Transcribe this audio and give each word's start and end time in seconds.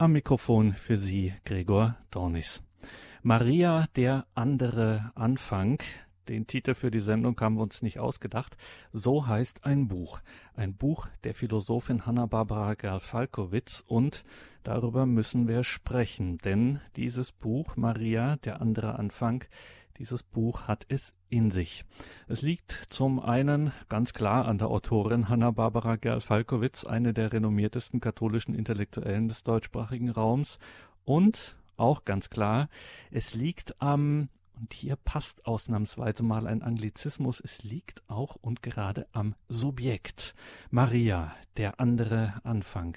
Am 0.00 0.12
Mikrofon 0.12 0.74
für 0.74 0.96
Sie 0.96 1.34
Gregor 1.44 1.96
Dornis. 2.12 2.62
Maria, 3.24 3.86
der 3.96 4.28
andere 4.32 5.10
Anfang. 5.16 5.82
Den 6.28 6.46
Titel 6.46 6.74
für 6.74 6.92
die 6.92 7.00
Sendung 7.00 7.36
haben 7.40 7.56
wir 7.56 7.64
uns 7.64 7.82
nicht 7.82 7.98
ausgedacht. 7.98 8.56
So 8.92 9.26
heißt 9.26 9.64
ein 9.64 9.88
Buch. 9.88 10.20
Ein 10.54 10.76
Buch 10.76 11.08
der 11.24 11.34
Philosophin 11.34 12.06
Hanna-Barbara 12.06 12.74
Gerl-Falkowitz 12.74 13.82
und 13.88 14.24
darüber 14.62 15.04
müssen 15.04 15.48
wir 15.48 15.64
sprechen, 15.64 16.38
denn 16.38 16.78
dieses 16.94 17.32
Buch 17.32 17.74
Maria, 17.74 18.36
der 18.36 18.60
andere 18.60 19.00
Anfang, 19.00 19.46
dieses 19.98 20.22
Buch 20.22 20.68
hat 20.68 20.86
es 20.88 21.12
in 21.28 21.50
sich. 21.50 21.84
Es 22.26 22.42
liegt 22.42 22.72
zum 22.90 23.20
einen 23.20 23.72
ganz 23.88 24.12
klar 24.12 24.46
an 24.46 24.58
der 24.58 24.68
Autorin 24.68 25.28
Hanna-Barbara 25.28 25.96
Gerl-Falkowitz, 25.96 26.84
eine 26.84 27.12
der 27.12 27.32
renommiertesten 27.32 28.00
katholischen 28.00 28.54
Intellektuellen 28.54 29.28
des 29.28 29.42
deutschsprachigen 29.42 30.10
Raums 30.10 30.58
und 31.04 31.56
auch 31.76 32.04
ganz 32.04 32.30
klar, 32.30 32.68
es 33.10 33.34
liegt 33.34 33.80
am 33.80 34.28
und 34.60 34.72
hier 34.72 34.96
passt 34.96 35.46
ausnahmsweise 35.46 36.24
mal 36.24 36.48
ein 36.48 36.62
Anglizismus. 36.62 37.40
Es 37.40 37.62
liegt 37.62 38.02
auch 38.08 38.34
und 38.40 38.60
gerade 38.60 39.06
am 39.12 39.36
Subjekt. 39.48 40.34
Maria, 40.70 41.32
der 41.56 41.78
andere 41.78 42.40
Anfang. 42.42 42.96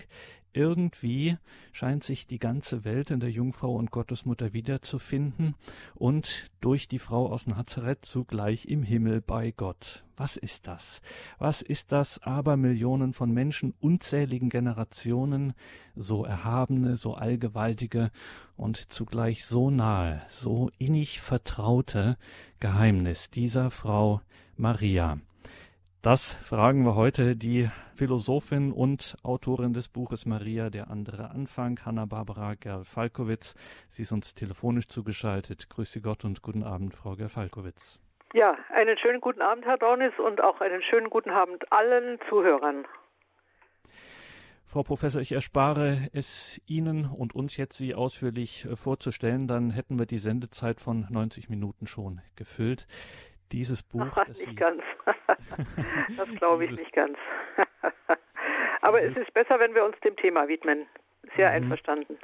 Irgendwie 0.54 1.38
scheint 1.72 2.04
sich 2.04 2.28
die 2.28 2.40
ganze 2.40 2.84
Welt 2.84 3.10
in 3.10 3.22
der 3.22 3.32
Jungfrau 3.32 3.74
und 3.74 3.90
Gottesmutter 3.90 4.52
wiederzufinden 4.52 5.56
und 5.96 6.50
durch 6.60 6.90
die 6.90 7.00
Frau 7.00 7.32
aus 7.32 7.48
Nazareth 7.48 8.06
zugleich 8.06 8.66
im 8.66 8.84
Himmel 8.84 9.22
bei 9.22 9.52
Gott. 9.52 10.04
Was 10.18 10.36
ist 10.36 10.68
das? 10.68 11.02
Was 11.40 11.62
ist 11.62 11.94
das 11.94 12.22
Abermillionen 12.22 13.14
von 13.14 13.32
Menschen, 13.32 13.74
unzähligen 13.80 14.50
Generationen, 14.50 15.54
so 15.96 16.26
erhabene, 16.26 16.98
so 16.98 17.16
allgewaltige 17.16 18.12
und 18.58 18.92
zugleich 18.92 19.46
so 19.46 19.70
nahe, 19.70 20.22
so 20.30 20.70
innig 20.78 21.22
vertraute 21.22 22.18
Geheimnis 22.60 23.30
dieser 23.30 23.72
Frau 23.72 24.22
Maria? 24.58 25.18
Das 26.04 26.34
fragen 26.34 26.84
wir 26.84 26.96
heute 26.96 27.36
die 27.36 27.70
Philosophin 27.94 28.72
und 28.72 29.16
Autorin 29.22 29.74
des 29.74 29.88
Buches 29.88 30.26
Maria, 30.26 30.72
der 30.72 30.90
andere 30.90 31.30
Anfang, 31.30 31.80
Hanna-Barbara 31.86 32.56
Gerl-Falkowitz. 32.56 33.54
Sie 33.88 34.02
ist 34.02 34.12
uns 34.12 34.34
telefonisch 34.34 34.88
zugeschaltet. 34.88 35.70
Grüße 35.70 36.02
Gott 36.02 36.26
und 36.26 36.42
guten 36.42 36.64
Abend, 36.64 36.96
Frau 36.96 37.16
Gerl-Falkowitz. 37.16 38.00
Ja, 38.34 38.58
einen 38.74 38.98
schönen 38.98 39.22
guten 39.22 39.44
Abend, 39.44 39.66
Herr 39.66 39.78
Dornis, 39.78 40.14
und 40.18 40.42
auch 40.42 40.60
einen 40.60 40.82
schönen 40.82 41.12
guten 41.12 41.30
Abend 41.30 41.72
allen 41.72 42.18
Zuhörern. 42.30 42.88
Frau 44.66 44.82
Professor, 44.82 45.22
ich 45.22 45.34
erspare 45.34 46.08
es 46.14 46.60
Ihnen 46.66 47.06
und 47.06 47.36
uns 47.36 47.58
jetzt, 47.58 47.78
Sie 47.78 47.94
ausführlich 47.94 48.68
vorzustellen. 48.74 49.48
Dann 49.48 49.70
hätten 49.70 50.00
wir 50.00 50.08
die 50.08 50.18
Sendezeit 50.18 50.80
von 50.80 51.06
90 51.12 51.50
Minuten 51.50 51.86
schon 51.86 52.22
gefüllt 52.36 52.88
dieses 53.52 53.84
Buch. 53.84 54.08
Ach, 54.16 54.28
nicht 54.28 54.56
ganz. 54.56 54.82
das 56.18 56.30
glaube 56.36 56.66
ich 56.66 56.72
nicht 56.72 56.94
ganz. 56.94 57.18
Aber 58.82 59.02
es 59.02 59.18
ist 59.18 59.34
besser, 59.34 59.60
wenn 59.60 59.76
wir 59.76 59.86
uns 59.86 59.96
dem 60.04 60.16
Thema 60.16 60.48
widmen. 60.48 60.88
Sehr 61.36 61.50
mhm. 61.50 61.56
einverstanden. 61.56 62.18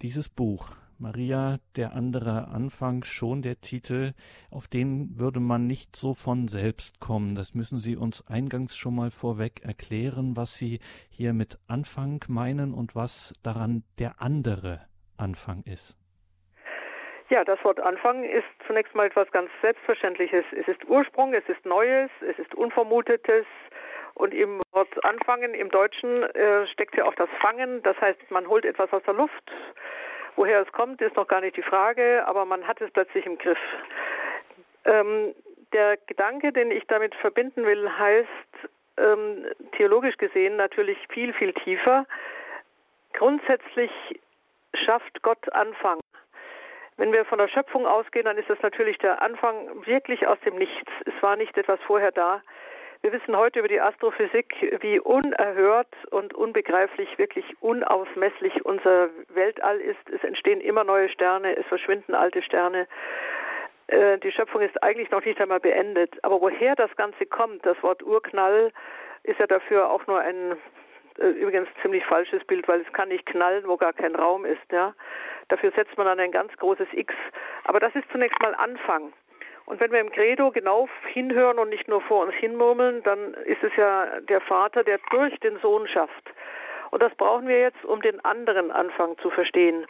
Dieses 0.00 0.28
Buch, 0.28 0.70
Maria, 0.98 1.58
der 1.76 1.94
andere 1.94 2.48
Anfang, 2.48 3.04
schon 3.04 3.42
der 3.42 3.60
Titel, 3.60 4.14
auf 4.50 4.68
den 4.68 5.18
würde 5.18 5.40
man 5.40 5.66
nicht 5.66 5.96
so 5.96 6.14
von 6.14 6.48
selbst 6.48 7.00
kommen. 7.00 7.34
Das 7.34 7.54
müssen 7.54 7.80
Sie 7.80 7.96
uns 7.96 8.26
eingangs 8.26 8.76
schon 8.76 8.94
mal 8.94 9.10
vorweg 9.10 9.64
erklären, 9.64 10.36
was 10.36 10.54
Sie 10.54 10.80
hier 11.10 11.32
mit 11.32 11.58
Anfang 11.66 12.24
meinen 12.28 12.72
und 12.72 12.94
was 12.94 13.34
daran 13.42 13.82
der 13.98 14.22
andere 14.22 14.80
Anfang 15.16 15.62
ist. 15.64 15.96
Ja, 17.32 17.44
das 17.44 17.64
Wort 17.64 17.80
Anfang 17.80 18.24
ist 18.24 18.44
zunächst 18.66 18.94
mal 18.94 19.06
etwas 19.06 19.30
ganz 19.30 19.50
Selbstverständliches. 19.62 20.44
Es 20.52 20.68
ist 20.68 20.84
Ursprung, 20.84 21.32
es 21.32 21.48
ist 21.48 21.64
Neues, 21.64 22.10
es 22.20 22.38
ist 22.38 22.54
Unvermutetes. 22.54 23.46
Und 24.12 24.34
im 24.34 24.60
Wort 24.72 25.02
Anfangen 25.02 25.54
im 25.54 25.70
Deutschen 25.70 26.24
äh, 26.24 26.66
steckt 26.66 26.94
ja 26.94 27.06
auch 27.06 27.14
das 27.14 27.30
Fangen. 27.40 27.82
Das 27.84 27.98
heißt, 28.02 28.30
man 28.30 28.46
holt 28.46 28.66
etwas 28.66 28.92
aus 28.92 29.02
der 29.04 29.14
Luft. 29.14 29.50
Woher 30.36 30.60
es 30.60 30.70
kommt, 30.72 31.00
ist 31.00 31.16
noch 31.16 31.26
gar 31.26 31.40
nicht 31.40 31.56
die 31.56 31.62
Frage, 31.62 32.22
aber 32.26 32.44
man 32.44 32.68
hat 32.68 32.82
es 32.82 32.90
plötzlich 32.90 33.24
im 33.24 33.38
Griff. 33.38 33.58
Ähm, 34.84 35.34
der 35.72 35.96
Gedanke, 36.06 36.52
den 36.52 36.70
ich 36.70 36.86
damit 36.88 37.14
verbinden 37.14 37.64
will, 37.64 37.88
heißt 37.98 38.28
ähm, 38.98 39.46
theologisch 39.78 40.18
gesehen 40.18 40.56
natürlich 40.56 40.98
viel, 41.08 41.32
viel 41.32 41.54
tiefer. 41.54 42.04
Grundsätzlich 43.14 43.90
schafft 44.74 45.22
Gott 45.22 45.50
Anfang. 45.54 45.98
Wenn 46.96 47.12
wir 47.12 47.24
von 47.24 47.38
der 47.38 47.48
Schöpfung 47.48 47.86
ausgehen, 47.86 48.26
dann 48.26 48.38
ist 48.38 48.50
das 48.50 48.60
natürlich 48.62 48.98
der 48.98 49.22
Anfang 49.22 49.86
wirklich 49.86 50.26
aus 50.26 50.38
dem 50.44 50.56
Nichts. 50.56 50.90
Es 51.06 51.22
war 51.22 51.36
nicht 51.36 51.56
etwas 51.56 51.80
vorher 51.86 52.12
da. 52.12 52.42
Wir 53.00 53.12
wissen 53.12 53.36
heute 53.36 53.58
über 53.58 53.66
die 53.66 53.80
Astrophysik, 53.80 54.54
wie 54.80 55.00
unerhört 55.00 55.92
und 56.10 56.34
unbegreiflich, 56.34 57.18
wirklich 57.18 57.44
unausmesslich 57.60 58.64
unser 58.64 59.08
Weltall 59.34 59.80
ist. 59.80 60.08
Es 60.08 60.22
entstehen 60.22 60.60
immer 60.60 60.84
neue 60.84 61.08
Sterne, 61.08 61.56
es 61.56 61.66
verschwinden 61.66 62.14
alte 62.14 62.42
Sterne. 62.42 62.86
Äh, 63.88 64.18
die 64.18 64.30
Schöpfung 64.30 64.60
ist 64.60 64.80
eigentlich 64.84 65.10
noch 65.10 65.24
nicht 65.24 65.40
einmal 65.40 65.58
beendet. 65.58 66.16
Aber 66.22 66.40
woher 66.40 66.76
das 66.76 66.94
Ganze 66.94 67.26
kommt, 67.26 67.66
das 67.66 67.82
Wort 67.82 68.04
Urknall, 68.04 68.70
ist 69.24 69.40
ja 69.40 69.48
dafür 69.48 69.90
auch 69.90 70.06
nur 70.06 70.20
ein 70.20 70.56
übrigens 71.18 71.68
ziemlich 71.82 72.04
falsches 72.04 72.44
Bild, 72.44 72.66
weil 72.68 72.80
es 72.80 72.92
kann 72.92 73.08
nicht 73.08 73.26
knallen, 73.26 73.66
wo 73.66 73.76
gar 73.76 73.92
kein 73.92 74.14
Raum 74.14 74.44
ist. 74.44 74.60
Ja, 74.70 74.94
dafür 75.48 75.72
setzt 75.72 75.96
man 75.96 76.06
dann 76.06 76.20
ein 76.20 76.32
ganz 76.32 76.56
großes 76.56 76.88
X. 76.92 77.14
Aber 77.64 77.80
das 77.80 77.94
ist 77.94 78.10
zunächst 78.10 78.40
mal 78.40 78.54
Anfang. 78.54 79.12
Und 79.66 79.80
wenn 79.80 79.92
wir 79.92 80.00
im 80.00 80.10
Credo 80.10 80.50
genau 80.50 80.88
hinhören 81.12 81.58
und 81.58 81.68
nicht 81.68 81.88
nur 81.88 82.00
vor 82.02 82.24
uns 82.24 82.34
hinmurmeln, 82.34 83.02
dann 83.04 83.34
ist 83.44 83.62
es 83.62 83.74
ja 83.76 84.20
der 84.20 84.40
Vater, 84.40 84.82
der 84.84 84.98
durch 85.10 85.38
den 85.40 85.58
Sohn 85.60 85.86
schafft. 85.86 86.30
Und 86.90 87.02
das 87.02 87.14
brauchen 87.14 87.48
wir 87.48 87.58
jetzt, 87.60 87.84
um 87.84 88.02
den 88.02 88.22
anderen 88.24 88.70
Anfang 88.70 89.16
zu 89.18 89.30
verstehen. 89.30 89.86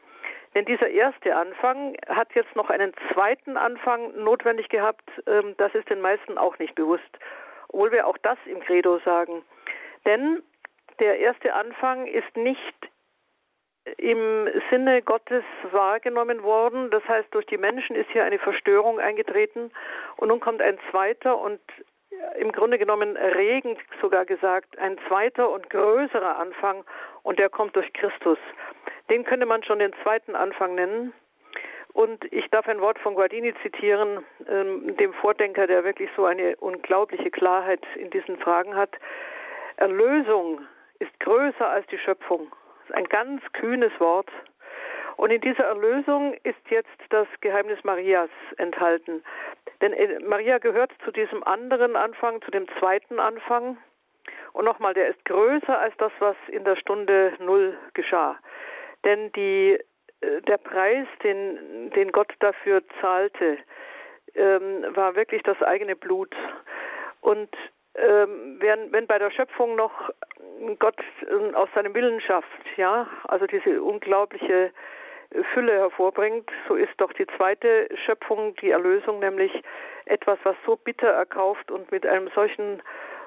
Denn 0.54 0.66
dieser 0.66 0.89
erste 0.89 1.34
Anfang 1.34 1.97
hat 2.09 2.34
jetzt 2.34 2.54
noch 2.54 2.69
einen 2.69 2.93
zweiten 3.12 3.56
Anfang 3.56 4.12
notwendig 4.22 4.69
gehabt. 4.69 5.09
Ähm, 5.27 5.54
das 5.56 5.75
ist 5.75 5.89
den 5.89 6.00
meisten 6.00 6.37
auch 6.37 6.59
nicht 6.59 6.75
bewusst. 6.75 7.19
Obwohl 7.69 7.91
wir 7.91 8.06
auch 8.06 8.19
das 8.19 8.39
im 8.44 8.60
Credo 8.60 8.99
sagen. 8.99 9.43
Denn 10.04 10.43
der 11.00 11.19
erste 11.19 11.54
Anfang 11.54 12.06
ist 12.06 12.36
nicht 12.36 12.75
im 13.97 14.48
Sinne 14.70 15.03
Gottes 15.03 15.44
wahrgenommen 15.70 16.42
worden. 16.42 16.91
Das 16.91 17.06
heißt, 17.08 17.28
durch 17.32 17.47
die 17.47 17.58
Menschen 17.58 17.97
ist 17.97 18.10
hier 18.10 18.25
eine 18.25 18.38
Verstörung 18.38 19.00
eingetreten 19.00 19.72
und 20.16 20.28
nun 20.28 20.41
kommt 20.41 20.62
ein 20.62 20.78
zweiter 20.91 21.38
und 21.38 21.60
im 22.38 22.53
Grunde 22.53 22.78
genommen 22.78 23.16
erregend 23.16 23.78
sogar 24.00 24.25
gesagt, 24.25 24.78
ein 24.78 24.98
zweiter 25.08 25.50
und 25.50 25.69
größerer 25.70 26.38
Anfang 26.38 26.84
und 27.22 27.38
der 27.38 27.48
kommt 27.48 27.74
durch 27.74 27.92
Christus. 27.92 28.38
Den 29.10 29.24
könnte 29.24 29.47
man 29.47 29.64
schon 29.64 29.78
den 29.78 29.92
zweiten 30.03 30.36
Anfang 30.36 30.74
nennen. 30.74 31.12
Und 31.92 32.24
ich 32.32 32.48
darf 32.48 32.69
ein 32.69 32.80
Wort 32.80 32.98
von 32.98 33.14
Guardini 33.14 33.53
zitieren, 33.62 34.24
ähm, 34.48 34.97
dem 34.97 35.12
Vordenker, 35.14 35.66
der 35.66 35.84
wirklich 35.84 36.09
so 36.16 36.24
eine 36.24 36.56
unglaubliche 36.56 37.30
Klarheit 37.30 37.82
in 37.97 38.09
diesen 38.10 38.38
Fragen 38.38 38.74
hat. 38.74 38.91
Erlösung 39.76 40.60
ist 41.02 41.20
größer 41.20 41.68
als 41.68 41.86
die 41.88 41.98
Schöpfung. 41.98 42.48
Das 42.80 42.90
ist 42.90 42.94
ein 42.94 43.08
ganz 43.08 43.42
kühnes 43.52 43.92
Wort. 43.98 44.30
Und 45.16 45.30
in 45.30 45.40
dieser 45.40 45.64
Erlösung 45.64 46.34
ist 46.42 46.70
jetzt 46.70 46.88
das 47.10 47.26
Geheimnis 47.40 47.82
Marias 47.84 48.30
enthalten. 48.56 49.22
Denn 49.80 49.94
Maria 50.26 50.58
gehört 50.58 50.92
zu 51.04 51.10
diesem 51.10 51.42
anderen 51.44 51.96
Anfang, 51.96 52.41
zu 52.42 52.50
dem 52.50 52.66
zweiten 52.78 53.18
Anfang. 53.18 53.76
Und 54.52 54.64
nochmal, 54.64 54.94
der 54.94 55.08
ist 55.08 55.24
größer 55.24 55.78
als 55.78 55.94
das, 55.98 56.12
was 56.20 56.36
in 56.48 56.64
der 56.64 56.76
Stunde 56.76 57.34
Null 57.41 57.76
geschah. 57.94 58.38
Denn 59.04 59.32
die, 59.32 59.78
äh, 60.21 60.41
der 60.42 60.59
Preis, 60.59 61.06
den, 61.22 61.91
den 61.91 62.12
Gott 62.12 62.32
dafür 62.38 62.82
zahlte, 63.00 63.59
ähm, 64.34 64.84
war 64.94 65.16
wirklich 65.16 65.42
das 65.42 65.60
eigene 65.62 65.97
Blut. 65.97 66.34
Und 67.21 67.50
ähm, 67.94 68.56
wenn, 68.60 68.92
wenn 68.92 69.06
bei 69.06 69.18
der 69.18 69.30
Schöpfung 69.30 69.77
noch 69.77 70.10
Gott 70.78 70.98
äh, 71.27 71.54
aus 71.54 71.68
seinem 71.74 71.94
Willen 71.94 72.21
schafft, 72.21 72.48
ja, 72.77 73.06
also 73.28 73.47
diese 73.47 73.83
unglaubliche 73.83 74.72
Fülle 75.54 75.72
hervorbringt, 75.72 76.50
so 76.68 76.74
ist 76.74 76.92
doch 76.98 77.12
die 77.12 77.27
zweite 77.36 77.89
Schöpfung, 78.04 78.54
die 78.56 78.71
Erlösung, 78.71 79.18
nämlich 79.18 79.62
etwas, 80.04 80.39
was 80.42 80.56
so 80.66 80.77
bitter 80.77 81.09
erkauft 81.09 81.71
und 81.71 81.91
mit 81.91 82.06
einem 82.06 82.28
solchen 82.34 82.83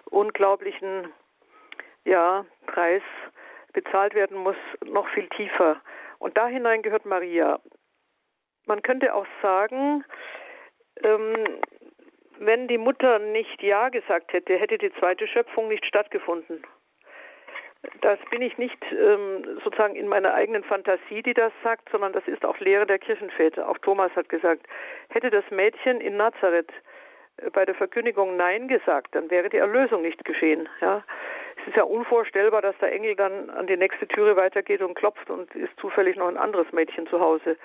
unglaublichen 0.09 1.11
ja, 2.03 2.45
Preis 2.67 3.01
bezahlt 3.73 4.13
werden 4.13 4.37
muss, 4.37 4.55
noch 4.85 5.07
viel 5.09 5.27
tiefer. 5.29 5.81
Und 6.19 6.37
da 6.37 6.47
hinein 6.47 6.81
gehört 6.81 7.05
Maria. 7.05 7.59
Man 8.65 8.81
könnte 8.81 9.13
auch 9.13 9.25
sagen, 9.41 10.05
ähm, 11.03 11.59
wenn 12.39 12.67
die 12.67 12.77
Mutter 12.77 13.19
nicht 13.19 13.61
Ja 13.61 13.89
gesagt 13.89 14.33
hätte, 14.33 14.57
hätte 14.57 14.77
die 14.77 14.93
zweite 14.93 15.27
Schöpfung 15.27 15.67
nicht 15.67 15.85
stattgefunden. 15.85 16.63
Das 18.01 18.19
bin 18.31 18.41
ich 18.41 18.57
nicht 18.57 18.83
ähm, 18.91 19.59
sozusagen 19.63 19.95
in 19.95 20.07
meiner 20.07 20.33
eigenen 20.33 20.63
Fantasie, 20.63 21.21
die 21.21 21.33
das 21.33 21.53
sagt, 21.63 21.89
sondern 21.91 22.13
das 22.13 22.27
ist 22.27 22.43
auch 22.43 22.59
Lehre 22.59 22.85
der 22.85 22.99
Kirchenväter. 22.99 23.69
Auch 23.69 23.77
Thomas 23.77 24.11
hat 24.15 24.29
gesagt, 24.29 24.65
hätte 25.09 25.29
das 25.29 25.43
Mädchen 25.51 26.01
in 26.01 26.17
Nazareth 26.17 26.71
äh, 27.37 27.49
bei 27.51 27.65
der 27.65 27.75
Verkündigung 27.75 28.37
Nein 28.37 28.67
gesagt, 28.67 29.13
dann 29.13 29.29
wäre 29.29 29.49
die 29.49 29.57
Erlösung 29.57 30.01
nicht 30.01 30.25
geschehen. 30.25 30.67
Ja. 30.81 31.03
Es 31.65 31.69
ist 31.69 31.77
ja 31.77 31.83
unvorstellbar, 31.83 32.61
dass 32.61 32.77
der 32.77 32.93
Engel 32.93 33.15
dann 33.15 33.49
an 33.49 33.65
die 33.65 33.75
nächste 33.75 34.07
Türe 34.07 34.35
weitergeht 34.35 34.81
und 34.81 34.93
klopft 34.93 35.31
und 35.31 35.53
ist 35.55 35.75
zufällig 35.79 36.15
noch 36.15 36.27
ein 36.27 36.37
anderes 36.37 36.71
Mädchen 36.71 37.07
zu 37.07 37.19
Hause. 37.19 37.57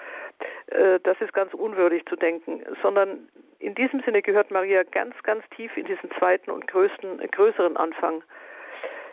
Äh, 0.69 1.01
das 1.03 1.21
ist 1.21 1.35
ganz 1.35 1.53
unwürdig 1.53 2.07
zu 2.07 2.17
denken, 2.17 2.65
sondern 2.81 3.29
in 3.59 3.75
diesem 3.75 4.01
Sinne 4.01 4.23
gehört 4.23 4.51
Maria 4.51 4.85
ganz, 4.85 5.15
ganz 5.23 5.45
tief 5.55 5.77
in 5.77 5.85
diesen 5.85 6.11
zweiten 6.13 6.51
und 6.51 6.67
größten, 6.67 7.19
größeren 7.31 7.77
Anfang. 7.77 8.25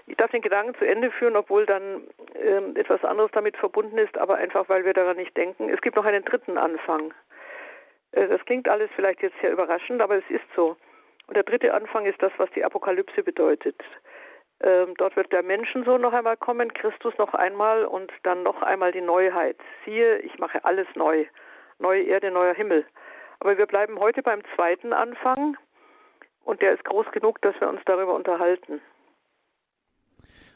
Ich 0.05 0.15
darf 0.15 0.31
den 0.31 0.41
Gedanken 0.41 0.73
zu 0.75 0.85
Ende 0.85 1.11
führen, 1.11 1.35
obwohl 1.35 1.65
dann 1.65 2.03
ähm, 2.35 2.77
etwas 2.77 3.03
anderes 3.03 3.31
damit 3.33 3.57
verbunden 3.57 3.97
ist, 3.97 4.17
aber 4.17 4.35
einfach, 4.35 4.69
weil 4.69 4.85
wir 4.85 4.93
daran 4.93 5.17
nicht 5.17 5.35
denken. 5.35 5.69
Es 5.69 5.81
gibt 5.81 5.97
noch 5.97 6.05
einen 6.05 6.23
dritten 6.23 6.57
Anfang. 6.57 7.13
Äh, 8.13 8.29
das 8.29 8.39
klingt 8.45 8.69
alles 8.69 8.89
vielleicht 8.95 9.21
jetzt 9.21 9.35
sehr 9.41 9.51
überraschend, 9.51 10.01
aber 10.01 10.15
es 10.15 10.29
ist 10.29 10.45
so. 10.55 10.77
Und 11.27 11.35
der 11.35 11.43
dritte 11.43 11.73
Anfang 11.73 12.05
ist 12.05 12.21
das, 12.23 12.31
was 12.37 12.49
die 12.51 12.63
Apokalypse 12.63 13.21
bedeutet. 13.21 13.75
Ähm, 14.61 14.95
dort 14.97 15.15
wird 15.15 15.31
der 15.31 15.43
Menschensohn 15.43 16.01
noch 16.01 16.13
einmal 16.13 16.37
kommen, 16.37 16.73
Christus 16.73 17.13
noch 17.17 17.33
einmal 17.33 17.85
und 17.85 18.11
dann 18.23 18.43
noch 18.43 18.61
einmal 18.61 18.91
die 18.91 19.01
Neuheit. 19.01 19.57
Siehe, 19.85 20.17
ich 20.19 20.39
mache 20.39 20.65
alles 20.65 20.87
neu. 20.95 21.25
Neue 21.79 22.03
Erde, 22.03 22.31
neuer 22.31 22.55
Himmel. 22.55 22.85
Aber 23.39 23.57
wir 23.57 23.67
bleiben 23.67 23.99
heute 23.99 24.23
beim 24.23 24.41
zweiten 24.55 24.93
Anfang 24.93 25.57
und 26.43 26.61
der 26.61 26.73
ist 26.73 26.83
groß 26.85 27.05
genug, 27.11 27.41
dass 27.41 27.59
wir 27.61 27.69
uns 27.69 27.81
darüber 27.85 28.15
unterhalten. 28.15 28.81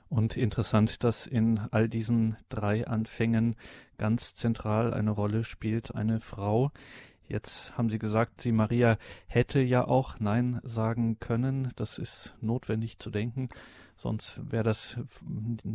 Und 0.10 0.36
interessant, 0.36 1.06
dass 1.06 1.26
in 1.26 1.62
all 1.72 1.88
diesen 1.88 2.36
drei 2.50 2.86
Anfängen 2.86 3.56
ganz 3.98 4.36
zentral 4.36 4.94
eine 4.94 5.12
Rolle 5.12 5.46
spielt 5.46 5.96
eine 5.96 6.20
Frau. 6.20 6.72
Jetzt 7.32 7.78
haben 7.78 7.90
Sie 7.90 7.98
gesagt, 7.98 8.44
die 8.44 8.52
Maria 8.52 8.98
hätte 9.28 9.62
ja 9.62 9.88
auch 9.88 10.20
Nein 10.20 10.60
sagen 10.64 11.18
können. 11.20 11.72
Das 11.78 11.98
ist 11.98 12.36
notwendig 12.42 13.00
zu 13.00 13.10
denken. 13.10 13.48
Sonst 13.96 14.42
wäre 14.52 14.64
das 14.64 14.98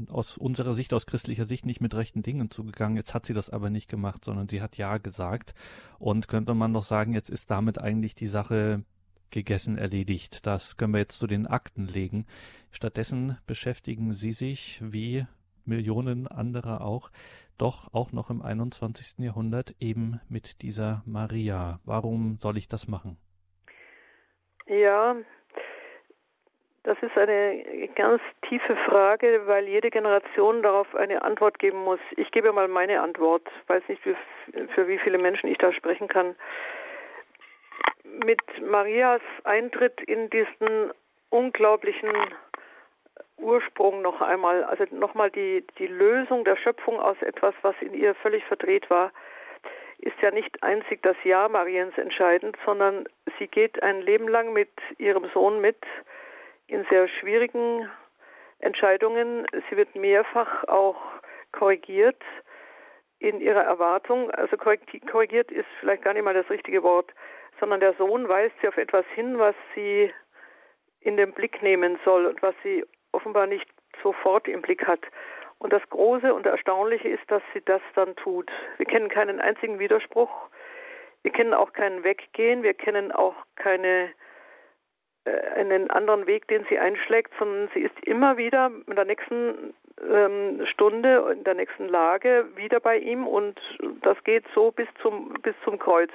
aus 0.08 0.36
unserer 0.36 0.74
Sicht, 0.74 0.92
aus 0.92 1.06
christlicher 1.06 1.46
Sicht 1.46 1.64
nicht 1.64 1.80
mit 1.80 1.94
rechten 1.94 2.22
Dingen 2.22 2.50
zugegangen. 2.50 2.96
Jetzt 2.96 3.14
hat 3.14 3.24
sie 3.24 3.32
das 3.32 3.48
aber 3.48 3.70
nicht 3.70 3.88
gemacht, 3.88 4.24
sondern 4.24 4.48
sie 4.48 4.60
hat 4.60 4.76
Ja 4.76 4.98
gesagt. 4.98 5.54
Und 5.98 6.28
könnte 6.28 6.52
man 6.52 6.72
noch 6.72 6.84
sagen, 6.84 7.14
jetzt 7.14 7.30
ist 7.30 7.50
damit 7.50 7.78
eigentlich 7.78 8.14
die 8.14 8.26
Sache 8.26 8.84
gegessen, 9.30 9.78
erledigt. 9.78 10.44
Das 10.44 10.76
können 10.76 10.92
wir 10.92 11.00
jetzt 11.00 11.18
zu 11.18 11.26
den 11.26 11.46
Akten 11.46 11.86
legen. 11.86 12.26
Stattdessen 12.70 13.38
beschäftigen 13.46 14.12
Sie 14.12 14.32
sich, 14.32 14.80
wie 14.82 15.24
Millionen 15.64 16.26
anderer 16.26 16.82
auch, 16.82 17.10
doch 17.58 17.92
auch 17.92 18.12
noch 18.12 18.30
im 18.30 18.42
21. 18.42 19.18
Jahrhundert 19.18 19.74
eben 19.80 20.20
mit 20.28 20.62
dieser 20.62 21.02
Maria. 21.06 21.80
Warum 21.84 22.38
soll 22.38 22.56
ich 22.56 22.68
das 22.68 22.88
machen? 22.88 23.16
Ja, 24.66 25.16
das 26.82 26.96
ist 27.02 27.16
eine 27.16 27.88
ganz 27.96 28.22
tiefe 28.48 28.76
Frage, 28.86 29.42
weil 29.46 29.66
jede 29.66 29.90
Generation 29.90 30.62
darauf 30.62 30.94
eine 30.94 31.22
Antwort 31.22 31.58
geben 31.58 31.82
muss. 31.82 32.00
Ich 32.16 32.30
gebe 32.30 32.52
mal 32.52 32.68
meine 32.68 33.00
Antwort. 33.00 33.42
Ich 33.62 33.68
weiß 33.68 33.82
nicht, 33.88 34.02
für 34.02 34.88
wie 34.88 34.98
viele 34.98 35.18
Menschen 35.18 35.48
ich 35.48 35.58
da 35.58 35.72
sprechen 35.72 36.08
kann 36.08 36.36
mit 38.24 38.40
Marias 38.62 39.20
Eintritt 39.44 40.00
in 40.02 40.30
diesen 40.30 40.92
unglaublichen 41.30 42.10
Ursprung 43.36 44.02
noch 44.02 44.20
einmal, 44.20 44.64
also 44.64 44.84
nochmal 44.90 45.30
die, 45.30 45.64
die 45.78 45.86
Lösung 45.86 46.44
der 46.44 46.56
Schöpfung 46.56 46.98
aus 46.98 47.20
etwas, 47.22 47.54
was 47.62 47.74
in 47.80 47.94
ihr 47.94 48.14
völlig 48.16 48.44
verdreht 48.44 48.88
war, 48.90 49.12
ist 49.98 50.20
ja 50.20 50.30
nicht 50.30 50.62
einzig 50.62 51.02
das 51.02 51.16
Ja 51.24 51.48
Mariens 51.48 51.96
entscheidend, 51.96 52.56
sondern 52.64 53.06
sie 53.38 53.46
geht 53.46 53.82
ein 53.82 54.02
Leben 54.02 54.28
lang 54.28 54.52
mit 54.52 54.70
ihrem 54.98 55.28
Sohn 55.32 55.60
mit 55.60 55.78
in 56.66 56.84
sehr 56.90 57.08
schwierigen 57.08 57.88
Entscheidungen. 58.58 59.46
Sie 59.70 59.76
wird 59.76 59.94
mehrfach 59.94 60.64
auch 60.64 60.96
korrigiert 61.52 62.22
in 63.18 63.40
ihrer 63.40 63.62
Erwartung. 63.62 64.30
Also 64.32 64.56
korrigiert 64.56 65.50
ist 65.50 65.68
vielleicht 65.80 66.02
gar 66.02 66.12
nicht 66.12 66.24
mal 66.24 66.34
das 66.34 66.50
richtige 66.50 66.82
Wort 66.82 67.12
sondern 67.60 67.80
der 67.80 67.94
Sohn 67.94 68.28
weist 68.28 68.54
sie 68.60 68.68
auf 68.68 68.76
etwas 68.76 69.04
hin, 69.14 69.38
was 69.38 69.54
sie 69.74 70.12
in 71.00 71.16
den 71.16 71.32
Blick 71.32 71.62
nehmen 71.62 71.98
soll 72.04 72.26
und 72.26 72.42
was 72.42 72.54
sie 72.62 72.84
offenbar 73.16 73.46
nicht 73.46 73.68
sofort 74.02 74.46
im 74.46 74.62
Blick 74.62 74.86
hat. 74.86 75.00
Und 75.58 75.72
das 75.72 75.82
Große 75.88 76.32
und 76.34 76.46
Erstaunliche 76.46 77.08
ist, 77.08 77.28
dass 77.30 77.42
sie 77.54 77.62
das 77.64 77.80
dann 77.94 78.14
tut. 78.16 78.50
Wir 78.76 78.86
kennen 78.86 79.08
keinen 79.08 79.40
einzigen 79.40 79.78
Widerspruch. 79.78 80.30
Wir 81.22 81.32
kennen 81.32 81.54
auch 81.54 81.72
keinen 81.72 82.04
Weggehen. 82.04 82.62
Wir 82.62 82.74
kennen 82.74 83.10
auch 83.10 83.34
keine, 83.56 84.12
äh, 85.24 85.30
einen 85.54 85.90
anderen 85.90 86.26
Weg, 86.26 86.46
den 86.48 86.66
sie 86.68 86.78
einschlägt, 86.78 87.32
sondern 87.38 87.68
sie 87.72 87.80
ist 87.80 87.98
immer 88.04 88.36
wieder 88.36 88.70
in 88.86 88.94
der 88.96 89.06
nächsten 89.06 89.74
ähm, 90.02 90.66
Stunde, 90.66 91.32
in 91.32 91.44
der 91.44 91.54
nächsten 91.54 91.88
Lage 91.88 92.46
wieder 92.54 92.80
bei 92.80 92.98
ihm 92.98 93.26
und 93.26 93.58
das 94.02 94.22
geht 94.24 94.44
so 94.54 94.70
bis 94.70 94.88
zum, 95.00 95.32
bis 95.42 95.54
zum 95.64 95.78
Kreuz. 95.78 96.12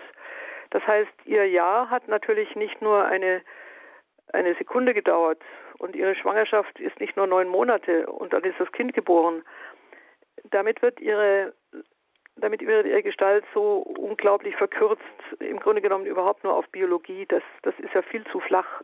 Das 0.69 0.85
heißt, 0.85 1.11
ihr 1.25 1.47
Jahr 1.47 1.89
hat 1.89 2.07
natürlich 2.07 2.55
nicht 2.55 2.81
nur 2.81 3.03
eine, 3.05 3.41
eine 4.33 4.53
Sekunde 4.55 4.93
gedauert 4.93 5.41
und 5.81 5.95
ihre 5.95 6.15
Schwangerschaft 6.15 6.79
ist 6.79 6.99
nicht 6.99 7.17
nur 7.17 7.25
neun 7.25 7.47
Monate 7.47 8.05
und 8.05 8.33
dann 8.33 8.43
ist 8.43 8.59
das 8.59 8.71
Kind 8.71 8.93
geboren. 8.93 9.43
Damit 10.51 10.81
wird 10.81 10.99
ihre 10.99 11.53
damit 12.37 12.65
wird 12.65 12.85
ihre 12.85 13.03
Gestalt 13.03 13.43
so 13.53 13.79
unglaublich 13.79 14.55
verkürzt, 14.55 15.03
im 15.39 15.59
Grunde 15.59 15.81
genommen 15.81 16.05
überhaupt 16.05 16.43
nur 16.43 16.55
auf 16.55 16.67
Biologie. 16.69 17.25
Das, 17.27 17.43
das 17.63 17.73
ist 17.79 17.93
ja 17.93 18.01
viel 18.03 18.23
zu 18.31 18.39
flach. 18.39 18.81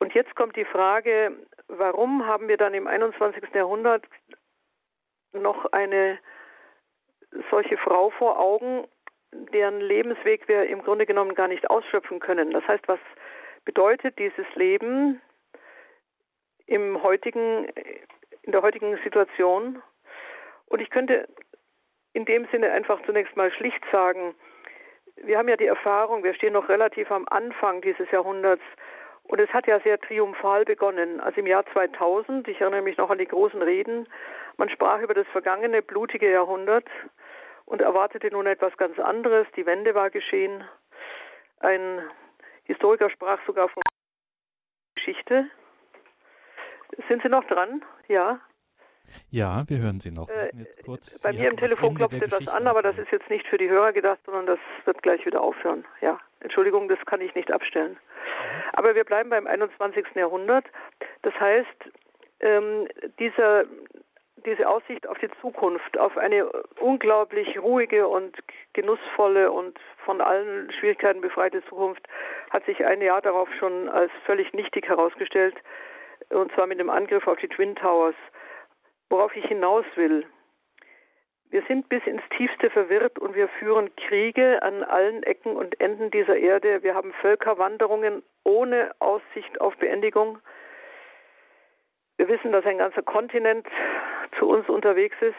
Und 0.00 0.14
jetzt 0.14 0.34
kommt 0.34 0.56
die 0.56 0.64
Frage, 0.64 1.32
warum 1.68 2.26
haben 2.26 2.48
wir 2.48 2.56
dann 2.56 2.74
im 2.74 2.86
21. 2.86 3.42
Jahrhundert 3.54 4.04
noch 5.32 5.66
eine 5.72 6.18
solche 7.50 7.76
Frau 7.76 8.10
vor 8.10 8.38
Augen, 8.38 8.86
deren 9.32 9.80
Lebensweg 9.80 10.48
wir 10.48 10.64
im 10.66 10.82
Grunde 10.82 11.06
genommen 11.06 11.34
gar 11.34 11.48
nicht 11.48 11.68
ausschöpfen 11.68 12.18
können. 12.18 12.52
Das 12.52 12.66
heißt, 12.66 12.88
was 12.88 13.00
bedeutet 13.64 14.18
dieses 14.18 14.46
Leben 14.54 15.20
im 16.68 17.02
heutigen, 17.02 17.66
in 18.42 18.52
der 18.52 18.62
heutigen 18.62 18.96
Situation? 19.02 19.82
Und 20.66 20.80
ich 20.80 20.90
könnte 20.90 21.28
in 22.12 22.24
dem 22.24 22.46
Sinne 22.52 22.70
einfach 22.70 23.00
zunächst 23.04 23.36
mal 23.36 23.50
schlicht 23.52 23.82
sagen, 23.90 24.34
wir 25.16 25.38
haben 25.38 25.48
ja 25.48 25.56
die 25.56 25.66
Erfahrung, 25.66 26.22
wir 26.22 26.34
stehen 26.34 26.52
noch 26.52 26.68
relativ 26.68 27.10
am 27.10 27.26
Anfang 27.28 27.80
dieses 27.80 28.10
Jahrhunderts 28.10 28.62
und 29.24 29.40
es 29.40 29.50
hat 29.50 29.66
ja 29.66 29.80
sehr 29.80 29.98
triumphal 29.98 30.64
begonnen. 30.64 31.20
Also 31.20 31.40
im 31.40 31.46
Jahr 31.46 31.66
2000, 31.72 32.46
ich 32.48 32.60
erinnere 32.60 32.82
mich 32.82 32.96
noch 32.96 33.10
an 33.10 33.18
die 33.18 33.26
großen 33.26 33.60
Reden, 33.60 34.08
man 34.56 34.68
sprach 34.68 35.00
über 35.00 35.14
das 35.14 35.26
vergangene 35.28 35.82
blutige 35.82 36.30
Jahrhundert 36.30 36.86
und 37.64 37.80
erwartete 37.80 38.30
nun 38.30 38.46
etwas 38.46 38.76
ganz 38.76 38.98
anderes. 38.98 39.46
Die 39.56 39.66
Wende 39.66 39.94
war 39.94 40.10
geschehen. 40.10 40.64
Ein 41.60 42.02
Historiker 42.64 43.10
sprach 43.10 43.38
sogar 43.46 43.68
von 43.68 43.82
Geschichte. 44.94 45.48
Sind 47.06 47.22
Sie 47.22 47.28
noch 47.28 47.44
dran? 47.44 47.82
Ja. 48.08 48.40
Ja, 49.30 49.64
wir 49.68 49.78
hören 49.78 50.00
Sie 50.00 50.10
noch. 50.10 50.28
Äh, 50.28 50.50
bei 51.22 51.32
mir 51.32 51.50
im 51.50 51.56
Telefon 51.56 51.94
klopft 51.94 52.20
etwas 52.20 52.46
an, 52.48 52.66
aber 52.66 52.82
das 52.82 52.98
ist 52.98 53.10
jetzt 53.10 53.30
nicht 53.30 53.46
für 53.46 53.56
die 53.56 53.68
Hörer 53.68 53.92
gedacht, 53.92 54.18
sondern 54.26 54.46
das 54.46 54.58
wird 54.84 55.02
gleich 55.02 55.24
wieder 55.24 55.40
aufhören. 55.40 55.84
Ja, 56.00 56.18
Entschuldigung, 56.40 56.88
das 56.88 56.98
kann 57.06 57.20
ich 57.20 57.34
nicht 57.34 57.50
abstellen. 57.50 57.92
Mhm. 57.92 58.62
Aber 58.74 58.94
wir 58.94 59.04
bleiben 59.04 59.30
beim 59.30 59.46
21. 59.46 60.06
Jahrhundert. 60.14 60.66
Das 61.22 61.32
heißt, 61.40 61.90
ähm, 62.40 62.88
dieser, 63.18 63.64
diese 64.44 64.68
Aussicht 64.68 65.06
auf 65.06 65.18
die 65.18 65.30
Zukunft, 65.40 65.98
auf 65.98 66.16
eine 66.16 66.46
unglaublich 66.80 67.58
ruhige 67.58 68.06
und 68.08 68.36
genussvolle 68.74 69.50
und 69.50 69.78
von 70.04 70.20
allen 70.20 70.70
Schwierigkeiten 70.72 71.20
befreite 71.20 71.64
Zukunft, 71.64 72.06
hat 72.50 72.64
sich 72.66 72.84
ein 72.84 73.00
Jahr 73.00 73.22
darauf 73.22 73.48
schon 73.58 73.88
als 73.88 74.12
völlig 74.24 74.52
nichtig 74.52 74.88
herausgestellt, 74.88 75.56
und 76.30 76.52
zwar 76.52 76.66
mit 76.66 76.78
dem 76.78 76.90
Angriff 76.90 77.26
auf 77.26 77.38
die 77.38 77.48
Twin 77.48 77.74
Towers. 77.76 78.14
Worauf 79.10 79.34
ich 79.34 79.44
hinaus 79.46 79.84
will, 79.94 80.26
wir 81.50 81.62
sind 81.62 81.88
bis 81.88 82.04
ins 82.06 82.22
Tiefste 82.36 82.68
verwirrt 82.68 83.18
und 83.18 83.34
wir 83.34 83.48
führen 83.48 83.94
Kriege 83.96 84.62
an 84.62 84.84
allen 84.84 85.22
Ecken 85.22 85.56
und 85.56 85.80
Enden 85.80 86.10
dieser 86.10 86.36
Erde. 86.36 86.82
Wir 86.82 86.94
haben 86.94 87.14
Völkerwanderungen 87.14 88.22
ohne 88.44 88.90
Aussicht 88.98 89.58
auf 89.60 89.74
Beendigung. 89.78 90.38
Wir 92.18 92.28
wissen, 92.28 92.52
dass 92.52 92.66
ein 92.66 92.78
ganzer 92.78 93.02
Kontinent 93.02 93.66
zu 94.38 94.48
uns 94.48 94.68
unterwegs 94.68 95.16
ist 95.20 95.34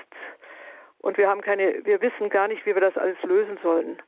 und 0.98 1.18
wir 1.18 1.30
haben 1.30 1.42
keine, 1.42 1.86
wir 1.86 2.02
wissen 2.02 2.30
gar 2.30 2.48
nicht, 2.48 2.66
wie 2.66 2.74
wir 2.74 2.82
das 2.82 2.98
alles 2.98 3.22
lösen 3.24 3.60
sollen. 3.62 4.02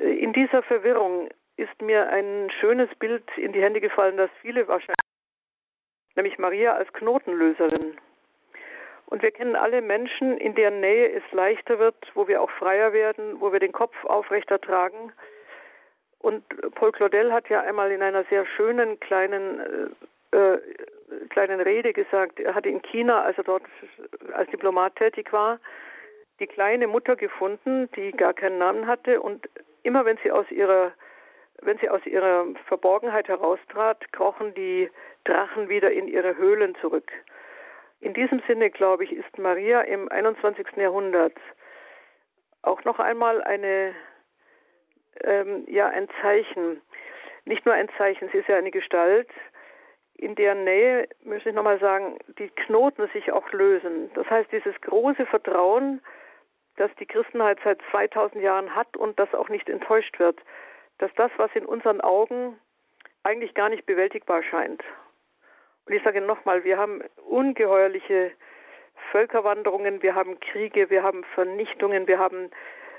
In 0.00 0.32
dieser 0.32 0.62
Verwirrung 0.64 1.28
ist 1.56 1.80
mir 1.80 2.08
ein 2.08 2.50
schönes 2.58 2.92
Bild 2.96 3.24
in 3.36 3.52
die 3.52 3.62
Hände 3.62 3.80
gefallen, 3.80 4.16
das 4.16 4.30
viele 4.42 4.66
wahrscheinlich 4.66 5.05
nämlich 6.16 6.38
Maria 6.38 6.74
als 6.74 6.92
Knotenlöserin. 6.92 7.96
Und 9.06 9.22
wir 9.22 9.30
kennen 9.30 9.54
alle 9.54 9.82
Menschen, 9.82 10.36
in 10.36 10.54
deren 10.54 10.80
Nähe 10.80 11.12
es 11.12 11.22
leichter 11.30 11.78
wird, 11.78 11.96
wo 12.14 12.26
wir 12.26 12.42
auch 12.42 12.50
freier 12.50 12.92
werden, 12.92 13.40
wo 13.40 13.52
wir 13.52 13.60
den 13.60 13.72
Kopf 13.72 13.94
aufrechter 14.04 14.60
tragen. 14.60 15.12
Und 16.18 16.42
Paul 16.74 16.90
Claudel 16.90 17.32
hat 17.32 17.48
ja 17.48 17.60
einmal 17.60 17.92
in 17.92 18.02
einer 18.02 18.24
sehr 18.24 18.44
schönen 18.56 18.98
kleinen, 18.98 19.60
äh, 20.32 20.36
äh, 20.36 20.58
kleinen 21.30 21.60
Rede 21.60 21.92
gesagt, 21.92 22.40
er 22.40 22.54
hatte 22.54 22.68
in 22.68 22.82
China, 22.82 23.22
als 23.22 23.38
er 23.38 23.44
dort 23.44 23.62
als 24.32 24.50
Diplomat 24.50 24.96
tätig 24.96 25.32
war, 25.32 25.60
die 26.40 26.48
kleine 26.48 26.88
Mutter 26.88 27.14
gefunden, 27.14 27.88
die 27.94 28.10
gar 28.10 28.34
keinen 28.34 28.58
Namen 28.58 28.88
hatte 28.88 29.20
und 29.20 29.48
immer 29.84 30.04
wenn 30.04 30.18
sie 30.24 30.32
aus 30.32 30.50
ihrer 30.50 30.92
wenn 31.62 31.78
sie 31.78 31.88
aus 31.88 32.04
ihrer 32.06 32.46
Verborgenheit 32.66 33.28
heraustrat, 33.28 34.12
krochen 34.12 34.54
die 34.54 34.90
Drachen 35.24 35.68
wieder 35.68 35.90
in 35.90 36.08
ihre 36.08 36.36
Höhlen 36.36 36.74
zurück. 36.80 37.10
In 38.00 38.14
diesem 38.14 38.42
Sinne, 38.46 38.70
glaube 38.70 39.04
ich, 39.04 39.12
ist 39.12 39.38
Maria 39.38 39.80
im 39.82 40.08
21. 40.10 40.76
Jahrhundert 40.76 41.36
auch 42.62 42.84
noch 42.84 42.98
einmal 42.98 43.42
eine, 43.42 43.94
ähm, 45.22 45.64
ja, 45.66 45.88
ein 45.88 46.08
Zeichen. 46.20 46.82
Nicht 47.44 47.64
nur 47.64 47.74
ein 47.74 47.88
Zeichen, 47.96 48.28
sie 48.32 48.38
ist 48.38 48.48
ja 48.48 48.56
eine 48.56 48.70
Gestalt, 48.70 49.28
in 50.18 50.34
deren 50.34 50.64
Nähe, 50.64 51.08
möchte 51.24 51.50
ich 51.50 51.54
nochmal 51.54 51.78
sagen, 51.78 52.18
die 52.38 52.48
Knoten 52.48 53.08
sich 53.12 53.32
auch 53.32 53.50
lösen. 53.52 54.10
Das 54.14 54.28
heißt, 54.28 54.50
dieses 54.50 54.78
große 54.80 55.26
Vertrauen, 55.26 56.00
das 56.76 56.90
die 56.98 57.06
Christenheit 57.06 57.58
seit 57.64 57.80
2000 57.90 58.42
Jahren 58.42 58.74
hat 58.74 58.96
und 58.96 59.18
das 59.18 59.32
auch 59.34 59.48
nicht 59.48 59.68
enttäuscht 59.68 60.18
wird, 60.18 60.40
dass 60.98 61.12
das, 61.14 61.30
was 61.36 61.50
in 61.54 61.66
unseren 61.66 62.00
Augen 62.00 62.58
eigentlich 63.22 63.54
gar 63.54 63.68
nicht 63.68 63.86
bewältigbar 63.86 64.42
scheint. 64.42 64.82
Und 65.86 65.94
ich 65.94 66.02
sage 66.02 66.20
nochmal, 66.20 66.64
wir 66.64 66.78
haben 66.78 67.02
ungeheuerliche 67.28 68.32
Völkerwanderungen, 69.10 70.02
wir 70.02 70.14
haben 70.14 70.40
Kriege, 70.40 70.90
wir 70.90 71.02
haben 71.02 71.24
Vernichtungen, 71.34 72.06
wir 72.06 72.18
haben 72.18 72.50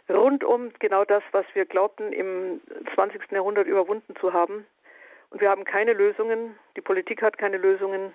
rundum 0.09 0.71
genau 0.79 1.03
das, 1.03 1.23
was 1.31 1.45
wir 1.53 1.65
glaubten, 1.65 2.13
im 2.13 2.61
20. 2.95 3.31
Jahrhundert 3.31 3.67
überwunden 3.67 4.15
zu 4.17 4.33
haben. 4.33 4.65
Und 5.29 5.41
wir 5.41 5.49
haben 5.49 5.65
keine 5.65 5.93
Lösungen, 5.93 6.57
die 6.75 6.81
Politik 6.81 7.21
hat 7.21 7.37
keine 7.37 7.57
Lösungen. 7.57 8.13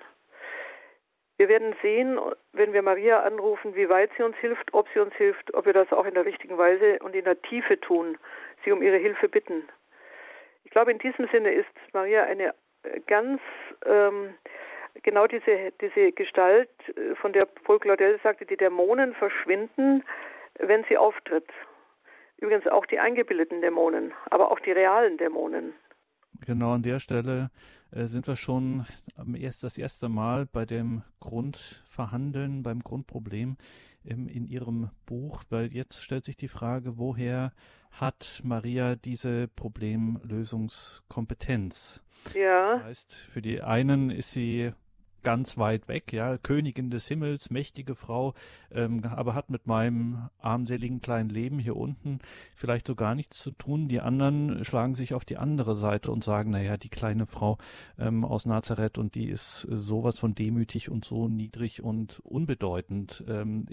Wir 1.43 1.49
werden 1.49 1.75
sehen, 1.83 2.21
wenn 2.53 2.73
wir 2.73 2.83
Maria 2.83 3.19
anrufen, 3.25 3.75
wie 3.75 3.89
weit 3.89 4.13
sie 4.17 4.23
uns 4.23 4.37
hilft, 4.37 4.73
ob 4.73 4.87
sie 4.95 5.01
uns 5.01 5.13
hilft, 5.15 5.53
ob 5.55 5.67
wir 5.67 5.73
das 5.73 5.93
auch 5.93 6.05
in 6.05 6.15
der 6.15 6.25
richtigen 6.25 6.57
Weise 6.57 7.01
und 7.01 7.17
in 7.17 7.25
der 7.25 7.43
Tiefe 7.43 7.81
tun 7.81 8.17
sie 8.65 8.71
um 8.71 8.81
ihre 8.81 8.99
Hilfe 8.99 9.29
bitten. 9.29 9.65
Ich 10.63 10.71
glaube, 10.71 10.93
in 10.93 11.01
diesem 11.01 11.27
Sinne 11.33 11.51
ist 11.51 11.67
Maria 11.93 12.23
eine 12.23 12.55
äh, 12.85 13.01
ganz 13.09 13.41
ähm, 13.85 14.35
genau 15.03 15.27
diese, 15.27 15.73
diese 15.81 16.13
Gestalt, 16.13 16.71
äh, 16.91 17.17
von 17.17 17.33
der 17.33 17.47
Paul 17.47 17.81
Claudel 17.81 18.21
sagte, 18.23 18.47
die 18.47 18.57
Dämonen 18.57 19.13
verschwinden, 19.13 20.05
wenn 20.61 20.85
sie 20.89 20.97
auftritt. 20.97 21.51
Übrigens 22.37 22.69
auch 22.69 22.87
die 22.87 23.01
eingebildeten 23.01 23.63
Dämonen, 23.63 24.13
aber 24.31 24.53
auch 24.53 24.61
die 24.61 24.71
realen 24.71 25.17
Dämonen. 25.17 25.75
Genau 26.47 26.75
an 26.75 26.83
der 26.83 27.01
Stelle 27.01 27.51
sind 27.95 28.27
wir 28.27 28.37
schon 28.37 28.87
erst 29.35 29.65
das 29.65 29.77
erste 29.79 30.09
Mal 30.09 30.47
bei 30.47 30.65
dem 30.65 31.03
Grundverhandeln, 31.21 32.63
beim 32.63 32.81
Grundproblem 32.81 33.59
im, 34.05 34.29
in 34.29 34.47
Ihrem 34.47 34.91
Buch, 35.07 35.45
weil 35.51 35.73
jetzt 35.73 36.03
stellt 36.03 36.25
sich 36.25 36.37
die 36.37 36.49
Frage, 36.49 36.99
woher 36.99 37.53
hat 37.91 38.41
Maria 38.45 38.97
diese 38.97 39.49
Problemlösungskompetenz? 39.49 42.03
Ja. 42.35 42.77
Das 42.77 42.85
heißt, 42.85 43.15
für 43.15 43.43
die 43.43 43.63
einen 43.63 44.11
ist 44.11 44.31
sie 44.33 44.73
ganz 45.23 45.59
weit 45.59 45.89
weg, 45.89 46.13
ja, 46.13 46.37
Königin 46.39 46.91
des 46.91 47.09
Himmels, 47.09 47.51
mächtige 47.51 47.95
Frau, 47.95 48.35
ähm, 48.71 49.05
aber 49.05 49.35
hat 49.35 49.51
mit 49.51 49.67
meinem 49.67 50.29
armseligen 50.39 51.01
kleinen 51.01 51.29
Leben 51.31 51.59
hier 51.59 51.77
unten 51.77 52.19
vielleicht 52.55 52.87
so 52.87 52.95
gar 52.95 53.15
nichts 53.15 53.39
zu 53.39 53.51
tun. 53.53 53.89
Die 53.89 54.01
anderen 54.01 54.65
schlagen 54.65 54.95
sich 54.95 55.15
auf 55.15 55.25
die 55.25 55.37
andere 55.37 55.77
Seite 55.77 56.11
und 56.11 56.25
sagen, 56.25 56.51
naja, 56.51 56.77
die 56.77 56.89
kleine 56.89 57.27
Frau 57.27 57.59
ähm, 57.99 58.25
aus 58.25 58.47
Nazareth 58.47 58.99
und 58.99 59.15
die 59.15 59.29
ist 59.29 59.67
äh, 59.71 59.77
sowas 59.77 60.19
von 60.19 60.35
demütig 60.35 60.91
und 60.91 61.05
so 61.05 61.29
niedrig 61.29 61.83
und 61.83 62.21
unbedeutend 62.21 63.25
ähm, 63.29 63.67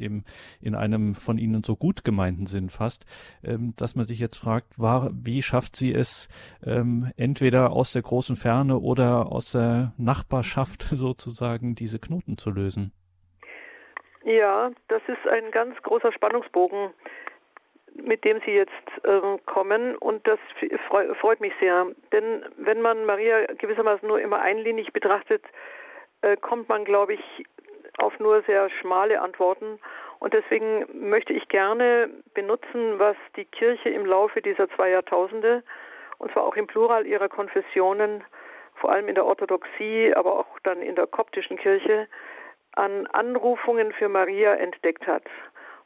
in 0.62 0.75
einem 0.75 1.15
von 1.15 1.38
ihnen 1.38 1.63
so 1.63 1.75
gut 1.75 2.03
gemeinten 2.03 2.46
Sinn 2.46 2.70
fast, 2.70 3.06
ähm, 3.44 3.74
dass 3.75 3.96
man 3.96 4.06
sich 4.06 4.20
jetzt 4.20 4.38
fragt, 4.38 4.77
war, 4.77 5.12
wie 5.13 5.41
schafft 5.41 5.75
sie 5.75 5.94
es, 5.94 6.29
ähm, 6.63 7.12
entweder 7.18 7.72
aus 7.72 7.91
der 7.91 8.01
großen 8.01 8.36
Ferne 8.36 8.79
oder 8.79 9.32
aus 9.32 9.51
der 9.51 9.94
Nachbarschaft 9.98 10.88
sozusagen 10.91 11.38
sozusagen 11.39 11.75
diese 11.75 12.00
Knoten 12.00 12.38
zu 12.38 12.51
lösen? 12.51 12.91
Ja, 14.24 14.72
das 14.89 15.01
ist 15.08 15.27
ein 15.27 15.51
ganz 15.51 15.81
großer 15.84 16.12
Spannungsbogen, 16.12 16.89
mit 17.96 18.24
dem 18.25 18.41
Sie 18.46 18.51
jetzt 18.51 18.74
äh, 19.03 19.38
kommen 19.46 19.96
und 19.96 20.27
das 20.27 20.39
freu 20.88 21.13
freut 21.15 21.39
mich 21.39 21.53
sehr. 21.60 21.88
Denn 22.12 22.43
wenn 22.58 22.81
man 22.81 23.05
Maria 23.05 23.46
gewissermaßen 23.58 24.08
nur 24.08 24.19
immer 24.19 24.39
einlinig 24.39 24.91
betrachtet, 24.91 25.43
äh, 26.22 26.36
kommt 26.38 26.67
man, 26.67 26.84
glaube 26.84 27.13
ich, 27.13 27.46
auf 27.98 28.17
nur 28.19 28.41
sehr 28.43 28.69
schmale 28.81 29.22
Antworten. 29.22 29.79
Und 30.19 30.34
deswegen 30.34 30.86
möchte 31.10 31.31
ich 31.31 31.48
gerne 31.48 32.10
benutzen, 32.34 33.00
was 33.00 33.15
die 33.38 33.46
Kirche 33.46 33.89
im 33.89 34.05
Laufe 34.05 34.41
dieser 34.41 34.69
zwei 34.72 34.89
Jahrtausende, 34.89 35.63
und 36.17 36.31
zwar 36.34 36.43
auch 36.43 36.58
im 36.58 36.67
Plural 36.67 37.08
ihrer 37.08 37.29
Konfessionen, 37.29 38.24
vor 38.79 38.91
allem 38.91 39.07
in 39.07 39.15
der 39.15 39.25
Orthodoxie, 39.25 40.13
aber 40.15 40.39
auch 40.39 40.59
dann 40.63 40.81
in 40.81 40.95
der 40.95 41.07
koptischen 41.07 41.57
Kirche, 41.57 42.07
an 42.74 43.07
Anrufungen 43.07 43.91
für 43.93 44.09
Maria 44.09 44.53
entdeckt 44.55 45.07
hat. 45.07 45.24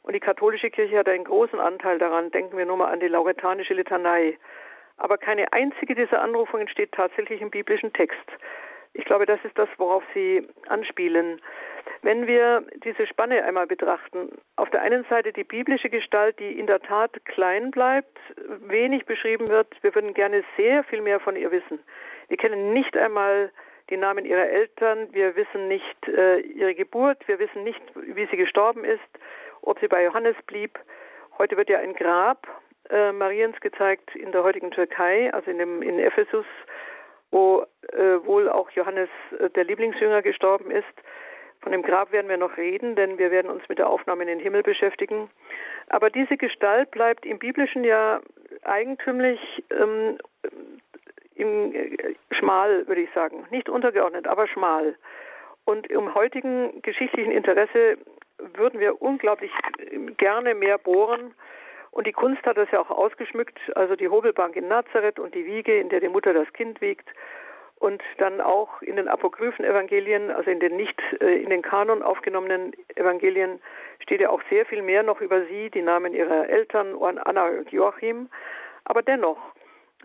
Und 0.02 0.12
die 0.12 0.20
katholische 0.20 0.70
Kirche 0.70 0.98
hat 0.98 1.08
einen 1.08 1.24
großen 1.24 1.58
Anteil 1.58 1.98
daran. 1.98 2.30
Denken 2.30 2.56
wir 2.58 2.66
nur 2.66 2.76
mal 2.76 2.92
an 2.92 3.00
die 3.00 3.08
lauretanische 3.08 3.74
Litanei. 3.74 4.38
Aber 4.96 5.18
keine 5.18 5.52
einzige 5.52 5.94
dieser 5.94 6.20
Anrufungen 6.20 6.68
steht 6.68 6.92
tatsächlich 6.92 7.40
im 7.40 7.50
biblischen 7.50 7.92
Text. 7.92 8.30
Ich 8.92 9.04
glaube, 9.04 9.26
das 9.26 9.40
ist 9.44 9.58
das, 9.58 9.68
worauf 9.78 10.04
Sie 10.12 10.46
anspielen. 10.68 11.40
Wenn 12.02 12.26
wir 12.26 12.64
diese 12.84 13.06
Spanne 13.06 13.42
einmal 13.44 13.66
betrachten, 13.66 14.30
auf 14.56 14.70
der 14.70 14.82
einen 14.82 15.04
Seite 15.04 15.32
die 15.32 15.42
biblische 15.42 15.90
Gestalt, 15.90 16.38
die 16.38 16.58
in 16.58 16.66
der 16.66 16.80
Tat 16.80 17.24
klein 17.24 17.70
bleibt, 17.70 18.18
wenig 18.60 19.06
beschrieben 19.06 19.48
wird, 19.48 19.68
wir 19.82 19.94
würden 19.94 20.14
gerne 20.14 20.44
sehr 20.56 20.84
viel 20.84 21.00
mehr 21.00 21.18
von 21.18 21.34
ihr 21.34 21.50
wissen. 21.50 21.80
Wir 22.28 22.36
kennen 22.36 22.72
nicht 22.72 22.96
einmal 22.96 23.50
die 23.90 23.96
Namen 23.96 24.24
ihrer 24.24 24.48
Eltern, 24.48 25.08
wir 25.12 25.36
wissen 25.36 25.68
nicht 25.68 26.08
äh, 26.08 26.40
ihre 26.40 26.74
Geburt, 26.74 27.26
wir 27.28 27.38
wissen 27.38 27.64
nicht, 27.64 27.82
wie 27.94 28.26
sie 28.26 28.36
gestorben 28.36 28.84
ist, 28.84 29.00
ob 29.62 29.78
sie 29.80 29.88
bei 29.88 30.04
Johannes 30.04 30.36
blieb. 30.46 30.78
Heute 31.38 31.56
wird 31.56 31.68
ja 31.68 31.78
ein 31.78 31.94
Grab 31.94 32.46
äh, 32.90 33.12
Mariens 33.12 33.58
gezeigt 33.60 34.14
in 34.14 34.32
der 34.32 34.42
heutigen 34.42 34.70
Türkei, 34.70 35.32
also 35.32 35.50
in, 35.50 35.58
dem, 35.58 35.82
in 35.82 35.98
Ephesus, 35.98 36.46
wo 37.30 37.66
äh, 37.92 38.24
wohl 38.24 38.48
auch 38.48 38.70
Johannes, 38.70 39.08
äh, 39.38 39.50
der 39.50 39.64
Lieblingsjünger, 39.64 40.22
gestorben 40.22 40.70
ist. 40.70 40.84
Von 41.60 41.72
dem 41.72 41.82
Grab 41.82 42.12
werden 42.12 42.28
wir 42.28 42.36
noch 42.36 42.56
reden, 42.56 42.94
denn 42.94 43.18
wir 43.18 43.30
werden 43.30 43.50
uns 43.50 43.66
mit 43.68 43.78
der 43.78 43.88
Aufnahme 43.88 44.22
in 44.22 44.28
den 44.28 44.38
Himmel 44.38 44.62
beschäftigen. 44.62 45.30
Aber 45.88 46.10
diese 46.10 46.36
Gestalt 46.36 46.90
bleibt 46.90 47.24
im 47.24 47.38
Biblischen 47.38 47.84
ja 47.84 48.20
eigentümlich 48.62 49.40
ähm, 49.70 50.18
im, 51.34 51.74
äh, 51.74 52.14
schmal, 52.32 52.86
würde 52.86 53.02
ich 53.02 53.10
sagen. 53.14 53.46
Nicht 53.50 53.68
untergeordnet, 53.68 54.26
aber 54.26 54.46
schmal. 54.46 54.96
Und 55.64 55.86
im 55.86 56.14
heutigen 56.14 56.82
geschichtlichen 56.82 57.32
Interesse 57.32 57.96
würden 58.38 58.80
wir 58.80 59.00
unglaublich 59.00 59.50
gerne 60.16 60.54
mehr 60.54 60.78
bohren. 60.78 61.34
Und 61.90 62.06
die 62.06 62.12
Kunst 62.12 62.44
hat 62.44 62.56
das 62.56 62.70
ja 62.72 62.80
auch 62.80 62.90
ausgeschmückt, 62.90 63.58
also 63.76 63.94
die 63.94 64.08
Hobelbank 64.08 64.56
in 64.56 64.66
Nazareth 64.68 65.18
und 65.18 65.34
die 65.34 65.46
Wiege, 65.46 65.78
in 65.78 65.88
der 65.88 66.00
die 66.00 66.08
Mutter 66.08 66.34
das 66.34 66.52
Kind 66.52 66.80
wiegt. 66.80 67.08
Und 67.78 68.02
dann 68.18 68.40
auch 68.40 68.82
in 68.82 68.96
den 68.96 69.08
apokryphen 69.08 69.64
Evangelien, 69.64 70.30
also 70.30 70.50
in 70.50 70.58
den 70.58 70.76
nicht 70.76 71.00
äh, 71.20 71.36
in 71.36 71.50
den 71.50 71.62
Kanon 71.62 72.02
aufgenommenen 72.02 72.72
Evangelien, 72.96 73.60
steht 74.00 74.20
ja 74.20 74.30
auch 74.30 74.40
sehr 74.50 74.66
viel 74.66 74.82
mehr 74.82 75.02
noch 75.02 75.20
über 75.20 75.44
sie, 75.46 75.70
die 75.70 75.82
Namen 75.82 76.14
ihrer 76.14 76.48
Eltern, 76.48 76.94
Anna 77.00 77.46
und 77.46 77.70
Joachim. 77.70 78.28
Aber 78.84 79.02
dennoch, 79.02 79.38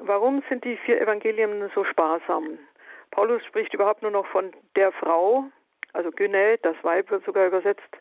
Warum 0.01 0.43
sind 0.49 0.63
die 0.63 0.77
vier 0.77 1.01
Evangelien 1.01 1.69
so 1.75 1.83
sparsam? 1.83 2.57
Paulus 3.11 3.43
spricht 3.45 3.73
überhaupt 3.73 4.01
nur 4.01 4.11
noch 4.11 4.25
von 4.27 4.51
der 4.75 4.91
Frau, 4.91 5.45
also 5.93 6.11
Gyne, 6.11 6.57
das 6.61 6.75
Weib 6.83 7.09
wird 7.11 7.25
sogar 7.25 7.47
übersetzt. 7.47 7.97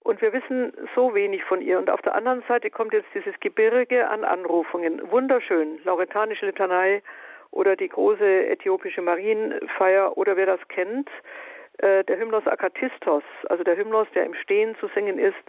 Und 0.00 0.20
wir 0.20 0.32
wissen 0.32 0.72
so 0.94 1.14
wenig 1.14 1.42
von 1.44 1.62
ihr. 1.62 1.78
Und 1.78 1.88
auf 1.88 2.02
der 2.02 2.14
anderen 2.14 2.42
Seite 2.46 2.70
kommt 2.70 2.92
jetzt 2.92 3.08
dieses 3.14 3.38
Gebirge 3.40 4.08
an 4.08 4.22
Anrufungen. 4.22 5.00
Wunderschön. 5.10 5.80
Lauretanische 5.84 6.46
Litanei 6.46 7.02
oder 7.50 7.74
die 7.74 7.88
große 7.88 8.48
äthiopische 8.48 9.00
Marienfeier 9.00 10.16
oder 10.18 10.36
wer 10.36 10.46
das 10.46 10.60
kennt, 10.68 11.08
äh, 11.78 12.04
der 12.04 12.18
Hymnos 12.18 12.46
Akatistos, 12.46 13.22
also 13.48 13.64
der 13.64 13.76
Hymnos, 13.76 14.08
der 14.14 14.26
im 14.26 14.34
Stehen 14.34 14.76
zu 14.78 14.88
singen 14.88 15.18
ist, 15.18 15.44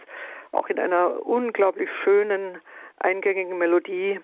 auch 0.52 0.68
in 0.68 0.78
einer 0.78 1.26
unglaublich 1.26 1.90
schönen, 2.02 2.58
eingängigen 2.98 3.58
Melodie. 3.58 4.20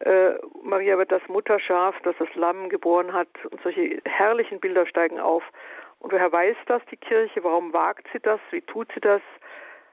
Äh, 0.00 0.34
Maria 0.62 0.98
wird 0.98 1.12
das 1.12 1.26
Mutterschaf, 1.28 1.94
das 2.02 2.14
das 2.18 2.34
Lamm 2.34 2.68
geboren 2.68 3.12
hat 3.12 3.28
und 3.50 3.60
solche 3.62 4.00
herrlichen 4.04 4.60
Bilder 4.60 4.86
steigen 4.86 5.20
auf. 5.20 5.42
Und 6.00 6.12
woher 6.12 6.32
weiß 6.32 6.56
das 6.66 6.82
die 6.90 6.96
Kirche? 6.96 7.44
Warum 7.44 7.72
wagt 7.72 8.06
sie 8.12 8.20
das? 8.20 8.40
Wie 8.50 8.60
tut 8.62 8.90
sie 8.92 9.00
das? 9.00 9.22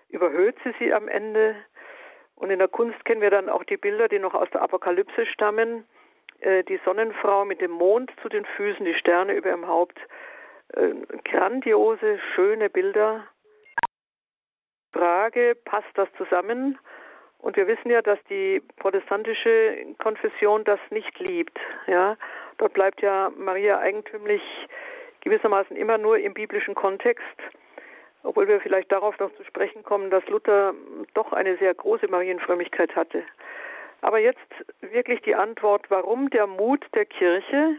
Überhöht 0.09 0.57
sie 0.63 0.73
sie 0.79 0.93
am 0.93 1.07
Ende? 1.07 1.55
Und 2.35 2.49
in 2.49 2.59
der 2.59 2.67
Kunst 2.67 3.05
kennen 3.05 3.21
wir 3.21 3.29
dann 3.29 3.49
auch 3.49 3.63
die 3.63 3.77
Bilder, 3.77 4.07
die 4.09 4.19
noch 4.19 4.33
aus 4.33 4.49
der 4.49 4.61
Apokalypse 4.61 5.25
stammen. 5.27 5.85
Äh, 6.39 6.63
die 6.63 6.79
Sonnenfrau 6.83 7.45
mit 7.45 7.61
dem 7.61 7.71
Mond 7.71 8.11
zu 8.21 8.29
den 8.29 8.45
Füßen, 8.45 8.83
die 8.83 8.95
Sterne 8.95 9.33
über 9.33 9.49
ihrem 9.49 9.67
Haupt. 9.67 9.99
Äh, 10.73 10.93
grandiose, 11.23 12.19
schöne 12.33 12.69
Bilder. 12.69 13.27
Frage, 14.91 15.55
passt 15.65 15.95
das 15.95 16.09
zusammen? 16.17 16.77
Und 17.41 17.57
wir 17.57 17.67
wissen 17.67 17.89
ja, 17.89 18.01
dass 18.01 18.19
die 18.29 18.61
protestantische 18.77 19.77
Konfession 19.97 20.63
das 20.63 20.79
nicht 20.91 21.17
liebt. 21.19 21.57
Ja, 21.87 22.15
dort 22.57 22.73
bleibt 22.73 23.01
ja 23.01 23.31
Maria 23.35 23.79
eigentümlich 23.79 24.41
gewissermaßen 25.21 25.75
immer 25.75 25.97
nur 25.97 26.17
im 26.19 26.33
biblischen 26.33 26.75
Kontext, 26.75 27.23
obwohl 28.23 28.47
wir 28.47 28.61
vielleicht 28.61 28.91
darauf 28.91 29.17
noch 29.19 29.33
zu 29.35 29.43
sprechen 29.43 29.83
kommen, 29.83 30.11
dass 30.11 30.25
Luther 30.27 30.73
doch 31.15 31.33
eine 31.33 31.57
sehr 31.57 31.73
große 31.73 32.07
Marienfrömmigkeit 32.07 32.95
hatte. 32.95 33.23
Aber 34.01 34.19
jetzt 34.19 34.39
wirklich 34.81 35.21
die 35.21 35.35
Antwort, 35.35 35.89
warum 35.89 36.29
der 36.29 36.47
Mut 36.47 36.85
der 36.93 37.05
Kirche, 37.05 37.77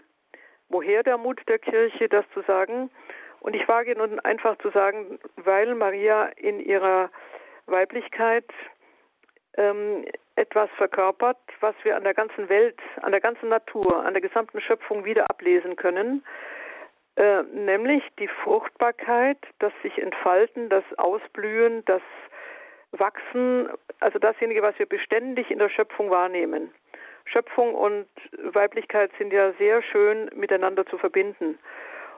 woher 0.69 1.03
der 1.03 1.19
Mut 1.19 1.41
der 1.49 1.59
Kirche, 1.59 2.09
das 2.09 2.25
zu 2.35 2.43
sagen. 2.43 2.91
Und 3.41 3.55
ich 3.55 3.67
wage 3.69 3.97
nun 3.97 4.19
einfach 4.21 4.57
zu 4.59 4.71
sagen, 4.71 5.19
weil 5.37 5.75
Maria 5.75 6.27
in 6.37 6.61
ihrer 6.61 7.11
Weiblichkeit 7.67 8.45
ähm, 9.57 10.05
etwas 10.37 10.71
verkörpert, 10.77 11.39
was 11.61 11.75
wir 11.83 11.97
an 11.97 12.05
der 12.05 12.15
ganzen 12.15 12.49
Welt, 12.49 12.79
an 13.03 13.13
der 13.13 13.21
ganzen 13.21 13.49
Natur, 13.49 14.05
an 14.05 14.15
der 14.15 14.23
gesamten 14.23 14.61
Schöpfung 14.61 15.05
wieder 15.05 15.29
ablesen 15.29 15.77
können, 15.77 16.25
äh, 17.17 17.43
nämlich 17.43 18.03
die 18.19 18.29
Fruchtbarkeit, 18.29 19.39
das 19.59 19.73
sich 19.83 19.99
entfalten, 19.99 20.69
das 20.69 20.85
Ausblühen, 20.97 21.85
das 21.85 22.03
Wachsen, 22.93 23.69
also 24.01 24.19
dasjenige, 24.19 24.63
was 24.63 24.79
wir 24.79 24.87
beständig 24.87 25.51
in 25.51 25.59
der 25.59 25.69
Schöpfung 25.69 26.11
wahrnehmen. 26.11 26.73
Schöpfung 27.25 27.75
und 27.75 28.07
Weiblichkeit 28.43 29.11
sind 29.19 29.33
ja 29.33 29.53
sehr 29.53 29.83
schön 29.83 30.31
miteinander 30.35 30.87
zu 30.87 30.99
verbinden. 30.99 31.59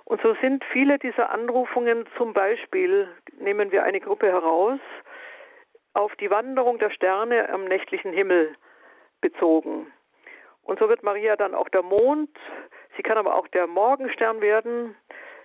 Und 0.04 0.20
so 0.22 0.34
sind 0.40 0.64
viele 0.72 0.98
dieser 0.98 1.30
Anrufungen 1.30 2.06
zum 2.16 2.32
Beispiel, 2.32 3.08
nehmen 3.38 3.72
wir 3.72 3.84
eine 3.84 4.00
Gruppe 4.00 4.26
heraus, 4.28 4.80
auf 5.94 6.14
die 6.16 6.30
Wanderung 6.30 6.78
der 6.78 6.90
Sterne 6.90 7.48
am 7.48 7.64
nächtlichen 7.64 8.12
Himmel 8.12 8.54
bezogen. 9.20 9.86
Und 10.62 10.78
so 10.78 10.88
wird 10.88 11.02
Maria 11.02 11.36
dann 11.36 11.54
auch 11.54 11.68
der 11.68 11.82
Mond, 11.82 12.30
sie 12.96 13.02
kann 13.02 13.18
aber 13.18 13.34
auch 13.36 13.48
der 13.48 13.66
Morgenstern 13.66 14.40
werden, 14.40 14.94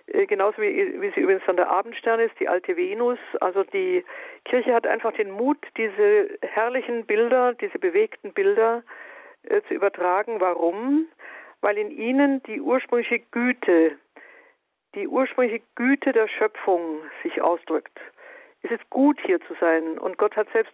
äh, 0.06 0.26
genauso 0.26 0.60
wie, 0.60 1.00
wie 1.00 1.10
sie 1.10 1.20
übrigens 1.20 1.44
dann 1.46 1.56
der 1.56 1.70
Abendstern 1.70 2.20
ist, 2.20 2.38
die 2.40 2.48
alte 2.48 2.76
Venus. 2.76 3.18
Also 3.40 3.64
die 3.64 4.04
Kirche 4.44 4.74
hat 4.74 4.86
einfach 4.86 5.12
den 5.12 5.30
Mut, 5.30 5.58
diese 5.76 6.38
herrlichen 6.42 7.06
Bilder, 7.06 7.54
diese 7.54 7.78
bewegten 7.78 8.32
Bilder 8.32 8.82
äh, 9.44 9.62
zu 9.68 9.74
übertragen. 9.74 10.40
Warum? 10.40 11.06
Weil 11.60 11.78
in 11.78 11.90
ihnen 11.90 12.42
die 12.44 12.60
ursprüngliche 12.60 13.20
Güte, 13.30 13.98
die 14.94 15.06
ursprüngliche 15.06 15.62
Güte 15.76 16.12
der 16.12 16.28
Schöpfung 16.28 17.00
sich 17.22 17.40
ausdrückt. 17.40 17.98
Es 18.62 18.70
ist 18.70 18.88
gut, 18.90 19.18
hier 19.24 19.40
zu 19.42 19.54
sein. 19.60 19.98
Und 19.98 20.18
Gott 20.18 20.36
hat 20.36 20.48
selbst 20.52 20.72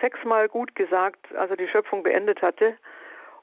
sechsmal 0.00 0.48
gut 0.48 0.74
gesagt, 0.74 1.34
als 1.34 1.50
er 1.50 1.56
die 1.56 1.68
Schöpfung 1.68 2.02
beendet 2.02 2.42
hatte. 2.42 2.76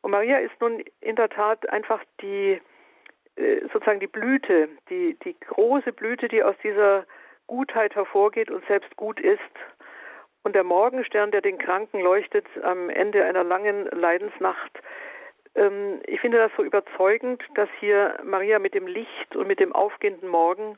Und 0.01 0.12
Maria 0.12 0.38
ist 0.38 0.60
nun 0.60 0.84
in 1.01 1.15
der 1.15 1.29
Tat 1.29 1.67
einfach 1.70 2.01
die, 2.22 2.62
äh, 3.36 3.62
sozusagen 3.74 4.00
die 4.00 4.08
Blüte, 4.08 4.70
die, 4.89 5.17
die 5.24 5.39
große 5.39 5.94
Blüte, 5.94 6.27
die 6.27 6.44
aus 6.44 6.56
dieser 6.63 7.06
Gutheit 7.48 7.96
hervorgeht 7.96 8.51
und 8.51 8.65
selbst 8.67 8.96
gut 8.98 9.20
ist. 9.20 9.39
Und 10.44 10.56
der 10.56 10.63
Morgenstern, 10.63 11.32
der 11.32 11.41
den 11.41 11.58
Kranken 11.58 12.00
leuchtet 12.00 12.46
am 12.63 12.89
Ende 12.89 13.24
einer 13.25 13.44
langen 13.44 13.85
Leidensnacht. 13.92 14.79
Ähm, 15.55 16.00
ich 16.05 16.22
finde 16.22 16.38
das 16.38 16.51
so 16.55 16.64
überzeugend, 16.64 17.44
dass 17.55 17.70
hier 17.79 18.18
Maria 18.24 18.59
mit 18.59 18.74
dem 18.74 18.88
Licht 18.88 19.35
und 19.35 19.48
mit 19.48 19.59
dem 19.59 19.74
aufgehenden 19.74 20.29
Morgen 20.29 20.77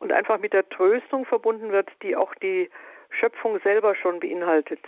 und 0.00 0.12
einfach 0.12 0.38
mit 0.40 0.52
der 0.52 0.68
Tröstung 0.68 1.24
verbunden 1.24 1.70
wird, 1.70 1.88
die 2.02 2.16
auch 2.16 2.34
die 2.36 2.68
Schöpfung 3.10 3.60
selber 3.60 3.94
schon 3.94 4.18
beinhaltet. 4.18 4.80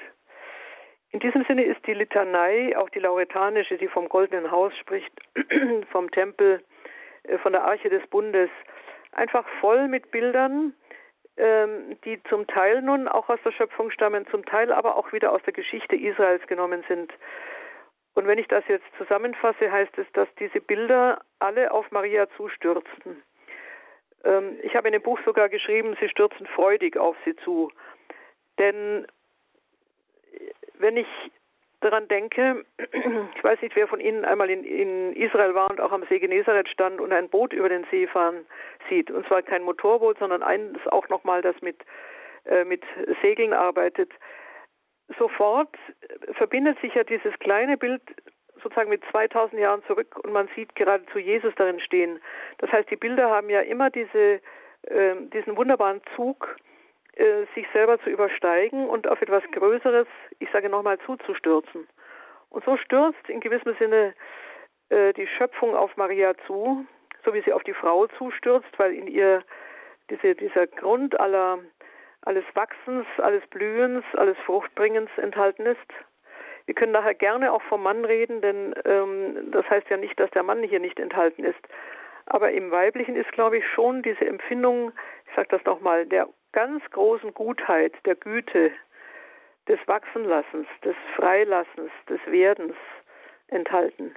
In 1.10 1.20
diesem 1.20 1.44
Sinne 1.44 1.64
ist 1.64 1.86
die 1.86 1.92
Litanei, 1.92 2.76
auch 2.76 2.88
die 2.88 2.98
lauretanische, 2.98 3.76
die 3.76 3.88
vom 3.88 4.08
goldenen 4.08 4.50
Haus 4.50 4.76
spricht, 4.78 5.12
vom 5.90 6.10
Tempel, 6.10 6.64
äh, 7.24 7.38
von 7.38 7.52
der 7.52 7.64
Arche 7.64 7.90
des 7.90 8.06
Bundes, 8.08 8.50
einfach 9.12 9.46
voll 9.60 9.88
mit 9.88 10.10
Bildern, 10.10 10.74
ähm, 11.36 11.98
die 12.04 12.22
zum 12.30 12.46
Teil 12.46 12.80
nun 12.80 13.08
auch 13.08 13.28
aus 13.28 13.40
der 13.44 13.52
Schöpfung 13.52 13.90
stammen, 13.90 14.26
zum 14.28 14.44
Teil 14.46 14.72
aber 14.72 14.96
auch 14.96 15.12
wieder 15.12 15.32
aus 15.32 15.42
der 15.42 15.52
Geschichte 15.52 15.96
Israels 15.96 16.46
genommen 16.46 16.82
sind. 16.88 17.12
Und 18.14 18.26
wenn 18.26 18.38
ich 18.38 18.48
das 18.48 18.64
jetzt 18.68 18.86
zusammenfasse, 18.96 19.70
heißt 19.70 19.96
es, 19.98 20.06
dass 20.12 20.28
diese 20.38 20.60
Bilder 20.60 21.20
alle 21.38 21.72
auf 21.72 21.90
Maria 21.90 22.26
zustürzten. 22.36 23.22
Ähm, 24.24 24.58
ich 24.62 24.74
habe 24.74 24.88
in 24.88 24.92
dem 24.92 25.02
Buch 25.02 25.18
sogar 25.24 25.48
geschrieben, 25.48 25.96
sie 26.00 26.08
stürzen 26.08 26.46
freudig 26.46 26.96
auf 26.96 27.16
sie 27.24 27.36
zu. 27.36 27.70
Denn 28.58 29.06
wenn 30.78 30.96
ich 30.96 31.06
daran 31.80 32.08
denke, 32.08 32.64
ich 33.36 33.44
weiß 33.44 33.60
nicht, 33.62 33.76
wer 33.76 33.88
von 33.88 34.00
Ihnen 34.00 34.24
einmal 34.24 34.50
in, 34.50 34.64
in, 34.64 35.12
Israel 35.14 35.54
war 35.54 35.70
und 35.70 35.80
auch 35.80 35.92
am 35.92 36.04
See 36.08 36.18
Genezareth 36.18 36.68
stand 36.68 37.00
und 37.00 37.12
ein 37.12 37.28
Boot 37.28 37.52
über 37.52 37.68
den 37.68 37.84
See 37.90 38.06
fahren 38.06 38.46
sieht. 38.88 39.10
Und 39.10 39.26
zwar 39.26 39.42
kein 39.42 39.62
Motorboot, 39.62 40.18
sondern 40.18 40.42
eines 40.42 40.86
auch 40.88 41.08
nochmal, 41.08 41.42
das 41.42 41.60
mit, 41.60 41.76
äh, 42.44 42.64
mit 42.64 42.82
Segeln 43.20 43.52
arbeitet. 43.52 44.10
Sofort 45.18 45.76
verbindet 46.32 46.80
sich 46.80 46.94
ja 46.94 47.04
dieses 47.04 47.36
kleine 47.40 47.76
Bild 47.76 48.02
sozusagen 48.62 48.90
mit 48.90 49.02
2000 49.10 49.60
Jahren 49.60 49.82
zurück 49.84 50.18
und 50.22 50.32
man 50.32 50.48
sieht 50.54 50.74
geradezu 50.74 51.18
Jesus 51.18 51.54
darin 51.56 51.80
stehen. 51.80 52.20
Das 52.58 52.70
heißt, 52.72 52.90
die 52.90 52.96
Bilder 52.96 53.30
haben 53.30 53.50
ja 53.50 53.60
immer 53.60 53.90
diese, 53.90 54.40
äh, 54.82 55.14
diesen 55.32 55.56
wunderbaren 55.56 56.00
Zug, 56.16 56.56
äh, 57.14 57.44
sich 57.54 57.66
selber 57.72 58.00
zu 58.00 58.10
übersteigen 58.10 58.88
und 58.88 59.06
auf 59.08 59.20
etwas 59.20 59.42
Größeres, 59.52 60.06
ich 60.38 60.50
sage 60.50 60.68
nochmal, 60.68 60.98
zuzustürzen. 61.00 61.86
Und 62.50 62.64
so 62.64 62.76
stürzt 62.76 63.28
in 63.28 63.40
gewissem 63.40 63.74
Sinne 63.78 64.14
äh, 64.88 65.12
die 65.12 65.26
Schöpfung 65.26 65.74
auf 65.74 65.96
Maria 65.96 66.34
zu, 66.46 66.86
so 67.24 67.34
wie 67.34 67.42
sie 67.42 67.52
auf 67.52 67.62
die 67.64 67.74
Frau 67.74 68.06
zustürzt, 68.18 68.78
weil 68.78 68.94
in 68.94 69.06
ihr 69.06 69.42
diese, 70.10 70.34
dieser 70.34 70.66
Grund 70.66 71.18
aller, 71.18 71.58
alles 72.22 72.44
Wachsens, 72.54 73.06
alles 73.18 73.46
Blühens, 73.48 74.04
alles 74.14 74.36
Fruchtbringens 74.44 75.10
enthalten 75.16 75.66
ist. 75.66 75.78
Wir 76.66 76.74
können 76.74 76.92
nachher 76.92 77.14
gerne 77.14 77.52
auch 77.52 77.62
vom 77.62 77.82
Mann 77.82 78.04
reden, 78.04 78.40
denn 78.40 78.74
ähm, 78.84 79.50
das 79.50 79.68
heißt 79.68 79.88
ja 79.90 79.96
nicht, 79.96 80.18
dass 80.18 80.30
der 80.30 80.42
Mann 80.42 80.62
hier 80.62 80.80
nicht 80.80 80.98
enthalten 81.00 81.44
ist. 81.44 81.60
Aber 82.26 82.52
im 82.52 82.70
Weiblichen 82.70 83.16
ist, 83.16 83.32
glaube 83.32 83.58
ich, 83.58 83.66
schon 83.68 84.02
diese 84.02 84.24
Empfindung, 84.24 84.92
ich 85.28 85.34
sage 85.34 85.48
das 85.50 85.64
nochmal, 85.64 86.06
der 86.06 86.28
ganz 86.52 86.82
großen 86.90 87.34
Gutheit, 87.34 87.94
der 88.04 88.14
Güte, 88.14 88.70
des 89.68 89.78
Wachsenlassens, 89.86 90.66
des 90.84 90.96
Freilassens, 91.16 91.90
des 92.08 92.20
Werdens 92.26 92.74
enthalten. 93.48 94.14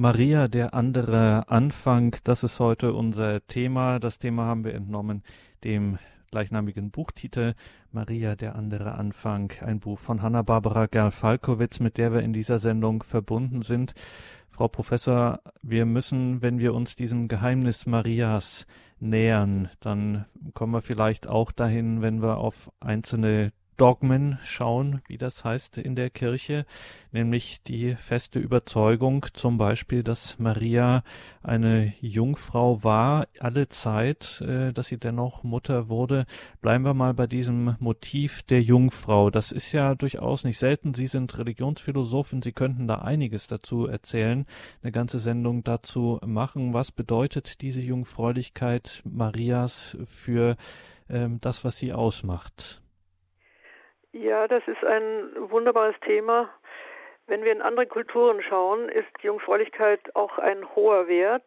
Maria, 0.00 0.46
der 0.46 0.74
andere 0.74 1.48
Anfang, 1.48 2.14
das 2.22 2.44
ist 2.44 2.60
heute 2.60 2.94
unser 2.94 3.44
Thema. 3.48 3.98
Das 3.98 4.20
Thema 4.20 4.44
haben 4.44 4.62
wir 4.62 4.72
entnommen 4.72 5.24
dem 5.64 5.98
gleichnamigen 6.30 6.92
Buchtitel 6.92 7.54
Maria, 7.90 8.36
der 8.36 8.54
andere 8.54 8.94
Anfang, 8.94 9.52
ein 9.60 9.80
Buch 9.80 9.98
von 9.98 10.22
Hanna-Barbara 10.22 10.86
Gerl-Falkowitz, 10.86 11.80
mit 11.80 11.98
der 11.98 12.12
wir 12.12 12.20
in 12.20 12.32
dieser 12.32 12.60
Sendung 12.60 13.02
verbunden 13.02 13.62
sind. 13.62 13.94
Frau 14.50 14.68
Professor, 14.68 15.40
wir 15.62 15.84
müssen, 15.84 16.42
wenn 16.42 16.60
wir 16.60 16.74
uns 16.74 16.94
diesem 16.94 17.26
Geheimnis 17.26 17.84
Marias 17.86 18.68
nähern, 19.00 19.68
dann 19.80 20.26
kommen 20.54 20.74
wir 20.74 20.82
vielleicht 20.82 21.26
auch 21.26 21.50
dahin, 21.50 22.02
wenn 22.02 22.22
wir 22.22 22.38
auf 22.38 22.70
einzelne 22.78 23.50
Dogmen 23.78 24.38
schauen, 24.42 25.02
wie 25.06 25.18
das 25.18 25.44
heißt 25.44 25.78
in 25.78 25.94
der 25.94 26.10
Kirche, 26.10 26.66
nämlich 27.12 27.62
die 27.62 27.94
feste 27.94 28.40
Überzeugung 28.40 29.24
zum 29.32 29.56
Beispiel, 29.56 30.02
dass 30.02 30.38
Maria 30.38 31.04
eine 31.44 31.94
Jungfrau 32.00 32.82
war, 32.82 33.28
alle 33.38 33.68
Zeit, 33.68 34.40
äh, 34.40 34.72
dass 34.72 34.88
sie 34.88 34.98
dennoch 34.98 35.44
Mutter 35.44 35.88
wurde. 35.88 36.26
Bleiben 36.60 36.84
wir 36.84 36.92
mal 36.92 37.14
bei 37.14 37.28
diesem 37.28 37.76
Motiv 37.78 38.42
der 38.42 38.62
Jungfrau. 38.62 39.30
Das 39.30 39.52
ist 39.52 39.70
ja 39.70 39.94
durchaus 39.94 40.42
nicht 40.42 40.58
selten. 40.58 40.92
Sie 40.92 41.06
sind 41.06 41.38
Religionsphilosophin, 41.38 42.42
Sie 42.42 42.52
könnten 42.52 42.88
da 42.88 42.96
einiges 42.96 43.46
dazu 43.46 43.86
erzählen, 43.86 44.44
eine 44.82 44.90
ganze 44.90 45.20
Sendung 45.20 45.62
dazu 45.62 46.18
machen. 46.26 46.74
Was 46.74 46.90
bedeutet 46.90 47.62
diese 47.62 47.80
Jungfräulichkeit 47.80 49.02
Marias 49.04 49.96
für 50.04 50.56
ähm, 51.08 51.38
das, 51.40 51.64
was 51.64 51.78
sie 51.78 51.92
ausmacht? 51.92 52.82
Ja, 54.12 54.48
das 54.48 54.66
ist 54.66 54.82
ein 54.84 55.50
wunderbares 55.50 55.98
Thema. 56.00 56.48
Wenn 57.26 57.44
wir 57.44 57.52
in 57.52 57.60
andere 57.60 57.86
Kulturen 57.86 58.42
schauen, 58.42 58.88
ist 58.88 59.08
Jungfräulichkeit 59.20 60.00
auch 60.16 60.38
ein 60.38 60.64
hoher 60.74 61.08
Wert. 61.08 61.44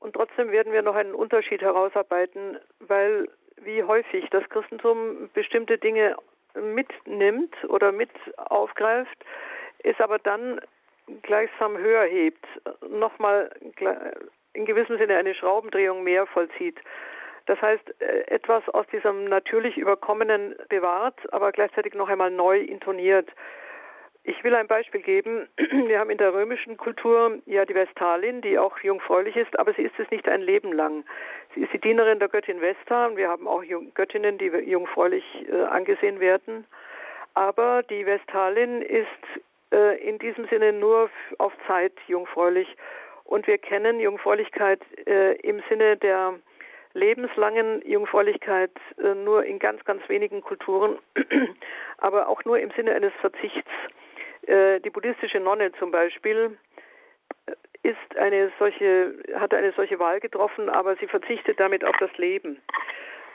Und 0.00 0.14
trotzdem 0.14 0.50
werden 0.50 0.72
wir 0.72 0.82
noch 0.82 0.96
einen 0.96 1.14
Unterschied 1.14 1.62
herausarbeiten, 1.62 2.58
weil 2.80 3.28
wie 3.56 3.84
häufig 3.84 4.28
das 4.30 4.48
Christentum 4.48 5.30
bestimmte 5.32 5.78
Dinge 5.78 6.16
mitnimmt 6.54 7.54
oder 7.68 7.92
mit 7.92 8.10
aufgreift, 8.36 9.16
es 9.78 9.98
aber 10.00 10.18
dann 10.18 10.60
gleichsam 11.22 11.76
höher 11.78 12.04
hebt, 12.04 12.44
nochmal 12.88 13.50
in 14.54 14.64
gewissem 14.64 14.98
Sinne 14.98 15.16
eine 15.16 15.34
Schraubendrehung 15.34 16.02
mehr 16.02 16.26
vollzieht. 16.26 16.78
Das 17.46 17.60
heißt, 17.60 18.00
äh, 18.00 18.24
etwas 18.28 18.68
aus 18.70 18.86
diesem 18.88 19.24
natürlich 19.24 19.76
Überkommenen 19.76 20.54
bewahrt, 20.68 21.32
aber 21.32 21.52
gleichzeitig 21.52 21.94
noch 21.94 22.08
einmal 22.08 22.30
neu 22.30 22.58
intoniert. 22.58 23.28
Ich 24.26 24.42
will 24.42 24.54
ein 24.54 24.66
Beispiel 24.66 25.02
geben. 25.02 25.46
Wir 25.58 25.98
haben 25.98 26.08
in 26.08 26.16
der 26.16 26.32
römischen 26.32 26.78
Kultur 26.78 27.38
ja 27.44 27.66
die 27.66 27.74
Vestalin, 27.74 28.40
die 28.40 28.58
auch 28.58 28.78
jungfräulich 28.78 29.36
ist, 29.36 29.58
aber 29.58 29.74
sie 29.74 29.82
ist 29.82 29.98
es 29.98 30.10
nicht 30.10 30.26
ein 30.26 30.40
Leben 30.40 30.72
lang. 30.72 31.04
Sie 31.54 31.60
ist 31.60 31.72
die 31.74 31.80
Dienerin 31.80 32.18
der 32.18 32.28
Göttin 32.28 32.62
Vesta 32.62 33.06
und 33.06 33.18
wir 33.18 33.28
haben 33.28 33.46
auch 33.46 33.62
Göttinnen, 33.92 34.38
die 34.38 34.46
jungfräulich 34.46 35.24
äh, 35.52 35.64
angesehen 35.64 36.20
werden. 36.20 36.66
Aber 37.34 37.82
die 37.82 38.06
Vestalin 38.06 38.80
ist 38.80 39.06
äh, 39.70 39.98
in 39.98 40.18
diesem 40.18 40.46
Sinne 40.48 40.72
nur 40.72 41.10
auf 41.36 41.52
Zeit 41.66 41.92
jungfräulich. 42.06 42.74
Und 43.24 43.46
wir 43.46 43.58
kennen 43.58 44.00
Jungfräulichkeit 44.00 44.80
im 45.06 45.62
Sinne 45.70 45.96
der 45.96 46.34
lebenslangen 46.94 47.82
Jungfräulichkeit 47.86 48.72
äh, 48.98 49.14
nur 49.14 49.44
in 49.44 49.58
ganz, 49.58 49.84
ganz 49.84 50.08
wenigen 50.08 50.40
Kulturen, 50.40 50.98
aber 51.98 52.28
auch 52.28 52.44
nur 52.44 52.58
im 52.58 52.70
Sinne 52.70 52.94
eines 52.94 53.12
Verzichts. 53.20 53.70
Äh, 54.46 54.80
die 54.80 54.90
buddhistische 54.90 55.40
Nonne 55.40 55.72
zum 55.72 55.90
Beispiel 55.90 56.56
äh, 57.46 57.52
ist 57.82 58.16
eine 58.16 58.52
solche, 58.58 59.14
hat 59.34 59.52
eine 59.52 59.72
solche 59.72 59.98
Wahl 59.98 60.20
getroffen, 60.20 60.70
aber 60.70 60.96
sie 60.96 61.08
verzichtet 61.08 61.60
damit 61.60 61.84
auf 61.84 61.96
das 61.98 62.16
Leben. 62.16 62.62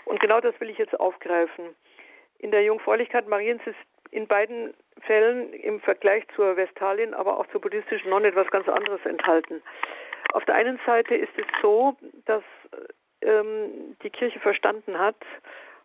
Und 0.05 0.19
genau 0.19 0.39
das 0.39 0.59
will 0.59 0.69
ich 0.69 0.77
jetzt 0.77 0.99
aufgreifen. 0.99 1.75
In 2.39 2.51
der 2.51 2.63
Jungfräulichkeit 2.63 3.27
Mariens 3.27 3.61
ist 3.65 3.77
in 4.11 4.27
beiden 4.27 4.73
Fällen 5.01 5.53
im 5.53 5.81
Vergleich 5.81 6.23
zur 6.35 6.55
Vestalin, 6.55 7.13
aber 7.13 7.37
auch 7.37 7.45
zur 7.47 7.61
buddhistischen 7.61 8.09
Nonne 8.09 8.29
etwas 8.29 8.49
ganz 8.49 8.67
anderes 8.67 9.05
enthalten. 9.05 9.61
Auf 10.33 10.45
der 10.45 10.55
einen 10.55 10.79
Seite 10.85 11.15
ist 11.15 11.37
es 11.37 11.45
so, 11.61 11.95
dass 12.25 12.43
ähm, 13.21 13.95
die 14.03 14.09
Kirche 14.09 14.39
verstanden 14.39 14.97
hat, 14.97 15.17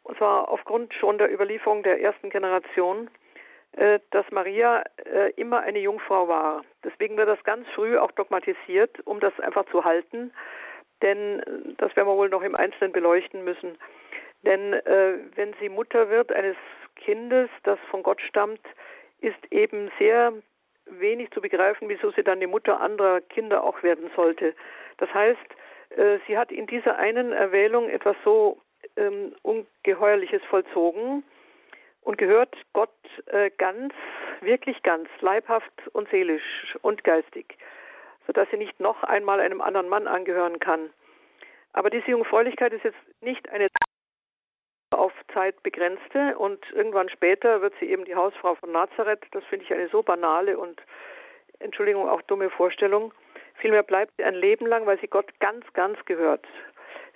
und 0.02 0.16
zwar 0.18 0.48
aufgrund 0.48 0.92
schon 0.94 1.18
der 1.18 1.32
Überlieferung 1.32 1.82
der 1.82 2.00
ersten 2.00 2.30
Generation, 2.30 3.10
äh, 3.72 3.98
dass 4.10 4.30
Maria 4.30 4.84
äh, 5.04 5.32
immer 5.36 5.60
eine 5.60 5.80
Jungfrau 5.80 6.28
war. 6.28 6.64
Deswegen 6.84 7.16
wird 7.16 7.28
das 7.28 7.42
ganz 7.44 7.66
früh 7.74 7.98
auch 7.98 8.12
dogmatisiert, 8.12 9.00
um 9.06 9.18
das 9.18 9.38
einfach 9.40 9.66
zu 9.70 9.84
halten. 9.84 10.32
Denn 11.02 11.40
äh, 11.40 11.74
das 11.78 11.96
werden 11.96 12.08
wir 12.08 12.16
wohl 12.16 12.28
noch 12.28 12.42
im 12.42 12.54
Einzelnen 12.54 12.92
beleuchten 12.92 13.42
müssen. 13.42 13.76
Denn 14.44 14.74
äh, 14.74 15.14
wenn 15.34 15.54
sie 15.58 15.68
Mutter 15.68 16.10
wird 16.10 16.30
eines 16.30 16.56
Kindes, 16.96 17.48
das 17.64 17.78
von 17.90 18.02
Gott 18.02 18.20
stammt, 18.20 18.60
ist 19.20 19.40
eben 19.50 19.90
sehr 19.98 20.32
wenig 20.86 21.30
zu 21.30 21.40
begreifen, 21.40 21.88
wieso 21.88 22.10
sie 22.10 22.22
dann 22.22 22.40
die 22.40 22.46
Mutter 22.46 22.80
anderer 22.80 23.20
Kinder 23.22 23.64
auch 23.64 23.82
werden 23.82 24.10
sollte. 24.14 24.54
Das 24.98 25.12
heißt, 25.12 25.38
sie 26.26 26.36
hat 26.36 26.50
in 26.50 26.66
dieser 26.66 26.96
einen 26.96 27.32
Erwählung 27.32 27.88
etwas 27.88 28.16
so 28.24 28.60
ähm, 28.96 29.34
Ungeheuerliches 29.42 30.42
vollzogen 30.44 31.24
und 32.02 32.18
gehört 32.18 32.54
Gott 32.72 32.90
äh, 33.26 33.50
ganz, 33.58 33.94
wirklich 34.40 34.82
ganz, 34.82 35.08
leibhaft 35.20 35.72
und 35.92 36.08
seelisch 36.10 36.76
und 36.82 37.02
geistig, 37.04 37.56
sodass 38.26 38.48
sie 38.50 38.56
nicht 38.56 38.78
noch 38.80 39.02
einmal 39.02 39.40
einem 39.40 39.60
anderen 39.60 39.88
Mann 39.88 40.06
angehören 40.06 40.60
kann. 40.60 40.90
Aber 41.72 41.90
diese 41.90 42.10
Jungfräulichkeit 42.10 42.72
ist 42.72 42.84
jetzt 42.84 42.98
nicht 43.20 43.48
eine 43.48 43.68
auf 44.90 45.12
Zeit 45.32 45.60
begrenzte 45.62 46.38
und 46.38 46.64
irgendwann 46.72 47.08
später 47.08 47.60
wird 47.60 47.74
sie 47.80 47.86
eben 47.86 48.04
die 48.04 48.14
Hausfrau 48.14 48.54
von 48.54 48.70
Nazareth. 48.70 49.24
Das 49.32 49.44
finde 49.44 49.64
ich 49.64 49.72
eine 49.72 49.88
so 49.88 50.02
banale 50.02 50.56
und 50.56 50.80
Entschuldigung 51.58 52.08
auch 52.08 52.22
dumme 52.22 52.48
Vorstellung. 52.50 53.12
Vielmehr 53.54 53.82
bleibt 53.82 54.12
sie 54.16 54.24
ein 54.24 54.34
Leben 54.34 54.66
lang, 54.66 54.86
weil 54.86 54.98
sie 55.00 55.08
Gott 55.08 55.28
ganz, 55.40 55.64
ganz 55.72 55.98
gehört. 56.04 56.46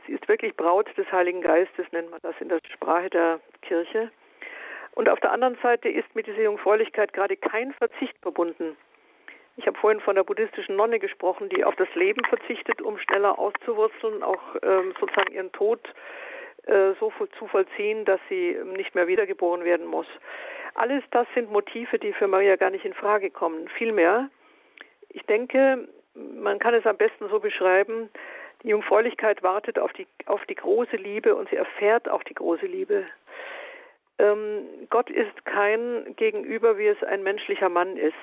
Sie 0.06 0.12
ist 0.12 0.26
wirklich 0.28 0.56
Braut 0.56 0.88
des 0.96 1.10
Heiligen 1.12 1.42
Geistes, 1.42 1.86
nennt 1.92 2.10
man 2.10 2.20
das 2.22 2.34
in 2.40 2.48
der 2.48 2.60
Sprache 2.72 3.10
der 3.10 3.40
Kirche. 3.62 4.10
Und 4.92 5.08
auf 5.08 5.20
der 5.20 5.32
anderen 5.32 5.58
Seite 5.62 5.88
ist 5.88 6.14
mit 6.14 6.26
dieser 6.26 6.42
Jungfräulichkeit 6.42 7.12
gerade 7.12 7.36
kein 7.36 7.72
Verzicht 7.74 8.16
verbunden. 8.22 8.76
Ich 9.56 9.66
habe 9.66 9.78
vorhin 9.78 10.00
von 10.00 10.14
der 10.14 10.22
buddhistischen 10.22 10.76
Nonne 10.76 10.98
gesprochen, 10.98 11.48
die 11.48 11.64
auf 11.64 11.74
das 11.76 11.92
Leben 11.94 12.24
verzichtet, 12.24 12.80
um 12.80 12.96
schneller 12.98 13.38
auszuwurzeln, 13.38 14.22
auch 14.22 14.40
ähm, 14.62 14.94
sozusagen 15.00 15.34
ihren 15.34 15.52
Tod 15.52 15.80
äh, 16.66 16.94
so 17.00 17.12
zu 17.38 17.46
vollziehen, 17.48 18.04
dass 18.04 18.20
sie 18.28 18.56
nicht 18.76 18.94
mehr 18.94 19.08
wiedergeboren 19.08 19.64
werden 19.64 19.86
muss. 19.86 20.06
Alles 20.74 21.02
das 21.10 21.26
sind 21.34 21.50
Motive, 21.50 21.98
die 21.98 22.12
für 22.12 22.28
Maria 22.28 22.56
gar 22.56 22.70
nicht 22.70 22.84
in 22.84 22.94
Frage 22.94 23.30
kommen. 23.30 23.68
Vielmehr, 23.76 24.30
ich 25.08 25.22
denke, 25.26 25.88
man 26.34 26.58
kann 26.58 26.74
es 26.74 26.86
am 26.86 26.96
besten 26.96 27.28
so 27.28 27.40
beschreiben, 27.40 28.10
die 28.62 28.68
Jungfräulichkeit 28.68 29.42
wartet 29.42 29.78
auf 29.78 29.92
die, 29.92 30.06
auf 30.26 30.44
die 30.46 30.56
große 30.56 30.96
Liebe 30.96 31.34
und 31.34 31.48
sie 31.48 31.56
erfährt 31.56 32.08
auch 32.08 32.22
die 32.24 32.34
große 32.34 32.66
Liebe. 32.66 33.06
Ähm, 34.18 34.66
Gott 34.90 35.10
ist 35.10 35.44
kein 35.44 36.14
Gegenüber, 36.16 36.76
wie 36.76 36.88
es 36.88 37.02
ein 37.04 37.22
menschlicher 37.22 37.68
Mann 37.68 37.96
ist. 37.96 38.14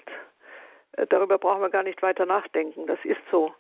Äh, 0.97 1.07
darüber 1.07 1.37
brauchen 1.37 1.61
wir 1.61 1.69
gar 1.69 1.83
nicht 1.83 2.01
weiter 2.01 2.25
nachdenken. 2.25 2.85
Das 2.87 2.99
ist 3.03 3.21
so. 3.31 3.53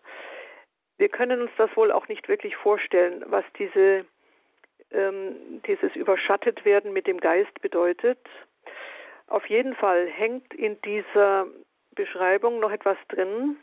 Wir 0.97 1.09
können 1.09 1.41
uns 1.41 1.51
das 1.57 1.75
wohl 1.75 1.91
auch 1.91 2.07
nicht 2.07 2.27
wirklich 2.27 2.55
vorstellen, 2.57 3.23
was 3.27 3.45
diese, 3.57 4.05
ähm, 4.91 5.61
dieses 5.65 5.95
Überschattetwerden 5.95 6.91
mit 6.91 7.07
dem 7.07 7.19
Geist 7.19 7.61
bedeutet. 7.61 8.19
Auf 9.27 9.45
jeden 9.47 9.75
Fall 9.75 10.07
hängt 10.07 10.53
in 10.53 10.79
dieser 10.81 11.47
Beschreibung 11.95 12.59
noch 12.59 12.71
etwas 12.71 12.97
drin, 13.07 13.57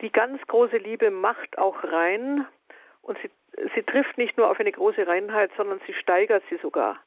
die 0.00 0.10
ganz 0.10 0.40
große 0.46 0.78
Liebe 0.78 1.10
macht 1.10 1.58
auch 1.58 1.82
rein 1.84 2.46
und 3.02 3.18
sie, 3.22 3.30
sie 3.74 3.82
trifft 3.82 4.16
nicht 4.18 4.36
nur 4.36 4.50
auf 4.50 4.58
eine 4.58 4.72
große 4.72 5.06
Reinheit, 5.06 5.50
sondern 5.56 5.80
sie 5.86 5.94
steigert 5.94 6.42
sie 6.48 6.56
sogar. 6.56 6.98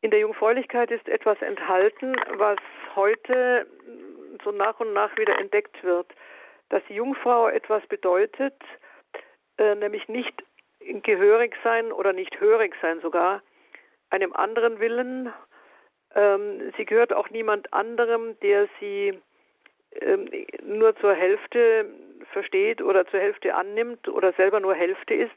In 0.00 0.10
der 0.10 0.20
Jungfräulichkeit 0.20 0.90
ist 0.90 1.08
etwas 1.08 1.40
enthalten, 1.42 2.14
was 2.36 2.58
heute 2.94 3.66
so 4.44 4.50
nach 4.52 4.78
und 4.80 4.92
nach 4.92 5.16
wieder 5.16 5.38
entdeckt 5.38 5.82
wird, 5.82 6.06
dass 6.68 6.82
die 6.88 6.94
Jungfrau 6.94 7.48
etwas 7.48 7.86
bedeutet, 7.86 8.54
äh, 9.58 9.74
nämlich 9.74 10.08
nicht 10.08 10.44
gehörig 11.02 11.54
sein 11.64 11.92
oder 11.92 12.12
nicht 12.12 12.40
hörig 12.40 12.74
sein 12.80 13.00
sogar, 13.00 13.42
einem 14.10 14.32
anderen 14.32 14.78
Willen. 14.78 15.32
Ähm, 16.14 16.72
sie 16.76 16.84
gehört 16.84 17.12
auch 17.12 17.30
niemand 17.30 17.72
anderem, 17.72 18.38
der 18.40 18.68
sie 18.78 19.20
nur 20.62 20.96
zur 20.96 21.14
Hälfte 21.14 21.86
versteht 22.32 22.82
oder 22.82 23.06
zur 23.06 23.20
Hälfte 23.20 23.54
annimmt 23.54 24.08
oder 24.08 24.32
selber 24.32 24.60
nur 24.60 24.74
Hälfte 24.74 25.14
ist, 25.14 25.30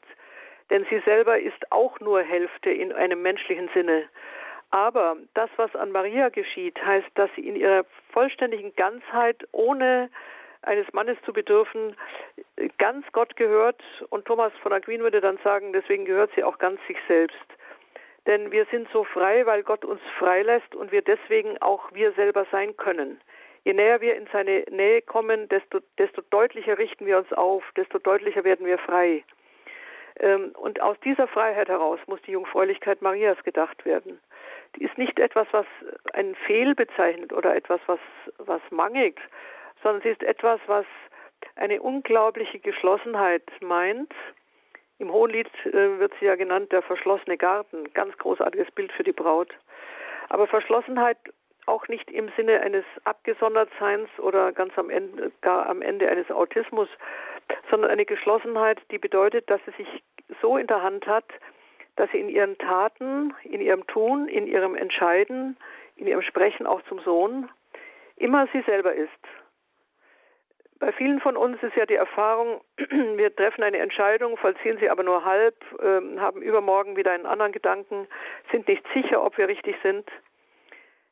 denn 0.69 0.85
sie 0.89 0.99
selber 1.05 1.39
ist 1.39 1.71
auch 1.71 1.99
nur 1.99 2.21
Hälfte 2.21 2.69
in 2.69 2.91
einem 2.93 3.21
menschlichen 3.21 3.69
Sinne. 3.73 4.09
Aber 4.71 5.17
das, 5.33 5.49
was 5.55 5.75
an 5.75 5.91
Maria 5.91 6.29
geschieht, 6.29 6.83
heißt, 6.83 7.09
dass 7.15 7.29
sie 7.35 7.47
in 7.47 7.55
ihrer 7.55 7.85
vollständigen 8.11 8.75
Ganzheit, 8.75 9.47
ohne 9.51 10.09
eines 10.61 10.91
Mannes 10.93 11.17
zu 11.25 11.33
bedürfen, 11.33 11.95
ganz 12.77 13.05
Gott 13.13 13.35
gehört. 13.35 13.81
Und 14.09 14.25
Thomas 14.25 14.51
von 14.61 14.73
Aquin 14.73 15.01
würde 15.01 15.21
dann 15.21 15.39
sagen, 15.43 15.73
deswegen 15.73 16.05
gehört 16.05 16.31
sie 16.35 16.43
auch 16.43 16.59
ganz 16.59 16.79
sich 16.87 16.97
selbst. 17.07 17.37
Denn 18.27 18.51
wir 18.51 18.65
sind 18.65 18.87
so 18.91 19.03
frei, 19.05 19.45
weil 19.45 19.63
Gott 19.63 19.85
uns 19.85 20.01
frei 20.19 20.43
lässt 20.43 20.75
und 20.75 20.91
wir 20.91 21.01
deswegen 21.01 21.57
auch 21.61 21.91
wir 21.93 22.11
selber 22.11 22.45
sein 22.51 22.75
können. 22.77 23.19
Je 23.69 23.75
näher 23.75 24.01
wir 24.01 24.15
in 24.15 24.25
seine 24.33 24.63
Nähe 24.71 25.03
kommen, 25.03 25.47
desto, 25.47 25.79
desto 25.99 26.23
deutlicher 26.31 26.79
richten 26.79 27.05
wir 27.05 27.19
uns 27.19 27.31
auf, 27.33 27.63
desto 27.75 27.99
deutlicher 27.99 28.43
werden 28.43 28.65
wir 28.65 28.79
frei. 28.79 29.23
Ähm, 30.19 30.53
und 30.57 30.81
aus 30.81 30.99
dieser 31.01 31.27
Freiheit 31.27 31.69
heraus 31.69 31.99
muss 32.07 32.19
die 32.23 32.31
Jungfräulichkeit 32.31 33.03
Marias 33.03 33.37
gedacht 33.43 33.85
werden. 33.85 34.19
Die 34.75 34.85
ist 34.85 34.97
nicht 34.97 35.19
etwas, 35.19 35.45
was 35.51 35.67
einen 36.13 36.33
Fehl 36.33 36.73
bezeichnet 36.73 37.31
oder 37.31 37.55
etwas, 37.55 37.79
was, 37.85 37.99
was 38.39 38.61
mangelt, 38.71 39.19
sondern 39.83 40.01
sie 40.01 40.09
ist 40.09 40.23
etwas, 40.23 40.59
was 40.65 40.87
eine 41.55 41.79
unglaubliche 41.79 42.57
Geschlossenheit 42.57 43.43
meint. 43.61 44.11
Im 44.97 45.13
Hohenlied 45.13 45.51
äh, 45.67 45.99
wird 45.99 46.13
sie 46.19 46.25
ja 46.25 46.33
genannt 46.33 46.71
der 46.71 46.81
verschlossene 46.81 47.37
Garten, 47.37 47.93
ganz 47.93 48.17
großartiges 48.17 48.71
Bild 48.71 48.91
für 48.93 49.03
die 49.03 49.11
Braut. 49.11 49.53
Aber 50.29 50.47
Verschlossenheit 50.47 51.17
auch 51.69 51.87
nicht 51.87 52.09
im 52.11 52.29
Sinne 52.35 52.61
eines 52.61 52.85
Abgesondertseins 53.03 54.09
oder 54.19 54.51
ganz 54.51 54.77
am 54.77 54.89
Ende, 54.89 55.31
gar 55.41 55.67
am 55.67 55.81
Ende 55.81 56.09
eines 56.09 56.29
Autismus, 56.31 56.89
sondern 57.69 57.91
eine 57.91 58.05
Geschlossenheit, 58.05 58.79
die 58.91 58.97
bedeutet, 58.97 59.49
dass 59.49 59.61
sie 59.65 59.83
sich 59.83 60.03
so 60.41 60.57
in 60.57 60.67
der 60.67 60.81
Hand 60.81 61.07
hat, 61.07 61.25
dass 61.95 62.09
sie 62.11 62.19
in 62.19 62.29
ihren 62.29 62.57
Taten, 62.57 63.33
in 63.43 63.61
ihrem 63.61 63.85
Tun, 63.87 64.27
in 64.27 64.47
ihrem 64.47 64.75
Entscheiden, 64.75 65.57
in 65.95 66.07
ihrem 66.07 66.21
Sprechen 66.21 66.65
auch 66.65 66.81
zum 66.83 66.99
Sohn 66.99 67.49
immer 68.15 68.47
sie 68.53 68.61
selber 68.61 68.93
ist. 68.93 69.09
Bei 70.79 70.93
vielen 70.93 71.19
von 71.19 71.35
uns 71.35 71.61
ist 71.61 71.75
ja 71.75 71.85
die 71.85 71.95
Erfahrung, 71.95 72.61
wir 72.77 73.35
treffen 73.35 73.63
eine 73.63 73.79
Entscheidung, 73.79 74.37
vollziehen 74.37 74.77
sie 74.79 74.89
aber 74.89 75.03
nur 75.03 75.25
halb, 75.25 75.55
äh, 75.81 76.19
haben 76.19 76.41
übermorgen 76.41 76.95
wieder 76.95 77.11
einen 77.11 77.25
anderen 77.25 77.51
Gedanken, 77.51 78.07
sind 78.51 78.67
nicht 78.67 78.85
sicher, 78.93 79.23
ob 79.23 79.37
wir 79.37 79.49
richtig 79.49 79.75
sind. 79.83 80.09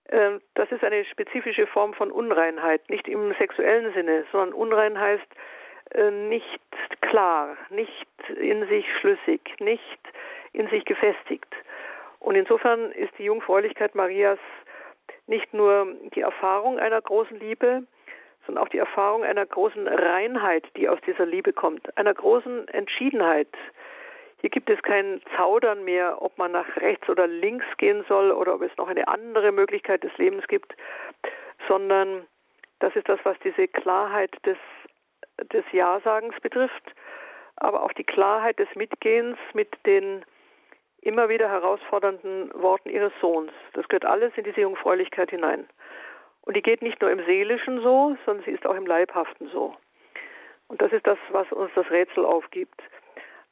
Äh, 0.08 0.40
das 0.56 0.72
ist 0.72 0.84
eine 0.84 1.06
spezifische 1.06 1.68
Form 1.68 1.94
von 1.94 2.12
Unreinheit, 2.12 2.90
nicht 2.90 3.08
im 3.08 3.34
sexuellen 3.36 3.94
Sinne, 3.94 4.26
sondern 4.32 4.54
Unrein 4.54 5.00
heißt 5.00 5.28
äh, 5.92 6.12
nicht 6.12 6.60
klar, 7.02 7.58
nicht 7.70 8.08
in 8.40 8.68
sich 8.68 8.86
schlüssig, 9.00 9.42
nicht 9.60 10.00
in 10.54 10.68
sich 10.70 10.86
gefestigt. 10.86 11.54
Und 12.20 12.36
insofern 12.36 12.92
ist 12.92 13.18
die 13.18 13.26
Jungfräulichkeit 13.26 13.96
Marias 13.96 14.40
nicht 15.28 15.54
nur 15.54 15.88
die 16.16 16.22
Erfahrung 16.22 16.80
einer 16.80 17.02
großen 17.02 17.40
Liebe, 17.40 17.84
sondern 18.46 18.64
auch 18.64 18.70
die 18.70 18.78
Erfahrung 18.78 19.24
einer 19.24 19.46
großen 19.46 19.88
Reinheit, 19.88 20.64
die 20.78 20.90
aus 20.90 21.00
dieser 21.06 21.26
Liebe 21.26 21.54
kommt, 21.54 21.96
einer 21.98 22.14
großen 22.14 22.68
Entschiedenheit. 22.70 23.50
Hier 24.40 24.50
gibt 24.50 24.70
es 24.70 24.82
kein 24.84 25.22
Zaudern 25.36 25.84
mehr, 25.84 26.22
ob 26.22 26.38
man 26.38 26.52
nach 26.52 26.78
rechts 26.78 27.10
oder 27.10 27.26
links 27.28 27.66
gehen 27.78 28.06
soll 28.08 28.32
oder 28.32 28.56
ob 28.56 28.62
es 28.62 28.76
noch 28.78 28.88
eine 28.88 29.08
andere 29.08 29.52
Möglichkeit 29.52 30.04
des 30.04 30.16
Lebens 30.18 30.48
gibt, 30.48 30.76
sondern 31.68 32.28
das 32.80 32.96
ist 32.96 33.10
das, 33.10 33.20
was 33.24 33.38
diese 33.40 33.68
Klarheit 33.68 34.32
des, 34.46 34.58
des 35.52 35.66
Ja-Sagens 35.72 36.40
betrifft, 36.42 36.94
aber 37.56 37.82
auch 37.82 37.94
die 37.94 38.04
Klarheit 38.04 38.60
des 38.60 38.68
Mitgehens 38.76 39.38
mit 39.54 39.70
den 39.86 40.24
immer 41.02 41.30
wieder 41.30 41.50
herausfordernden 41.50 42.52
Worten 42.54 42.90
ihres 42.90 43.14
Sohns. 43.22 43.52
Das 43.74 43.88
gehört 43.88 44.06
alles 44.06 44.34
in 44.36 44.44
diese 44.44 44.62
Jungfräulichkeit 44.62 45.32
hinein. 45.32 45.68
Und 46.42 46.56
die 46.56 46.62
geht 46.62 46.82
nicht 46.82 47.02
nur 47.02 47.12
im 47.12 47.24
Seelischen 47.26 47.82
so, 47.82 48.16
sondern 48.26 48.46
sie 48.46 48.52
ist 48.52 48.66
auch 48.66 48.76
im 48.76 48.86
Leibhaften 48.86 49.50
so. 49.50 49.76
Und 50.68 50.82
das 50.82 50.92
ist 50.92 51.08
das, 51.08 51.18
was 51.32 51.52
uns 51.52 51.72
das 51.76 51.90
Rätsel 51.90 52.26
aufgibt. 52.26 52.82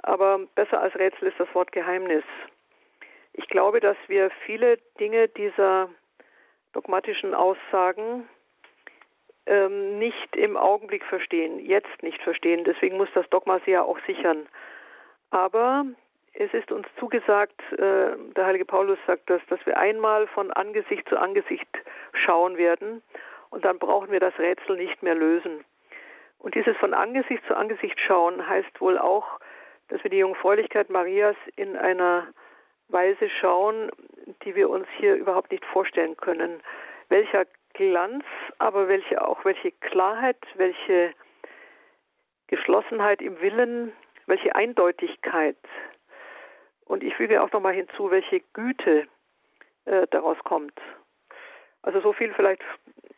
Aber 0.06 0.40
besser 0.54 0.80
als 0.80 0.94
Rätsel 0.94 1.30
ist 1.30 1.40
das 1.40 1.54
Wort 1.56 1.72
Geheimnis. 1.72 2.24
Ich 3.34 3.48
glaube, 3.48 3.80
dass 3.80 3.98
wir 4.06 4.30
viele 4.46 4.78
Dinge 5.00 5.28
dieser 5.30 5.90
dogmatischen 6.74 7.34
Aussagen 7.34 8.30
ähm, 9.48 9.98
nicht 9.98 10.36
im 10.36 10.58
Augenblick 10.58 11.04
verstehen, 11.06 11.60
jetzt 11.60 12.04
nicht 12.04 12.22
verstehen. 12.22 12.64
Deswegen 12.66 12.98
muss 12.98 13.10
das 13.16 13.28
Dogma 13.32 13.60
sie 13.66 13.72
ja 13.72 13.82
auch 13.82 13.98
sichern. 14.06 14.46
Aber 15.32 15.86
es 16.34 16.54
ist 16.54 16.72
uns 16.72 16.88
zugesagt, 17.00 17.60
äh, 17.72 18.16
der 18.36 18.46
heilige 18.46 18.66
Paulus 18.66 19.00
sagt 19.08 19.28
das, 19.28 19.42
dass 19.50 19.66
wir 19.66 19.76
einmal 19.76 20.28
von 20.28 20.52
Angesicht 20.52 21.10
zu 21.10 21.18
Angesicht 21.18 21.68
schauen 22.14 22.58
werden 22.58 23.02
und 23.50 23.66
dann 23.66 23.80
brauchen 23.80 24.12
wir 24.12 24.20
das 24.20 24.38
Rätsel 24.38 24.78
nicht 24.78 25.02
mehr 25.02 25.16
lösen. 25.16 25.66
Und 26.38 26.54
dieses 26.54 26.78
von 26.78 26.94
Angesicht 26.94 27.44
zu 27.48 27.58
Angesicht 27.58 28.00
schauen 28.00 28.48
heißt 28.48 28.80
wohl 28.80 29.00
auch, 29.00 29.40
dass 29.90 30.04
wir 30.04 30.12
die 30.12 30.18
Jungfräulichkeit 30.18 30.90
Marias 30.90 31.36
in 31.56 31.76
einer 31.78 32.28
Weise 32.88 33.30
schauen, 33.42 33.92
die 34.44 34.56
wir 34.56 34.70
uns 34.70 34.88
hier 34.98 35.16
überhaupt 35.16 35.52
nicht 35.52 35.66
vorstellen 35.66 36.18
können. 36.18 36.62
Welcher 37.10 37.46
Glanz, 37.74 38.24
aber 38.58 38.88
welche 38.88 39.28
auch 39.28 39.44
welche 39.44 39.72
Klarheit, 39.72 40.38
welche 40.56 41.14
Geschlossenheit 42.48 43.22
im 43.22 43.40
Willen, 43.42 43.92
welche 44.28 44.56
Eindeutigkeit 44.56 45.58
und 46.86 47.04
ich 47.04 47.16
füge 47.16 47.42
auch 47.42 47.52
nochmal 47.52 47.74
hinzu, 47.74 48.12
welche 48.12 48.42
Güte 48.54 49.08
äh, 49.86 50.08
daraus 50.12 50.38
kommt. 50.44 50.80
Also 51.82 52.00
so 52.02 52.14
viel 52.14 52.34
vielleicht 52.34 52.62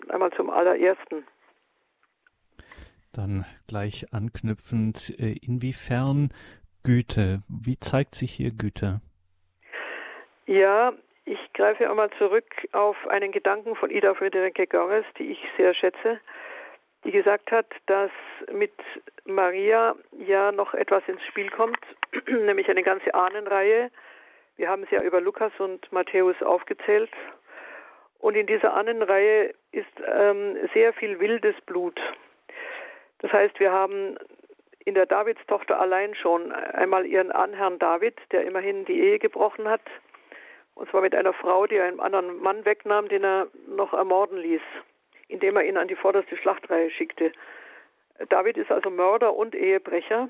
einmal 0.09 0.31
zum 0.33 0.49
allerersten. 0.49 1.25
Dann 3.13 3.45
gleich 3.67 4.13
anknüpfend, 4.13 5.13
äh, 5.19 5.35
inwiefern 5.41 6.29
Güte? 6.83 7.41
Wie 7.47 7.79
zeigt 7.79 8.15
sich 8.15 8.31
hier 8.31 8.51
Güte? 8.51 9.01
Ja, 10.45 10.93
ich 11.25 11.39
greife 11.53 11.89
einmal 11.89 12.09
zurück 12.17 12.45
auf 12.71 12.95
einen 13.07 13.31
Gedanken 13.31 13.75
von 13.75 13.89
Ida 13.89 14.13
Friederike 14.13 14.67
Görres, 14.67 15.05
die 15.17 15.31
ich 15.31 15.39
sehr 15.57 15.73
schätze 15.73 16.19
die 17.07 17.11
gesagt 17.11 17.51
hat, 17.51 17.67
dass 17.85 18.11
mit 18.51 18.73
Maria 19.25 19.95
ja 20.11 20.51
noch 20.51 20.73
etwas 20.73 21.03
ins 21.07 21.23
Spiel 21.23 21.49
kommt, 21.49 21.79
nämlich 22.27 22.69
eine 22.69 22.83
ganze 22.83 23.13
Ahnenreihe. 23.13 23.91
Wir 24.57 24.69
haben 24.69 24.83
es 24.83 24.91
ja 24.91 25.01
über 25.01 25.21
Lukas 25.21 25.53
und 25.59 25.91
Matthäus 25.91 26.35
aufgezählt. 26.41 27.11
Und 28.19 28.35
in 28.35 28.47
dieser 28.47 28.73
Ahnenreihe 28.73 29.53
ist 29.71 29.85
ähm, 30.05 30.57
sehr 30.73 30.91
viel 30.93 31.19
wildes 31.19 31.55
Blut. 31.65 31.99
Das 33.19 33.31
heißt, 33.33 33.59
wir 33.59 33.71
haben 33.71 34.17
in 34.85 34.93
der 34.93 35.05
Davidstochter 35.05 35.79
allein 35.79 36.15
schon 36.15 36.51
einmal 36.51 37.05
ihren 37.05 37.31
Anherrn 37.31 37.79
David, 37.79 38.15
der 38.31 38.45
immerhin 38.45 38.85
die 38.85 38.99
Ehe 38.99 39.19
gebrochen 39.19 39.67
hat, 39.67 39.81
und 40.75 40.89
zwar 40.89 41.01
mit 41.01 41.15
einer 41.15 41.33
Frau, 41.33 41.65
die 41.65 41.79
einen 41.79 41.99
anderen 41.99 42.37
Mann 42.39 42.63
wegnahm, 42.63 43.09
den 43.09 43.23
er 43.23 43.47
noch 43.67 43.93
ermorden 43.93 44.37
ließ 44.37 44.61
indem 45.27 45.57
er 45.57 45.65
ihn 45.65 45.77
an 45.77 45.87
die 45.87 45.95
vorderste 45.95 46.37
Schlachtreihe 46.37 46.89
schickte. 46.91 47.31
David 48.29 48.57
ist 48.57 48.71
also 48.71 48.89
Mörder 48.89 49.35
und 49.35 49.55
Ehebrecher. 49.55 50.29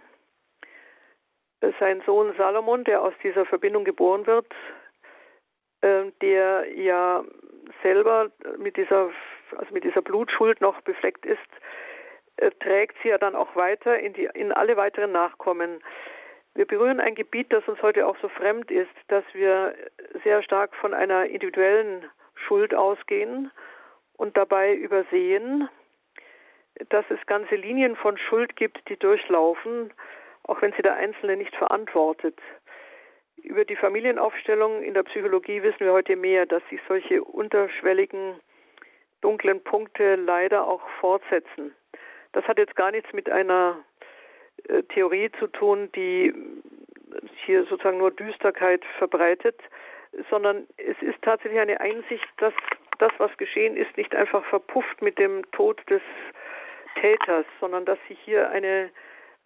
Sein 1.79 2.01
Sohn 2.05 2.33
Salomon, 2.37 2.83
der 2.83 3.01
aus 3.01 3.13
dieser 3.23 3.45
Verbindung 3.45 3.83
geboren 3.83 4.27
wird, 4.27 4.53
äh, 5.81 6.11
der 6.21 6.67
ja 6.75 7.23
selber 7.81 8.31
mit 8.57 8.77
dieser, 8.77 9.09
also 9.55 9.73
mit 9.73 9.83
dieser 9.83 10.01
Blutschuld 10.01 10.61
noch 10.61 10.81
befleckt 10.81 11.25
ist, 11.25 11.39
trägt 12.59 12.95
sie 13.01 13.09
ja 13.09 13.17
dann 13.17 13.35
auch 13.35 13.55
weiter 13.55 13.99
in, 13.99 14.13
die, 14.13 14.29
in 14.33 14.51
alle 14.51 14.77
weiteren 14.77 15.11
Nachkommen. 15.11 15.81
Wir 16.53 16.65
berühren 16.65 16.99
ein 16.99 17.15
Gebiet, 17.15 17.53
das 17.53 17.67
uns 17.67 17.81
heute 17.81 18.07
auch 18.07 18.17
so 18.21 18.29
fremd 18.29 18.71
ist, 18.71 18.89
dass 19.09 19.23
wir 19.33 19.75
sehr 20.23 20.41
stark 20.41 20.75
von 20.75 20.93
einer 20.93 21.25
individuellen 21.25 22.05
Schuld 22.35 22.73
ausgehen 22.73 23.51
und 24.13 24.37
dabei 24.37 24.73
übersehen, 24.73 25.69
dass 26.89 27.05
es 27.09 27.23
ganze 27.25 27.55
Linien 27.55 27.95
von 27.95 28.17
Schuld 28.17 28.55
gibt, 28.55 28.87
die 28.89 28.97
durchlaufen, 28.97 29.93
auch 30.43 30.61
wenn 30.61 30.73
sie 30.73 30.81
der 30.81 30.95
Einzelne 30.95 31.37
nicht 31.37 31.55
verantwortet. 31.55 32.39
Über 33.37 33.65
die 33.65 33.75
Familienaufstellung 33.75 34.81
in 34.81 34.93
der 34.93 35.03
Psychologie 35.03 35.61
wissen 35.61 35.81
wir 35.81 35.93
heute 35.93 36.15
mehr, 36.15 36.45
dass 36.45 36.63
sich 36.69 36.79
solche 36.87 37.23
unterschwelligen 37.23 38.39
dunklen 39.21 39.63
Punkte 39.63 40.15
leider 40.15 40.67
auch 40.67 40.81
fortsetzen. 40.99 41.75
Das 42.33 42.45
hat 42.45 42.57
jetzt 42.57 42.75
gar 42.75 42.91
nichts 42.91 43.11
mit 43.13 43.29
einer 43.29 43.77
äh, 44.67 44.83
Theorie 44.83 45.31
zu 45.39 45.47
tun, 45.47 45.89
die 45.93 46.33
hier 47.45 47.63
sozusagen 47.65 47.97
nur 47.97 48.11
Düsterkeit 48.11 48.83
verbreitet, 48.97 49.59
sondern 50.29 50.67
es 50.77 50.97
ist 51.01 51.21
tatsächlich 51.21 51.59
eine 51.59 51.79
Einsicht, 51.79 52.27
dass 52.37 52.53
das, 52.99 53.11
was 53.17 53.35
geschehen 53.37 53.77
ist, 53.77 53.95
nicht 53.97 54.15
einfach 54.15 54.43
verpufft 54.45 55.01
mit 55.01 55.17
dem 55.19 55.49
Tod 55.51 55.81
des 55.89 56.01
Täters, 56.99 57.45
sondern 57.59 57.85
dass 57.85 57.99
sich 58.07 58.19
hier 58.19 58.49
eine, 58.49 58.89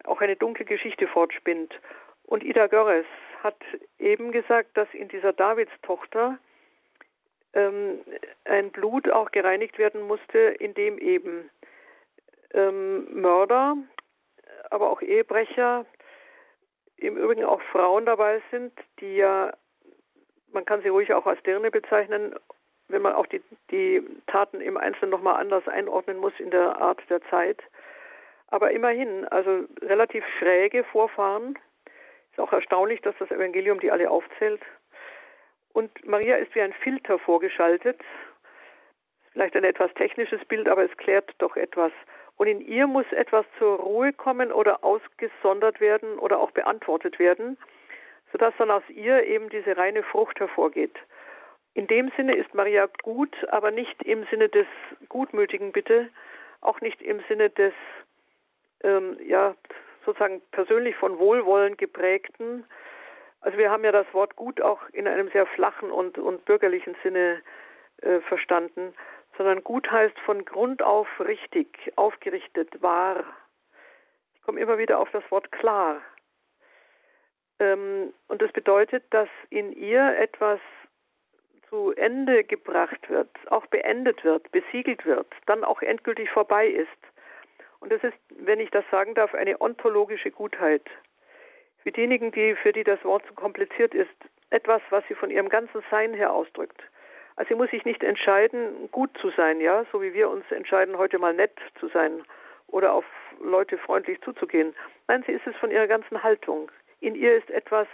auch 0.04 0.20
eine 0.20 0.36
dunkle 0.36 0.64
Geschichte 0.64 1.06
fortspinnt. 1.06 1.78
Und 2.24 2.42
Ida 2.42 2.66
Görres 2.66 3.06
hat 3.42 3.58
eben 3.98 4.32
gesagt, 4.32 4.76
dass 4.76 4.88
in 4.92 5.08
dieser 5.08 5.32
Davidstochter 5.32 6.38
ähm, 7.52 8.00
ein 8.44 8.70
Blut 8.70 9.10
auch 9.10 9.30
gereinigt 9.32 9.78
werden 9.78 10.02
musste, 10.02 10.38
in 10.38 10.74
dem 10.74 10.98
eben 10.98 11.50
ähm, 12.54 13.20
Mörder, 13.20 13.76
aber 14.70 14.90
auch 14.90 15.02
Ehebrecher, 15.02 15.86
im 16.96 17.16
Übrigen 17.16 17.44
auch 17.44 17.60
Frauen 17.72 18.06
dabei 18.06 18.40
sind, 18.50 18.72
die 19.00 19.16
ja, 19.16 19.52
man 20.52 20.64
kann 20.64 20.82
sie 20.82 20.88
ruhig 20.88 21.12
auch 21.12 21.26
als 21.26 21.42
Dirne 21.42 21.70
bezeichnen, 21.70 22.34
wenn 22.88 23.02
man 23.02 23.14
auch 23.14 23.26
die, 23.26 23.42
die 23.70 24.02
Taten 24.26 24.60
im 24.60 24.76
Einzelnen 24.76 25.10
nochmal 25.10 25.40
anders 25.40 25.66
einordnen 25.66 26.18
muss 26.18 26.32
in 26.38 26.50
der 26.50 26.80
Art 26.80 27.00
der 27.10 27.22
Zeit. 27.22 27.60
Aber 28.48 28.70
immerhin, 28.70 29.26
also 29.28 29.64
relativ 29.80 30.24
schräge 30.38 30.84
Vorfahren, 30.84 31.58
Ist 32.32 32.40
auch 32.40 32.52
erstaunlich, 32.52 33.00
dass 33.02 33.16
das 33.18 33.30
Evangelium 33.30 33.80
die 33.80 33.90
alle 33.90 34.10
aufzählt. 34.10 34.62
Und 35.72 35.90
Maria 36.06 36.36
ist 36.36 36.54
wie 36.54 36.62
ein 36.62 36.72
Filter 36.72 37.18
vorgeschaltet. 37.18 38.00
Vielleicht 39.32 39.56
ein 39.56 39.64
etwas 39.64 39.92
technisches 39.94 40.44
Bild, 40.44 40.68
aber 40.68 40.84
es 40.84 40.96
klärt 40.98 41.34
doch 41.38 41.56
etwas. 41.56 41.92
Und 42.36 42.46
in 42.46 42.60
ihr 42.60 42.86
muss 42.86 43.06
etwas 43.12 43.44
zur 43.58 43.78
Ruhe 43.78 44.12
kommen 44.12 44.52
oder 44.52 44.82
ausgesondert 44.82 45.80
werden 45.80 46.18
oder 46.18 46.40
auch 46.40 46.50
beantwortet 46.50 47.18
werden, 47.18 47.56
sodass 48.32 48.54
dann 48.58 48.70
aus 48.70 48.82
ihr 48.88 49.24
eben 49.24 49.48
diese 49.50 49.76
reine 49.76 50.02
Frucht 50.02 50.40
hervorgeht. 50.40 50.96
In 51.74 51.86
dem 51.86 52.10
Sinne 52.16 52.34
ist 52.36 52.52
Maria 52.54 52.88
gut, 53.02 53.34
aber 53.48 53.70
nicht 53.70 54.02
im 54.02 54.26
Sinne 54.30 54.48
des 54.48 54.66
Gutmütigen, 55.08 55.72
bitte, 55.72 56.08
auch 56.60 56.80
nicht 56.80 57.00
im 57.00 57.20
Sinne 57.28 57.50
des, 57.50 57.72
ähm, 58.82 59.16
ja, 59.24 59.54
sozusagen 60.04 60.42
persönlich 60.50 60.96
von 60.96 61.18
Wohlwollen 61.18 61.76
geprägten. 61.76 62.64
Also 63.40 63.56
wir 63.56 63.70
haben 63.70 63.84
ja 63.84 63.92
das 63.92 64.06
Wort 64.12 64.36
gut 64.36 64.60
auch 64.60 64.80
in 64.92 65.08
einem 65.08 65.30
sehr 65.30 65.46
flachen 65.46 65.90
und, 65.90 66.18
und 66.18 66.44
bürgerlichen 66.44 66.96
Sinne 67.02 67.42
äh, 68.02 68.20
verstanden, 68.20 68.94
sondern 69.36 69.64
gut 69.64 69.90
heißt 69.90 70.18
von 70.20 70.44
Grund 70.44 70.82
auf 70.82 71.08
richtig, 71.20 71.92
aufgerichtet, 71.96 72.82
wahr. 72.82 73.24
Ich 74.34 74.42
komme 74.42 74.60
immer 74.60 74.78
wieder 74.78 74.98
auf 74.98 75.10
das 75.10 75.28
Wort 75.30 75.50
klar. 75.52 76.00
Ähm, 77.58 78.12
und 78.28 78.42
das 78.42 78.52
bedeutet, 78.52 79.04
dass 79.10 79.28
in 79.50 79.72
ihr 79.72 80.16
etwas 80.18 80.60
zu 81.68 81.92
Ende 81.92 82.44
gebracht 82.44 83.08
wird, 83.08 83.30
auch 83.50 83.64
beendet 83.66 84.24
wird, 84.24 84.50
besiegelt 84.52 85.06
wird, 85.06 85.28
dann 85.46 85.64
auch 85.64 85.80
endgültig 85.80 86.28
vorbei 86.30 86.66
ist. 86.66 86.88
Und 87.80 87.90
das 87.90 88.02
ist, 88.04 88.18
wenn 88.28 88.60
ich 88.60 88.70
das 88.70 88.84
sagen 88.90 89.14
darf, 89.14 89.34
eine 89.34 89.60
ontologische 89.60 90.30
Gutheit. 90.30 90.82
Für 91.82 91.90
diejenigen, 91.90 92.30
die, 92.30 92.54
für 92.54 92.72
die 92.72 92.84
das 92.84 93.02
Wort 93.04 93.26
zu 93.26 93.34
kompliziert 93.34 93.94
ist, 93.94 94.10
etwas, 94.50 94.82
was 94.90 95.02
sie 95.08 95.14
von 95.14 95.30
ihrem 95.30 95.48
ganzen 95.48 95.82
Sein 95.90 96.14
her 96.14 96.32
ausdrückt. 96.32 96.80
Also 97.36 97.48
sie 97.48 97.54
muss 97.54 97.70
sich 97.70 97.84
nicht 97.84 98.02
entscheiden, 98.02 98.90
gut 98.90 99.10
zu 99.18 99.30
sein, 99.30 99.60
ja, 99.60 99.84
so 99.90 100.02
wie 100.02 100.12
wir 100.12 100.28
uns 100.28 100.44
entscheiden, 100.50 100.98
heute 100.98 101.18
mal 101.18 101.34
nett 101.34 101.58
zu 101.80 101.88
sein 101.88 102.24
oder 102.68 102.92
auf 102.92 103.04
Leute 103.40 103.78
freundlich 103.78 104.20
zuzugehen. 104.22 104.74
Nein, 105.08 105.22
sie 105.26 105.32
ist 105.32 105.46
es 105.46 105.56
von 105.56 105.70
ihrer 105.70 105.86
ganzen 105.86 106.22
Haltung. 106.22 106.70
In 107.00 107.14
ihr 107.14 107.36
ist 107.36 107.50
etwas, 107.50 107.86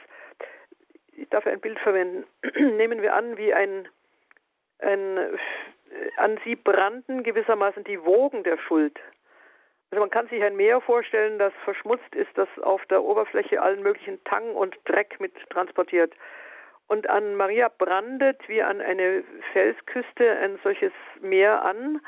ich 1.13 1.29
darf 1.29 1.47
ein 1.47 1.61
Bild 1.61 1.79
verwenden, 1.79 2.25
nehmen 2.77 3.03
wir 3.03 3.15
an, 3.15 3.37
wie 3.37 3.53
ein, 3.55 3.89
ein 4.81 5.39
an 6.17 6.39
sie 6.45 6.57
brannten 6.57 7.23
gewissermaßen 7.23 7.85
die 7.85 8.05
Wogen 8.05 8.43
der 8.43 8.59
Schuld. 8.59 8.99
Also 9.91 10.01
man 10.01 10.11
kann 10.11 10.29
sich 10.29 10.43
ein 10.43 10.57
Meer 10.57 10.81
vorstellen, 10.81 11.39
das 11.39 11.53
verschmutzt 11.65 12.15
ist, 12.15 12.31
das 12.35 12.49
auf 12.63 12.85
der 12.87 13.03
Oberfläche 13.03 13.63
allen 13.63 13.83
möglichen 13.83 14.23
Tang 14.25 14.55
und 14.55 14.77
Dreck 14.85 15.19
mit 15.19 15.33
transportiert. 15.49 16.13
Und 16.89 17.09
an 17.09 17.35
Maria 17.35 17.69
brandet 17.69 18.41
wie 18.49 18.63
an 18.63 18.81
eine 18.81 19.23
Felsküste 19.53 20.39
ein 20.39 20.59
solches 20.63 20.93
Meer 21.21 21.63
an, 21.65 22.01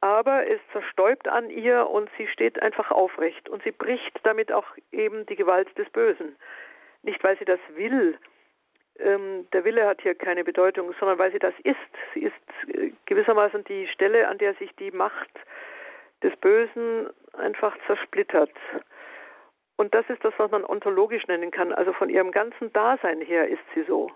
aber 0.00 0.46
es 0.46 0.60
zerstäubt 0.72 1.26
an 1.26 1.48
ihr 1.50 1.88
und 1.88 2.10
sie 2.18 2.28
steht 2.28 2.60
einfach 2.62 2.90
aufrecht 2.90 3.48
und 3.48 3.62
sie 3.62 3.72
bricht 3.72 4.20
damit 4.22 4.52
auch 4.52 4.66
eben 4.92 5.24
die 5.26 5.36
Gewalt 5.36 5.76
des 5.78 5.88
Bösen. 5.90 6.36
Nicht, 7.02 7.24
weil 7.24 7.38
sie 7.38 7.46
das 7.46 7.60
will, 7.74 8.18
ähm, 8.98 9.46
der 9.52 9.64
Wille 9.64 9.86
hat 9.86 10.00
hier 10.02 10.14
keine 10.14 10.44
Bedeutung, 10.44 10.94
sondern 10.98 11.18
weil 11.18 11.32
sie 11.32 11.38
das 11.38 11.54
ist. 11.64 11.76
Sie 12.14 12.20
ist 12.20 12.34
äh, 12.68 12.92
gewissermaßen 13.06 13.64
die 13.64 13.88
Stelle, 13.88 14.28
an 14.28 14.38
der 14.38 14.54
sich 14.54 14.74
die 14.76 14.90
Macht 14.90 15.30
des 16.22 16.34
Bösen 16.36 17.10
einfach 17.32 17.76
zersplittert. 17.86 18.52
Und 19.76 19.94
das 19.94 20.08
ist 20.08 20.24
das, 20.24 20.34
was 20.38 20.50
man 20.50 20.64
ontologisch 20.64 21.26
nennen 21.26 21.50
kann. 21.50 21.72
Also 21.72 21.92
von 21.92 22.08
ihrem 22.08 22.30
ganzen 22.30 22.72
Dasein 22.72 23.20
her 23.20 23.48
ist 23.48 23.62
sie 23.74 23.82
so. 23.82 24.10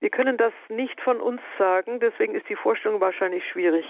Wir 0.00 0.10
können 0.10 0.36
das 0.36 0.52
nicht 0.68 1.00
von 1.00 1.20
uns 1.20 1.40
sagen, 1.58 2.00
deswegen 2.00 2.34
ist 2.34 2.48
die 2.48 2.56
Vorstellung 2.56 3.00
wahrscheinlich 3.00 3.44
schwierig. 3.48 3.84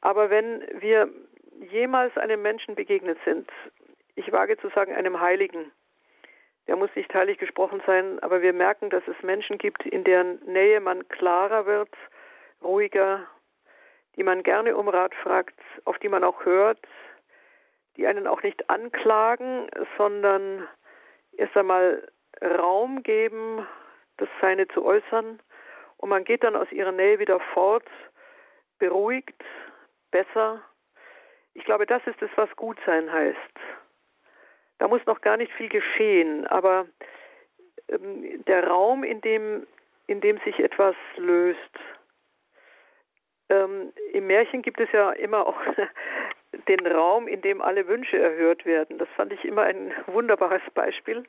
Aber 0.00 0.30
wenn 0.30 0.62
wir 0.80 1.08
jemals 1.70 2.16
einem 2.18 2.42
Menschen 2.42 2.74
begegnet 2.74 3.18
sind, 3.24 3.50
ich 4.14 4.30
wage 4.32 4.56
zu 4.58 4.68
sagen 4.70 4.92
einem 4.92 5.20
Heiligen, 5.20 5.72
der 6.66 6.76
muss 6.76 6.90
nicht 6.94 7.12
heilig 7.14 7.38
gesprochen 7.38 7.82
sein, 7.86 8.18
aber 8.20 8.42
wir 8.42 8.52
merken, 8.52 8.90
dass 8.90 9.02
es 9.08 9.20
Menschen 9.22 9.56
gibt, 9.56 9.86
in 9.86 10.04
deren 10.04 10.38
Nähe 10.44 10.80
man 10.80 11.08
klarer 11.08 11.64
wird, 11.64 11.88
ruhiger, 12.62 13.26
die 14.16 14.22
man 14.22 14.42
gerne 14.42 14.76
um 14.76 14.88
Rat 14.88 15.14
fragt, 15.14 15.58
auf 15.84 15.98
die 15.98 16.08
man 16.08 16.24
auch 16.24 16.44
hört, 16.44 16.78
die 17.98 18.06
einen 18.06 18.26
auch 18.26 18.42
nicht 18.42 18.70
anklagen, 18.70 19.68
sondern 19.98 20.66
erst 21.32 21.56
einmal 21.56 22.08
Raum 22.40 23.02
geben, 23.02 23.66
das 24.16 24.28
Seine 24.40 24.68
zu 24.68 24.84
äußern. 24.84 25.40
Und 25.96 26.08
man 26.08 26.24
geht 26.24 26.44
dann 26.44 26.56
aus 26.56 26.70
ihrer 26.70 26.92
Nähe 26.92 27.18
wieder 27.18 27.40
fort, 27.52 27.86
beruhigt, 28.78 29.42
besser. 30.12 30.62
Ich 31.54 31.64
glaube, 31.64 31.86
das 31.86 32.06
ist 32.06 32.22
es, 32.22 32.30
was 32.36 32.54
Gutsein 32.54 33.12
heißt. 33.12 33.36
Da 34.78 34.86
muss 34.86 35.04
noch 35.06 35.20
gar 35.20 35.36
nicht 35.36 35.52
viel 35.54 35.68
geschehen, 35.68 36.46
aber 36.46 36.86
ähm, 37.88 38.44
der 38.44 38.68
Raum, 38.68 39.02
in 39.02 39.20
dem, 39.22 39.66
in 40.06 40.20
dem 40.20 40.38
sich 40.44 40.60
etwas 40.60 40.94
löst. 41.16 41.58
Ähm, 43.48 43.92
Im 44.12 44.28
Märchen 44.28 44.62
gibt 44.62 44.78
es 44.78 44.92
ja 44.92 45.10
immer 45.12 45.44
auch 45.46 45.60
den 46.66 46.86
Raum, 46.86 47.28
in 47.28 47.40
dem 47.40 47.60
alle 47.60 47.86
Wünsche 47.86 48.18
erhört 48.18 48.64
werden. 48.66 48.98
Das 48.98 49.08
fand 49.16 49.32
ich 49.32 49.44
immer 49.44 49.62
ein 49.62 49.92
wunderbares 50.06 50.62
Beispiel. 50.74 51.24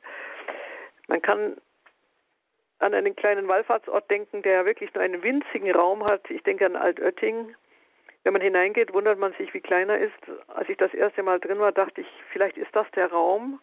Man 1.08 1.22
kann 1.22 1.56
an 2.78 2.94
einen 2.94 3.14
kleinen 3.14 3.46
Wallfahrtsort 3.46 4.10
denken, 4.10 4.42
der 4.42 4.64
wirklich 4.64 4.92
nur 4.94 5.04
einen 5.04 5.22
winzigen 5.22 5.70
Raum 5.70 6.04
hat. 6.04 6.30
Ich 6.30 6.42
denke 6.42 6.66
an 6.66 6.76
Altötting. 6.76 7.54
Wenn 8.22 8.32
man 8.32 8.42
hineingeht, 8.42 8.92
wundert 8.92 9.18
man 9.18 9.32
sich, 9.34 9.52
wie 9.54 9.60
klein 9.60 9.88
er 9.88 9.98
ist. 9.98 10.12
Als 10.48 10.68
ich 10.68 10.76
das 10.76 10.92
erste 10.92 11.22
Mal 11.22 11.40
drin 11.40 11.58
war, 11.58 11.72
dachte 11.72 12.00
ich, 12.00 12.06
vielleicht 12.32 12.56
ist 12.58 12.74
das 12.74 12.90
der 12.92 13.10
Raum, 13.10 13.60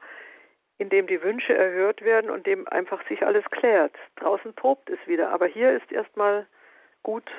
in 0.78 0.90
dem 0.90 1.08
die 1.08 1.22
Wünsche 1.22 1.56
erhört 1.56 2.02
werden 2.04 2.30
und 2.30 2.46
dem 2.46 2.68
einfach 2.68 3.06
sich 3.08 3.26
alles 3.26 3.46
klärt. 3.52 3.96
Draußen 4.16 4.56
tobt 4.56 4.90
es 4.90 5.00
wieder, 5.08 5.32
aber 5.32 5.48
hier 5.48 5.76
ist 5.76 5.92
erstmal 5.92 6.48
gut. 7.04 7.30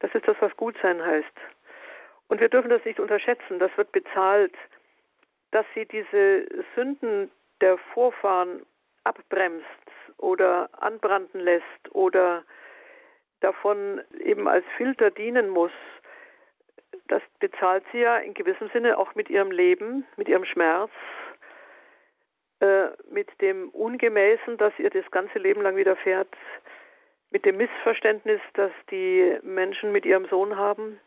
Das 0.00 0.14
ist 0.14 0.26
das, 0.26 0.36
was 0.40 0.56
gut 0.56 0.76
sein 0.82 1.04
heißt. 1.04 1.26
Und 2.28 2.40
wir 2.40 2.48
dürfen 2.48 2.70
das 2.70 2.84
nicht 2.84 3.00
unterschätzen. 3.00 3.58
Das 3.58 3.70
wird 3.76 3.92
bezahlt, 3.92 4.54
dass 5.50 5.66
sie 5.74 5.86
diese 5.86 6.46
Sünden 6.74 7.30
der 7.60 7.78
Vorfahren 7.94 8.64
abbremst 9.04 9.64
oder 10.18 10.68
anbranden 10.80 11.40
lässt 11.40 11.64
oder 11.90 12.44
davon 13.40 14.02
eben 14.20 14.48
als 14.48 14.64
Filter 14.76 15.10
dienen 15.10 15.48
muss 15.48 15.72
das 17.08 17.22
bezahlt 17.40 17.84
sie 17.92 17.98
ja 17.98 18.18
in 18.18 18.34
gewissem 18.34 18.68
Sinne 18.72 18.98
auch 18.98 19.14
mit 19.14 19.30
ihrem 19.30 19.50
Leben, 19.50 20.06
mit 20.16 20.28
ihrem 20.28 20.44
Schmerz, 20.44 20.90
äh, 22.60 22.88
mit 23.10 23.28
dem 23.40 23.70
Ungemäßen, 23.70 24.56
das 24.58 24.72
ihr 24.78 24.90
das 24.90 25.10
ganze 25.10 25.38
Leben 25.38 25.62
lang 25.62 25.76
widerfährt, 25.76 26.28
mit 27.30 27.44
dem 27.44 27.56
Missverständnis, 27.56 28.40
das 28.54 28.72
die 28.90 29.38
Menschen 29.42 29.92
mit 29.92 30.06
ihrem 30.06 30.26
Sohn 30.26 30.56
haben. 30.56 31.00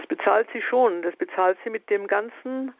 Das 0.00 0.08
bezahlt 0.08 0.48
sie 0.54 0.62
schon. 0.62 1.02
Das 1.02 1.14
bezahlt 1.16 1.58
sie 1.62 1.68
mit 1.68 1.90
dem 1.90 2.06
ganzen 2.06 2.72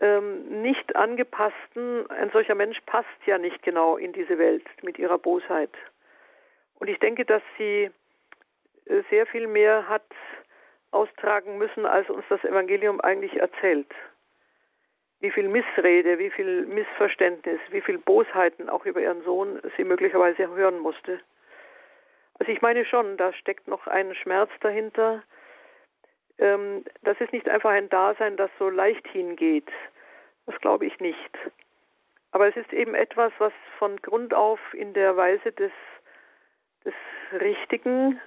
ähm, 0.00 0.62
nicht 0.62 0.96
angepassten. 0.96 2.08
Ein 2.10 2.30
solcher 2.30 2.54
Mensch 2.54 2.80
passt 2.86 3.08
ja 3.26 3.36
nicht 3.36 3.62
genau 3.62 3.98
in 3.98 4.14
diese 4.14 4.38
Welt 4.38 4.64
mit 4.82 4.98
ihrer 4.98 5.18
Bosheit. 5.18 5.72
Und 6.76 6.88
ich 6.88 6.98
denke, 6.98 7.26
dass 7.26 7.42
sie 7.58 7.90
äh, 8.86 9.02
sehr 9.10 9.26
viel 9.26 9.46
mehr 9.46 9.86
hat 9.86 10.06
austragen 10.92 11.58
müssen, 11.58 11.84
als 11.84 12.08
uns 12.08 12.24
das 12.30 12.42
Evangelium 12.44 13.02
eigentlich 13.02 13.36
erzählt. 13.36 13.92
Wie 15.20 15.30
viel 15.30 15.48
Missrede, 15.48 16.18
wie 16.18 16.30
viel 16.30 16.64
Missverständnis, 16.64 17.60
wie 17.68 17.82
viel 17.82 17.98
Bosheiten 17.98 18.70
auch 18.70 18.86
über 18.86 19.00
ihren 19.00 19.22
Sohn 19.24 19.60
sie 19.76 19.84
möglicherweise 19.84 20.48
hören 20.48 20.78
musste. 20.78 21.20
Also 22.38 22.50
ich 22.50 22.62
meine 22.62 22.86
schon, 22.86 23.18
da 23.18 23.32
steckt 23.34 23.68
noch 23.68 23.86
ein 23.86 24.14
Schmerz 24.14 24.50
dahinter. 24.60 25.22
Ähm, 26.38 26.84
das 27.02 27.20
ist 27.20 27.32
nicht 27.32 27.48
einfach 27.48 27.70
ein 27.70 27.88
Dasein, 27.88 28.36
das 28.36 28.50
so 28.58 28.68
leicht 28.68 29.06
hingeht. 29.08 29.70
Das 30.46 30.60
glaube 30.60 30.86
ich 30.86 30.98
nicht. 31.00 31.38
Aber 32.32 32.48
es 32.48 32.56
ist 32.56 32.72
eben 32.72 32.94
etwas, 32.94 33.32
was 33.38 33.52
von 33.78 33.96
Grund 33.98 34.34
auf 34.34 34.58
in 34.72 34.92
der 34.92 35.16
Weise 35.16 35.52
des, 35.52 35.72
des 36.84 36.94
Richtigen 37.32 38.20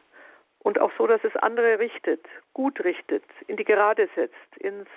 und 0.59 0.79
auch 0.79 0.91
so, 0.97 1.07
dass 1.07 1.23
es 1.23 1.35
andere 1.37 1.79
richtet, 1.79 2.25
gut 2.53 2.83
richtet, 2.83 3.23
in 3.47 3.57
die 3.57 3.65
Gerade 3.65 4.09
setzt, 4.15 4.57
ins, 4.57 4.87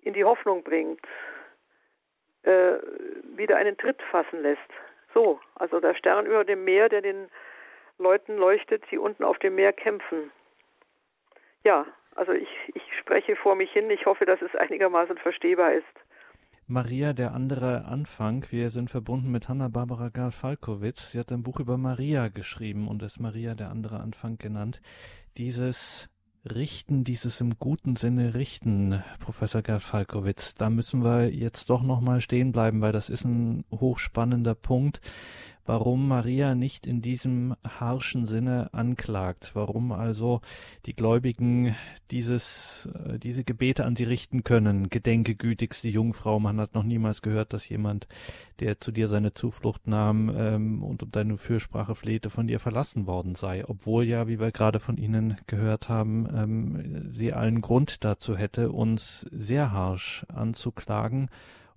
in 0.00 0.14
die 0.14 0.24
Hoffnung 0.24 0.62
bringt, 0.62 1.04
äh, 2.42 2.74
wieder 3.36 3.56
einen 3.56 3.76
Tritt 3.76 4.00
fassen 4.10 4.42
lässt. 4.42 4.60
So, 5.14 5.40
also 5.56 5.80
der 5.80 5.94
Stern 5.94 6.26
über 6.26 6.44
dem 6.44 6.64
Meer, 6.64 6.88
der 6.88 7.02
den 7.02 7.28
Leuten 7.98 8.36
leuchtet, 8.36 8.84
die 8.90 8.98
unten 8.98 9.24
auf 9.24 9.38
dem 9.38 9.54
Meer 9.54 9.72
kämpfen. 9.72 10.32
Ja, 11.64 11.86
also 12.16 12.32
ich, 12.32 12.48
ich 12.74 12.82
spreche 13.00 13.36
vor 13.36 13.54
mich 13.54 13.70
hin. 13.72 13.90
Ich 13.90 14.06
hoffe, 14.06 14.26
dass 14.26 14.42
es 14.42 14.54
einigermaßen 14.54 15.16
verstehbar 15.18 15.72
ist. 15.74 15.84
Maria, 16.66 17.12
der 17.12 17.32
andere 17.32 17.84
Anfang. 17.84 18.46
Wir 18.50 18.70
sind 18.70 18.90
verbunden 18.90 19.30
mit 19.30 19.48
Hanna-Barbara 19.48 20.08
Garl-Falkowitz. 20.08 21.12
Sie 21.12 21.18
hat 21.18 21.32
ein 21.32 21.42
Buch 21.42 21.60
über 21.60 21.76
Maria 21.76 22.28
geschrieben 22.28 22.88
und 22.88 23.02
es 23.02 23.18
Maria, 23.18 23.54
der 23.54 23.70
andere 23.70 24.00
Anfang 24.00 24.38
genannt. 24.38 24.80
Dieses 25.36 26.08
Richten, 26.44 27.04
dieses 27.04 27.40
im 27.40 27.58
guten 27.58 27.94
Sinne 27.96 28.34
Richten, 28.34 29.02
Professor 29.20 29.62
Gerd 29.62 29.82
Falkowitz, 29.82 30.54
da 30.54 30.70
müssen 30.70 31.04
wir 31.04 31.30
jetzt 31.30 31.70
doch 31.70 31.82
nochmal 31.82 32.20
stehen 32.20 32.50
bleiben, 32.50 32.80
weil 32.80 32.92
das 32.92 33.10
ist 33.10 33.24
ein 33.24 33.64
hochspannender 33.70 34.54
Punkt 34.56 35.00
warum 35.64 36.08
Maria 36.08 36.54
nicht 36.54 36.86
in 36.86 37.02
diesem 37.02 37.54
harschen 37.64 38.26
Sinne 38.26 38.70
anklagt, 38.72 39.52
warum 39.54 39.92
also 39.92 40.40
die 40.86 40.94
Gläubigen 40.94 41.74
dieses, 42.10 42.88
äh, 43.06 43.18
diese 43.18 43.44
Gebete 43.44 43.84
an 43.84 43.96
sie 43.96 44.04
richten 44.04 44.44
können. 44.44 44.88
Gedenke 44.90 45.34
gütigste 45.34 45.88
Jungfrau, 45.88 46.40
man 46.40 46.60
hat 46.60 46.74
noch 46.74 46.82
niemals 46.82 47.22
gehört, 47.22 47.52
dass 47.52 47.68
jemand, 47.68 48.08
der 48.60 48.80
zu 48.80 48.92
dir 48.92 49.08
seine 49.08 49.34
Zuflucht 49.34 49.86
nahm 49.86 50.32
ähm, 50.36 50.82
und 50.82 51.02
um 51.02 51.10
deine 51.10 51.38
Fürsprache 51.38 51.94
flehte, 51.94 52.30
von 52.30 52.46
dir 52.46 52.60
verlassen 52.60 53.06
worden 53.06 53.34
sei, 53.34 53.64
obwohl 53.66 54.06
ja, 54.06 54.28
wie 54.28 54.40
wir 54.40 54.52
gerade 54.52 54.80
von 54.80 54.96
Ihnen 54.96 55.36
gehört 55.46 55.88
haben, 55.88 56.28
ähm, 56.34 57.12
sie 57.12 57.32
allen 57.32 57.60
Grund 57.60 58.04
dazu 58.04 58.36
hätte, 58.36 58.72
uns 58.72 59.26
sehr 59.30 59.72
harsch 59.72 60.24
anzuklagen 60.28 61.28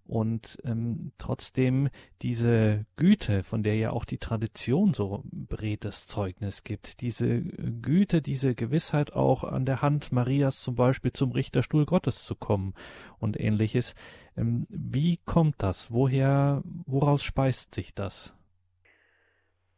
und 0.08 0.58
ähm, 0.64 1.12
trotzdem 1.18 1.90
diese 2.22 2.86
Güte, 2.96 3.44
von 3.44 3.64
der 3.64 3.76
ja 3.76 3.92
auch 3.92 4.06
die 4.06 4.20
Tradition 4.20 4.94
so 4.94 5.24
beredtes 5.32 6.08
Zeugnis 6.08 6.64
gibt, 6.64 7.02
diese 7.02 7.42
Güte, 7.42 8.22
diese 8.22 8.56
Gewissheit 8.56 9.14
auch 9.14 9.44
an 9.44 9.66
der 9.66 9.82
Hand 9.82 10.12
Marias 10.12 10.62
zum 10.62 10.76
Beispiel 10.76 11.12
zum 11.12 11.32
Richterstuhl 11.32 11.86
Gottes 11.86 12.24
zu 12.24 12.36
kommen 12.36 12.74
und 13.20 13.40
ähnliches. 13.40 13.96
Ähm, 14.38 14.66
wie 14.70 15.18
kommt 15.26 15.56
das? 15.60 15.92
Woher, 15.92 16.62
woraus 16.86 17.24
speist 17.24 17.74
sich 17.74 17.94
das? 17.96 18.34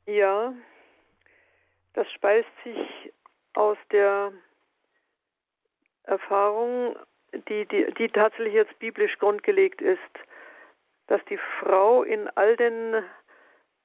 Ja, 0.06 0.54
das 1.94 2.10
speist 2.12 2.50
sich 2.64 3.14
aus 3.54 3.78
der 3.92 4.32
Erfahrung 6.04 6.96
die, 7.34 7.66
die, 7.66 7.94
die 7.94 8.10
tatsächlich 8.10 8.54
jetzt 8.54 8.78
biblisch 8.80 9.18
grundgelegt 9.20 9.82
ist, 9.82 10.00
dass 11.08 11.24
die 11.26 11.40
Frau 11.60 12.04
in 12.04 12.30
all 12.36 12.56
den 12.56 13.04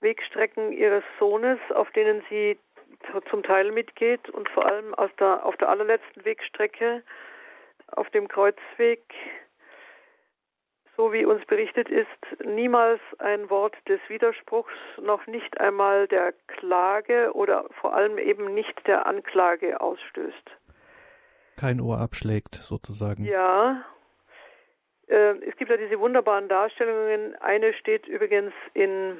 Wegstrecken 0.00 0.72
ihres 0.72 1.04
Sohnes, 1.18 1.58
auf 1.74 1.90
denen 1.92 2.22
sie 2.28 2.58
zum 3.30 3.42
Teil 3.42 3.72
mitgeht 3.72 4.28
und 4.30 4.48
vor 4.50 4.66
allem 4.66 4.94
aus 4.94 5.10
der, 5.18 5.44
auf 5.44 5.56
der 5.56 5.68
allerletzten 5.68 6.24
Wegstrecke, 6.24 7.02
auf 7.88 8.08
dem 8.10 8.28
Kreuzweg, 8.28 9.02
so 10.96 11.12
wie 11.12 11.24
uns 11.24 11.44
berichtet 11.46 11.88
ist, 11.88 12.44
niemals 12.44 13.00
ein 13.18 13.48
Wort 13.50 13.76
des 13.88 14.00
Widerspruchs, 14.08 14.72
noch 15.00 15.26
nicht 15.26 15.58
einmal 15.60 16.06
der 16.06 16.32
Klage 16.46 17.32
oder 17.34 17.66
vor 17.80 17.94
allem 17.94 18.18
eben 18.18 18.54
nicht 18.54 18.86
der 18.86 19.06
Anklage 19.06 19.80
ausstößt 19.80 20.50
kein 21.56 21.80
Ohr 21.80 21.98
abschlägt, 21.98 22.56
sozusagen. 22.56 23.24
Ja. 23.24 23.84
Äh, 25.08 25.34
es 25.46 25.56
gibt 25.56 25.70
ja 25.70 25.76
diese 25.76 25.98
wunderbaren 25.98 26.48
Darstellungen. 26.48 27.36
Eine 27.40 27.74
steht 27.74 28.06
übrigens 28.06 28.52
in, 28.74 29.18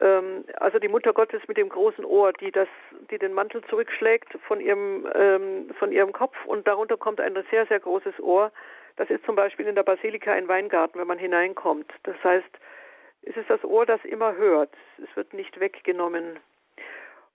ähm, 0.00 0.44
also 0.56 0.78
die 0.78 0.88
Mutter 0.88 1.12
Gottes 1.12 1.42
mit 1.48 1.56
dem 1.56 1.68
großen 1.68 2.04
Ohr, 2.04 2.32
die 2.32 2.50
das, 2.50 2.68
die 3.10 3.18
den 3.18 3.34
Mantel 3.34 3.62
zurückschlägt 3.64 4.38
von 4.46 4.60
ihrem, 4.60 5.06
ähm, 5.14 5.70
von 5.78 5.92
ihrem 5.92 6.12
Kopf 6.12 6.36
und 6.46 6.66
darunter 6.66 6.96
kommt 6.96 7.20
ein 7.20 7.36
sehr, 7.50 7.66
sehr 7.66 7.80
großes 7.80 8.18
Ohr. 8.20 8.52
Das 8.96 9.08
ist 9.10 9.24
zum 9.24 9.36
Beispiel 9.36 9.66
in 9.66 9.74
der 9.74 9.82
Basilika 9.82 10.32
ein 10.32 10.48
Weingarten, 10.48 10.98
wenn 10.98 11.06
man 11.06 11.18
hineinkommt. 11.18 11.90
Das 12.02 12.16
heißt, 12.22 12.58
es 13.22 13.36
ist 13.36 13.48
das 13.48 13.64
Ohr, 13.64 13.86
das 13.86 14.04
immer 14.04 14.34
hört. 14.36 14.72
Es 14.98 15.14
wird 15.16 15.32
nicht 15.32 15.60
weggenommen 15.60 16.40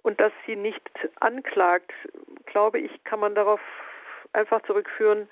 und 0.07 0.21
dass 0.21 0.31
sie 0.45 0.55
nicht 0.55 0.89
anklagt, 1.19 1.91
glaube 2.45 2.79
ich, 2.79 3.03
kann 3.03 3.19
man 3.19 3.35
darauf 3.35 3.59
einfach 4.31 4.61
zurückführen. 4.61 5.27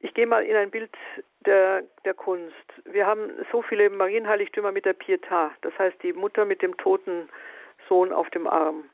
Ich 0.00 0.14
gehe 0.14 0.28
mal 0.28 0.44
in 0.44 0.54
ein 0.54 0.70
Bild 0.70 0.96
der, 1.44 1.82
der 2.04 2.14
Kunst. 2.14 2.54
Wir 2.84 3.04
haben 3.04 3.32
so 3.50 3.62
viele 3.62 3.90
Marienheiligtümer 3.90 4.70
mit 4.70 4.84
der 4.84 4.96
Pietà, 4.96 5.50
das 5.62 5.76
heißt 5.76 6.00
die 6.04 6.12
Mutter 6.12 6.44
mit 6.44 6.62
dem 6.62 6.76
toten 6.76 7.28
Sohn 7.88 8.12
auf 8.12 8.30
dem 8.30 8.46
Arm. 8.46 8.88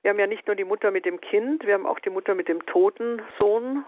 Wir 0.00 0.12
haben 0.12 0.18
ja 0.18 0.28
nicht 0.28 0.46
nur 0.46 0.56
die 0.56 0.64
Mutter 0.64 0.90
mit 0.90 1.04
dem 1.04 1.20
Kind, 1.20 1.66
wir 1.66 1.74
haben 1.74 1.86
auch 1.86 1.98
die 1.98 2.08
Mutter 2.08 2.34
mit 2.34 2.48
dem 2.48 2.64
toten 2.64 3.20
Sohn. 3.38 3.84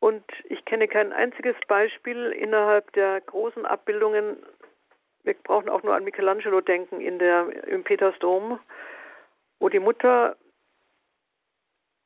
Und 0.00 0.24
ich 0.48 0.64
kenne 0.64 0.88
kein 0.88 1.12
einziges 1.12 1.54
Beispiel 1.68 2.32
innerhalb 2.32 2.92
der 2.94 3.20
großen 3.20 3.64
Abbildungen 3.64 4.36
wir 5.24 5.34
brauchen 5.34 5.68
auch 5.68 5.82
nur 5.82 5.94
an 5.94 6.04
Michelangelo 6.04 6.60
denken 6.60 7.00
in 7.00 7.18
der, 7.18 7.66
im 7.66 7.84
Petersdom, 7.84 8.58
wo 9.60 9.68
die 9.68 9.78
Mutter 9.78 10.36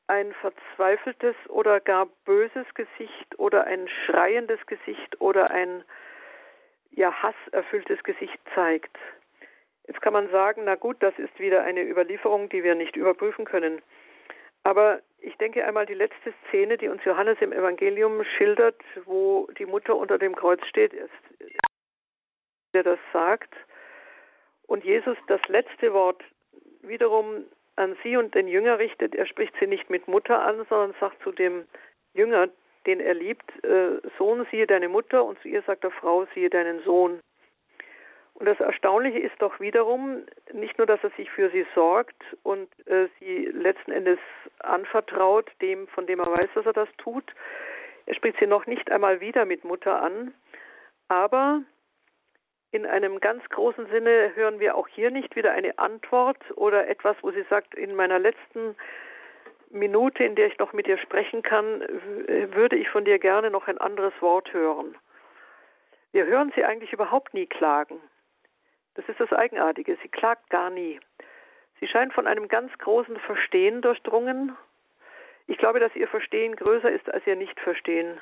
ein 0.07 0.33
verzweifeltes 0.33 1.35
oder 1.49 1.79
gar 1.79 2.05
böses 2.25 2.65
Gesicht 2.75 3.37
oder 3.37 3.65
ein 3.65 3.89
schreiendes 4.05 4.65
Gesicht 4.65 5.19
oder 5.19 5.51
ein 5.51 5.83
ja 6.91 7.11
hasserfülltes 7.11 8.03
Gesicht 8.03 8.39
zeigt. 8.55 8.95
Jetzt 9.85 10.01
kann 10.01 10.13
man 10.13 10.29
sagen, 10.29 10.63
na 10.65 10.75
gut, 10.75 10.97
das 11.01 11.17
ist 11.17 11.37
wieder 11.39 11.63
eine 11.63 11.81
Überlieferung, 11.81 12.49
die 12.49 12.63
wir 12.63 12.75
nicht 12.75 12.95
überprüfen 12.95 13.45
können. 13.45 13.81
Aber 14.63 15.01
ich 15.19 15.35
denke 15.37 15.65
einmal 15.65 15.85
die 15.85 15.93
letzte 15.93 16.33
Szene, 16.47 16.77
die 16.77 16.89
uns 16.89 17.03
Johannes 17.05 17.37
im 17.41 17.53
Evangelium 17.53 18.23
schildert, 18.37 18.81
wo 19.05 19.47
die 19.57 19.65
Mutter 19.65 19.95
unter 19.95 20.17
dem 20.17 20.35
Kreuz 20.35 20.65
steht, 20.67 20.93
ist 20.93 21.09
der 22.73 22.83
das 22.83 22.99
sagt. 23.13 23.53
Und 24.67 24.83
Jesus 24.83 25.17
das 25.27 25.41
letzte 25.47 25.93
Wort 25.93 26.23
wiederum 26.81 27.45
an 27.75 27.95
sie 28.03 28.17
und 28.17 28.35
den 28.35 28.47
Jünger 28.47 28.79
richtet. 28.79 29.15
Er 29.15 29.25
spricht 29.25 29.53
sie 29.59 29.67
nicht 29.67 29.89
mit 29.89 30.07
Mutter 30.07 30.41
an, 30.41 30.65
sondern 30.69 30.95
sagt 30.99 31.21
zu 31.23 31.31
dem 31.31 31.65
Jünger, 32.13 32.49
den 32.85 32.99
er 32.99 33.13
liebt, 33.13 33.63
äh, 33.63 33.99
Sohn, 34.17 34.45
siehe 34.49 34.65
deine 34.65 34.89
Mutter 34.89 35.23
und 35.23 35.39
zu 35.41 35.47
ihr 35.47 35.61
sagt 35.63 35.83
er, 35.83 35.91
Frau, 35.91 36.25
siehe 36.33 36.49
deinen 36.49 36.81
Sohn. 36.83 37.19
Und 38.33 38.45
das 38.45 38.59
Erstaunliche 38.59 39.19
ist 39.19 39.35
doch 39.39 39.59
wiederum 39.59 40.23
nicht 40.53 40.77
nur, 40.77 40.85
dass 40.85 41.03
er 41.03 41.09
sich 41.11 41.29
für 41.31 41.49
sie 41.49 41.65
sorgt 41.73 42.23
und 42.43 42.69
äh, 42.87 43.07
sie 43.19 43.45
letzten 43.45 43.91
Endes 43.91 44.19
anvertraut, 44.59 45.49
dem, 45.61 45.87
von 45.87 46.05
dem 46.05 46.19
er 46.19 46.31
weiß, 46.31 46.49
dass 46.53 46.65
er 46.65 46.73
das 46.73 46.89
tut. 46.97 47.23
Er 48.05 48.13
spricht 48.13 48.37
sie 48.39 48.47
noch 48.47 48.67
nicht 48.67 48.91
einmal 48.91 49.21
wieder 49.21 49.45
mit 49.45 49.63
Mutter 49.63 50.01
an, 50.01 50.33
aber 51.07 51.61
in 52.71 52.85
einem 52.85 53.19
ganz 53.19 53.47
großen 53.49 53.87
Sinne 53.87 54.35
hören 54.35 54.59
wir 54.59 54.75
auch 54.75 54.87
hier 54.87 55.11
nicht 55.11 55.35
wieder 55.35 55.51
eine 55.51 55.77
Antwort 55.79 56.37
oder 56.55 56.87
etwas, 56.87 57.15
wo 57.21 57.31
sie 57.31 57.45
sagt, 57.49 57.75
in 57.75 57.95
meiner 57.95 58.19
letzten 58.19 58.75
Minute, 59.69 60.23
in 60.23 60.35
der 60.35 60.47
ich 60.47 60.57
noch 60.59 60.73
mit 60.73 60.87
dir 60.87 60.97
sprechen 60.97 61.41
kann, 61.41 61.81
würde 62.53 62.75
ich 62.75 62.89
von 62.89 63.05
dir 63.05 63.19
gerne 63.19 63.49
noch 63.49 63.67
ein 63.67 63.77
anderes 63.77 64.13
Wort 64.21 64.53
hören. 64.53 64.95
Wir 66.11 66.25
hören 66.25 66.51
sie 66.55 66.63
eigentlich 66.63 66.93
überhaupt 66.93 67.33
nie 67.33 67.45
klagen. 67.45 67.99
Das 68.95 69.07
ist 69.07 69.19
das 69.19 69.31
Eigenartige. 69.31 69.97
Sie 70.01 70.09
klagt 70.09 70.49
gar 70.49 70.69
nie. 70.69 70.99
Sie 71.79 71.87
scheint 71.87 72.13
von 72.13 72.27
einem 72.27 72.47
ganz 72.47 72.75
großen 72.79 73.17
Verstehen 73.19 73.81
durchdrungen. 73.81 74.57
Ich 75.47 75.57
glaube, 75.57 75.79
dass 75.79 75.95
ihr 75.95 76.07
Verstehen 76.07 76.55
größer 76.55 76.91
ist 76.91 77.09
als 77.13 77.25
ihr 77.27 77.35
Nicht-Verstehen. 77.35 78.19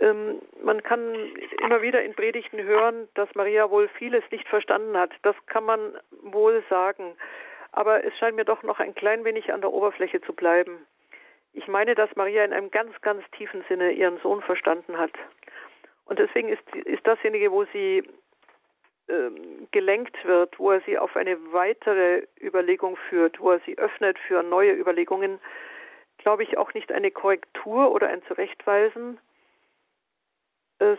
Ähm, 0.00 0.40
man 0.62 0.82
kann 0.82 1.14
immer 1.62 1.82
wieder 1.82 2.02
in 2.02 2.14
Predigten 2.14 2.62
hören, 2.62 3.08
dass 3.14 3.32
Maria 3.34 3.70
wohl 3.70 3.88
vieles 3.88 4.24
nicht 4.30 4.48
verstanden 4.48 4.96
hat. 4.96 5.12
Das 5.22 5.36
kann 5.46 5.64
man 5.64 5.96
wohl 6.22 6.62
sagen. 6.68 7.16
Aber 7.72 8.04
es 8.04 8.16
scheint 8.18 8.36
mir 8.36 8.44
doch 8.44 8.62
noch 8.62 8.80
ein 8.80 8.94
klein 8.94 9.24
wenig 9.24 9.52
an 9.52 9.60
der 9.60 9.72
Oberfläche 9.72 10.20
zu 10.20 10.32
bleiben. 10.32 10.86
Ich 11.52 11.68
meine, 11.68 11.94
dass 11.94 12.14
Maria 12.16 12.44
in 12.44 12.52
einem 12.52 12.70
ganz, 12.70 13.00
ganz 13.00 13.22
tiefen 13.32 13.64
Sinne 13.68 13.92
ihren 13.92 14.18
Sohn 14.18 14.42
verstanden 14.42 14.98
hat. 14.98 15.12
Und 16.04 16.18
deswegen 16.18 16.48
ist, 16.48 16.62
ist 16.84 17.06
dasjenige, 17.06 17.52
wo 17.52 17.64
sie 17.72 18.02
ähm, 19.08 19.68
gelenkt 19.70 20.16
wird, 20.24 20.58
wo 20.58 20.72
er 20.72 20.80
sie 20.82 20.98
auf 20.98 21.16
eine 21.16 21.36
weitere 21.52 22.26
Überlegung 22.40 22.96
führt, 23.08 23.40
wo 23.40 23.52
er 23.52 23.60
sie 23.60 23.78
öffnet 23.78 24.18
für 24.18 24.42
neue 24.42 24.72
Überlegungen, 24.72 25.38
glaube 26.18 26.42
ich, 26.42 26.58
auch 26.58 26.74
nicht 26.74 26.90
eine 26.90 27.10
Korrektur 27.10 27.92
oder 27.92 28.08
ein 28.08 28.22
Zurechtweisen, 28.24 29.18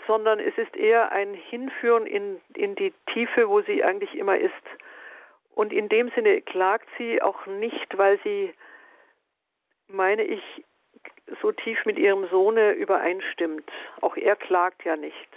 sondern 0.07 0.39
es 0.39 0.57
ist 0.57 0.75
eher 0.75 1.11
ein 1.11 1.33
Hinführen 1.33 2.05
in, 2.05 2.41
in 2.55 2.75
die 2.75 2.93
Tiefe, 3.13 3.49
wo 3.49 3.61
sie 3.61 3.83
eigentlich 3.83 4.15
immer 4.15 4.37
ist. 4.37 4.53
Und 5.53 5.71
in 5.71 5.89
dem 5.89 6.09
Sinne 6.11 6.41
klagt 6.41 6.87
sie 6.97 7.21
auch 7.21 7.45
nicht, 7.45 7.97
weil 7.97 8.19
sie, 8.23 8.53
meine 9.87 10.23
ich, 10.23 10.41
so 11.41 11.51
tief 11.51 11.85
mit 11.85 11.97
ihrem 11.97 12.27
Sohne 12.29 12.73
übereinstimmt. 12.73 13.69
Auch 14.01 14.15
er 14.17 14.35
klagt 14.35 14.83
ja 14.83 14.95
nicht. 14.95 15.29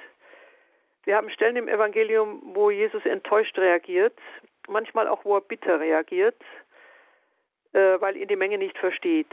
Wir 1.04 1.16
haben 1.16 1.30
Stellen 1.30 1.56
im 1.56 1.68
Evangelium, 1.68 2.42
wo 2.54 2.70
Jesus 2.70 3.04
enttäuscht 3.06 3.56
reagiert, 3.58 4.18
manchmal 4.68 5.08
auch, 5.08 5.24
wo 5.24 5.36
er 5.36 5.40
bitter 5.40 5.80
reagiert, 5.80 6.40
äh, 7.72 8.00
weil 8.00 8.16
ihn 8.16 8.28
die 8.28 8.36
Menge 8.36 8.58
nicht 8.58 8.76
versteht. 8.76 9.32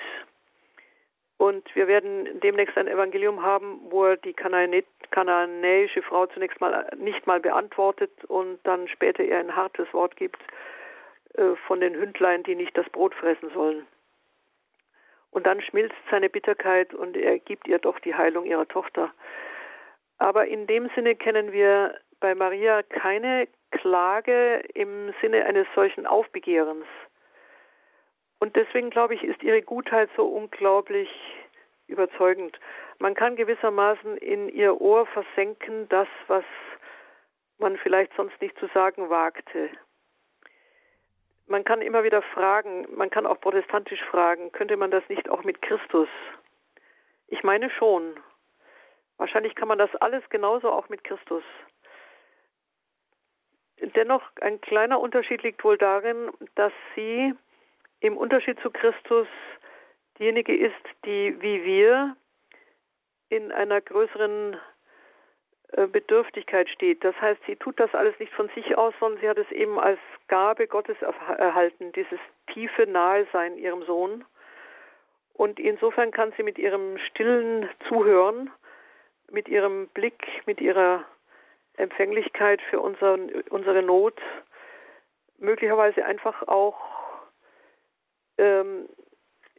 Und 1.37 1.75
wir 1.75 1.87
werden 1.87 2.39
demnächst 2.39 2.77
ein 2.77 2.87
Evangelium 2.87 3.43
haben, 3.43 3.79
wo 3.89 4.05
er 4.05 4.17
die 4.17 4.33
kananäische 4.33 6.01
Frau 6.01 6.27
zunächst 6.27 6.61
mal 6.61 6.89
nicht 6.97 7.27
mal 7.27 7.41
beantwortet 7.41 8.11
und 8.25 8.59
dann 8.63 8.87
später 8.87 9.23
ihr 9.23 9.37
ein 9.37 9.55
hartes 9.55 9.91
Wort 9.93 10.15
gibt 10.15 10.41
äh, 11.33 11.55
von 11.67 11.81
den 11.81 11.93
Hündlein, 11.93 12.43
die 12.43 12.55
nicht 12.55 12.77
das 12.77 12.89
Brot 12.89 13.13
fressen 13.15 13.49
sollen. 13.53 13.85
Und 15.31 15.45
dann 15.45 15.61
schmilzt 15.61 15.97
seine 16.09 16.29
Bitterkeit 16.29 16.93
und 16.93 17.17
er 17.17 17.39
gibt 17.39 17.67
ihr 17.67 17.79
doch 17.79 17.99
die 17.99 18.15
Heilung 18.15 18.45
ihrer 18.45 18.67
Tochter. 18.69 19.13
Aber 20.17 20.47
in 20.47 20.65
dem 20.65 20.89
Sinne 20.95 21.15
kennen 21.15 21.51
wir 21.51 21.99
bei 22.21 22.33
Maria 22.33 22.81
keine 22.83 23.49
Klage 23.71 24.63
im 24.73 25.13
Sinne 25.19 25.45
eines 25.45 25.67
solchen 25.75 26.07
Aufbegehrens. 26.07 26.85
Und 28.39 28.55
deswegen 28.55 28.89
glaube 28.89 29.15
ich, 29.15 29.23
ist 29.23 29.41
ihre 29.43 29.61
Gutheit 29.61 30.09
so 30.15 30.25
unglaublich 30.25 31.09
überzeugend. 31.87 32.59
Man 32.99 33.13
kann 33.13 33.35
gewissermaßen 33.35 34.17
in 34.17 34.49
ihr 34.49 34.79
Ohr 34.81 35.05
versenken, 35.07 35.87
das, 35.89 36.07
was 36.27 36.43
man 37.57 37.77
vielleicht 37.77 38.13
sonst 38.15 38.39
nicht 38.41 38.57
zu 38.59 38.67
sagen 38.67 39.09
wagte. 39.09 39.69
Man 41.47 41.63
kann 41.63 41.81
immer 41.81 42.03
wieder 42.03 42.21
fragen, 42.21 42.87
man 42.95 43.09
kann 43.09 43.27
auch 43.27 43.39
protestantisch 43.39 44.03
fragen, 44.05 44.51
könnte 44.51 44.77
man 44.77 44.91
das 44.91 45.07
nicht 45.09 45.29
auch 45.29 45.43
mit 45.43 45.61
Christus? 45.61 46.09
Ich 47.27 47.43
meine 47.43 47.69
schon. 47.69 48.15
Wahrscheinlich 49.17 49.55
kann 49.55 49.67
man 49.67 49.77
das 49.77 49.95
alles 49.97 50.27
genauso 50.29 50.71
auch 50.71 50.89
mit 50.89 51.03
Christus. 51.03 51.43
Dennoch 53.77 54.23
ein 54.41 54.59
kleiner 54.61 54.99
Unterschied 54.99 55.43
liegt 55.43 55.63
wohl 55.63 55.77
darin, 55.77 56.31
dass 56.55 56.73
sie 56.95 57.33
im 58.05 58.17
Unterschied 58.17 58.59
zu 58.59 58.69
Christus 58.69 59.27
diejenige 60.19 60.55
ist, 60.55 60.73
die 61.05 61.35
wie 61.41 61.63
wir 61.63 62.15
in 63.29 63.51
einer 63.51 63.81
größeren 63.81 64.57
äh, 65.71 65.87
Bedürftigkeit 65.87 66.69
steht. 66.69 67.03
Das 67.03 67.19
heißt, 67.19 67.41
sie 67.47 67.55
tut 67.55 67.79
das 67.79 67.93
alles 67.95 68.17
nicht 68.19 68.31
von 68.33 68.49
sich 68.49 68.77
aus, 68.77 68.93
sondern 68.99 69.19
sie 69.21 69.29
hat 69.29 69.37
es 69.37 69.51
eben 69.51 69.79
als 69.79 69.99
Gabe 70.27 70.67
Gottes 70.67 70.97
erhalten, 71.01 71.91
dieses 71.93 72.19
tiefe 72.53 72.85
Nahesein 72.87 73.57
ihrem 73.57 73.83
Sohn. 73.83 74.23
Und 75.33 75.59
insofern 75.59 76.11
kann 76.11 76.31
sie 76.37 76.43
mit 76.43 76.57
ihrem 76.57 76.97
stillen 76.99 77.69
Zuhören, 77.87 78.51
mit 79.31 79.49
ihrem 79.49 79.87
Blick, 79.89 80.23
mit 80.45 80.61
ihrer 80.61 81.03
Empfänglichkeit 81.75 82.61
für 82.69 82.79
unseren, 82.79 83.31
unsere 83.49 83.81
Not 83.81 84.21
möglicherweise 85.39 86.05
einfach 86.05 86.47
auch 86.47 87.04
ähm, 88.37 88.87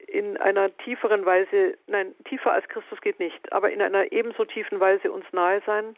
in 0.07 0.37
einer 0.37 0.75
tieferen 0.79 1.25
Weise, 1.27 1.77
nein, 1.87 2.15
tiefer 2.25 2.53
als 2.53 2.69
Christus 2.69 3.01
geht 3.01 3.19
nicht, 3.19 3.53
aber 3.53 3.71
in 3.71 3.83
einer 3.83 4.13
ebenso 4.13 4.45
tiefen 4.45 4.79
Weise 4.79 5.11
uns 5.11 5.25
nahe 5.33 5.63
sein. 5.67 5.97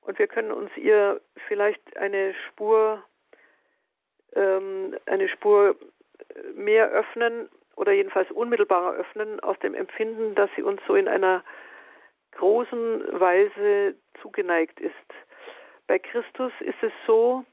Und 0.00 0.18
wir 0.18 0.26
können 0.26 0.50
uns 0.50 0.70
ihr 0.76 1.20
vielleicht 1.46 1.96
eine 1.96 2.34
Spur, 2.48 3.02
ähm, 4.34 4.96
eine 5.06 5.28
Spur 5.28 5.76
mehr 6.54 6.88
öffnen 6.88 7.48
oder 7.76 7.92
jedenfalls 7.92 8.30
unmittelbarer 8.30 8.94
öffnen 8.94 9.40
aus 9.40 9.58
dem 9.60 9.74
Empfinden, 9.74 10.34
dass 10.34 10.50
sie 10.56 10.62
uns 10.62 10.80
so 10.86 10.94
in 10.94 11.08
einer 11.08 11.44
großen 12.32 13.20
Weise 13.20 13.94
zugeneigt 14.20 14.80
ist. 14.80 14.94
Bei 15.86 15.98
Christus 15.98 16.52
ist 16.60 16.82
es 16.82 16.92
so, 17.06 17.44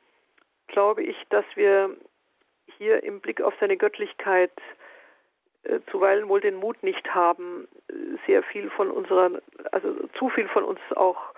glaube 0.67 1.03
ich, 1.03 1.15
dass 1.29 1.45
wir 1.55 1.95
hier 2.77 3.03
im 3.03 3.21
Blick 3.21 3.41
auf 3.41 3.53
seine 3.59 3.77
Göttlichkeit 3.77 4.51
äh, 5.63 5.79
zuweilen 5.91 6.29
wohl 6.29 6.41
den 6.41 6.55
Mut 6.55 6.81
nicht 6.83 7.13
haben, 7.13 7.67
sehr 8.27 8.43
viel 8.43 8.69
von 8.69 8.91
unserer, 8.91 9.31
also 9.71 10.07
zu 10.17 10.29
viel 10.29 10.47
von 10.47 10.63
uns 10.63 10.79
auch 10.95 11.33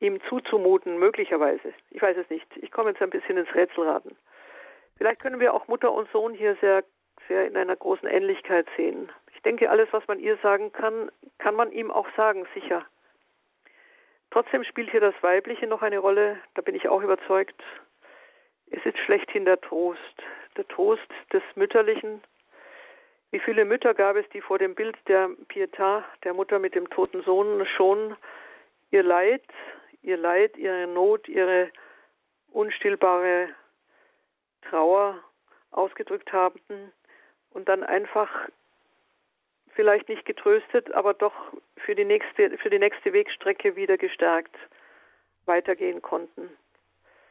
ihm 0.00 0.20
zuzumuten, 0.28 0.98
möglicherweise. 0.98 1.72
Ich 1.90 2.00
weiß 2.00 2.16
es 2.16 2.30
nicht. 2.30 2.46
Ich 2.56 2.70
komme 2.70 2.90
jetzt 2.90 3.02
ein 3.02 3.10
bisschen 3.10 3.36
ins 3.36 3.54
Rätselraten. 3.54 4.16
Vielleicht 4.96 5.20
können 5.20 5.40
wir 5.40 5.54
auch 5.54 5.68
Mutter 5.68 5.92
und 5.92 6.10
Sohn 6.10 6.34
hier 6.34 6.56
sehr, 6.60 6.84
sehr 7.26 7.46
in 7.46 7.56
einer 7.56 7.76
großen 7.76 8.08
Ähnlichkeit 8.08 8.66
sehen. 8.76 9.10
Ich 9.34 9.42
denke, 9.42 9.70
alles, 9.70 9.88
was 9.92 10.06
man 10.08 10.18
ihr 10.18 10.36
sagen 10.38 10.72
kann, 10.72 11.10
kann 11.38 11.54
man 11.54 11.72
ihm 11.72 11.90
auch 11.90 12.08
sagen, 12.16 12.46
sicher. 12.54 12.84
Trotzdem 14.30 14.64
spielt 14.64 14.90
hier 14.90 15.00
das 15.00 15.14
Weibliche 15.22 15.66
noch 15.66 15.82
eine 15.82 15.98
Rolle, 15.98 16.38
da 16.54 16.62
bin 16.62 16.74
ich 16.74 16.88
auch 16.88 17.02
überzeugt. 17.02 17.62
Es 18.70 18.84
ist 18.84 18.98
schlechthin 18.98 19.44
der 19.46 19.60
Trost, 19.60 20.22
der 20.58 20.68
Trost 20.68 21.08
des 21.32 21.42
Mütterlichen, 21.54 22.20
wie 23.30 23.38
viele 23.38 23.64
Mütter 23.64 23.94
gab 23.94 24.16
es, 24.16 24.28
die 24.30 24.40
vor 24.40 24.58
dem 24.58 24.74
Bild 24.74 24.96
der 25.06 25.28
Pietà, 25.48 26.02
der 26.24 26.34
Mutter 26.34 26.58
mit 26.58 26.74
dem 26.74 26.88
toten 26.90 27.22
Sohn, 27.22 27.64
schon 27.76 28.16
ihr 28.90 29.02
Leid, 29.02 29.44
ihr 30.02 30.16
Leid, 30.16 30.56
ihre 30.56 30.86
Not, 30.86 31.28
ihre 31.28 31.70
unstillbare 32.50 33.48
Trauer 34.62 35.22
ausgedrückt 35.70 36.32
haben 36.32 36.60
und 37.50 37.68
dann 37.68 37.84
einfach 37.84 38.30
vielleicht 39.74 40.08
nicht 40.08 40.24
getröstet, 40.24 40.92
aber 40.92 41.14
doch 41.14 41.34
für 41.76 41.94
die 41.94 42.04
nächste, 42.04 42.56
für 42.58 42.70
die 42.70 42.78
nächste 42.78 43.12
Wegstrecke 43.12 43.76
wieder 43.76 43.96
gestärkt 43.96 44.56
weitergehen 45.44 46.02
konnten. 46.02 46.50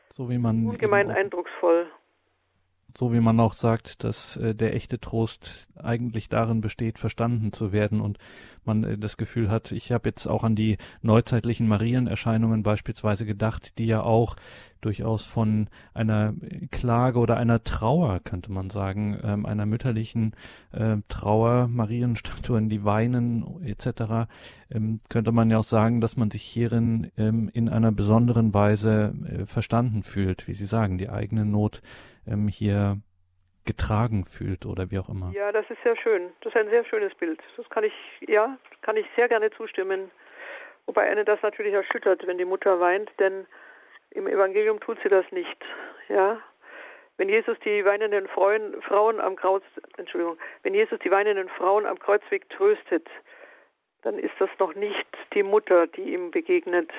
So 0.10 0.30
wie 0.30 0.38
man 0.38 0.66
ungemein 0.66 1.12
eindrucksvoll 1.12 1.92
so 2.96 3.14
wie 3.14 3.20
man 3.20 3.40
auch 3.40 3.54
sagt, 3.54 4.04
dass 4.04 4.38
äh, 4.38 4.56
der 4.56 4.76
echte 4.76 5.00
Trost 5.00 5.68
eigentlich 5.76 6.30
darin 6.30 6.62
besteht, 6.62 7.00
verstanden 7.00 7.54
zu 7.54 7.72
werden 7.72 8.02
und 8.02 8.18
man 8.66 8.84
äh, 8.84 8.98
das 8.98 9.18
Gefühl 9.18 9.50
hat, 9.50 9.72
ich 9.72 9.92
habe 9.92 10.10
jetzt 10.10 10.28
auch 10.28 10.44
an 10.44 10.56
die 10.56 10.78
neuzeitlichen 11.02 11.68
Marienerscheinungen 11.68 12.64
beispielsweise 12.64 13.26
gedacht, 13.26 13.78
die 13.80 13.86
ja 13.86 14.02
auch 14.02 14.36
durchaus 14.82 15.26
von 15.26 15.70
einer 15.94 16.36
Klage 16.70 17.18
oder 17.20 17.38
einer 17.38 17.64
Trauer, 17.64 18.20
könnte 18.20 18.52
man 18.52 18.70
sagen, 18.70 19.20
ähm, 19.24 19.46
einer 19.46 19.66
mütterlichen 19.66 20.34
äh, 20.72 20.98
Trauer, 21.08 21.68
Marienstatuen, 21.68 22.70
die 22.70 22.84
weinen 22.84 23.64
etc., 23.64 24.28
ähm, 24.70 25.00
könnte 25.10 25.32
man 25.32 25.50
ja 25.50 25.58
auch 25.58 25.64
sagen, 25.64 26.00
dass 26.00 26.16
man 26.16 26.30
sich 26.30 26.44
hierin 26.44 27.12
ähm, 27.18 27.50
in 27.54 27.70
einer 27.70 27.92
besonderen 27.92 28.54
Weise 28.54 29.14
äh, 29.26 29.46
verstanden 29.46 30.04
fühlt, 30.04 30.48
wie 30.48 30.54
Sie 30.54 30.66
sagen, 30.66 30.98
die 30.98 31.10
eigene 31.10 31.46
Not 31.46 31.82
ähm, 32.28 32.48
hier 32.48 32.98
getragen 33.66 34.24
fühlt 34.24 34.66
oder 34.66 34.90
wie 34.92 35.00
auch 35.00 35.10
immer. 35.10 35.32
Ja, 35.34 35.52
das 35.52 35.70
ist 35.70 35.82
sehr 35.84 35.98
schön. 35.98 36.32
Das 36.42 36.54
ist 36.54 36.60
ein 36.60 36.70
sehr 36.70 36.86
schönes 36.86 37.14
Bild. 37.16 37.40
Das 37.58 37.70
kann 37.70 37.84
ich, 37.84 37.94
ja, 38.28 38.58
kann 38.82 38.98
ich 38.98 39.06
sehr 39.16 39.28
gerne 39.28 39.52
zustimmen. 39.52 40.10
Wobei 40.86 41.10
eine 41.10 41.26
das 41.26 41.42
natürlich 41.42 41.74
erschüttert, 41.74 42.26
wenn 42.26 42.38
die 42.38 42.46
Mutter 42.46 42.80
weint, 42.80 43.12
denn 43.20 43.46
im 44.12 44.26
Evangelium 44.28 44.80
tut 44.80 44.98
sie 45.04 45.10
das 45.10 45.26
nicht. 45.32 45.58
Ja, 46.08 46.42
wenn 47.18 47.30
Jesus 47.30 47.58
die 47.66 47.84
weinenden 47.84 48.28
Frauen, 48.28 48.82
Frauen 48.84 49.20
am 49.20 49.36
Kreuz, 49.36 49.64
Entschuldigung, 49.98 50.38
wenn 50.64 50.74
Jesus 50.74 51.00
die 51.00 51.12
weinenden 51.12 51.50
Frauen 51.50 51.86
am 51.86 52.00
Kreuzweg 52.00 52.48
tröstet, 52.50 53.08
dann 54.04 54.20
ist 54.20 54.36
das 54.40 54.50
noch 54.60 54.76
nicht 54.76 55.08
die 55.34 55.44
Mutter, 55.44 55.88
die 55.88 56.14
ihm 56.14 56.32
begegnet. 56.32 56.92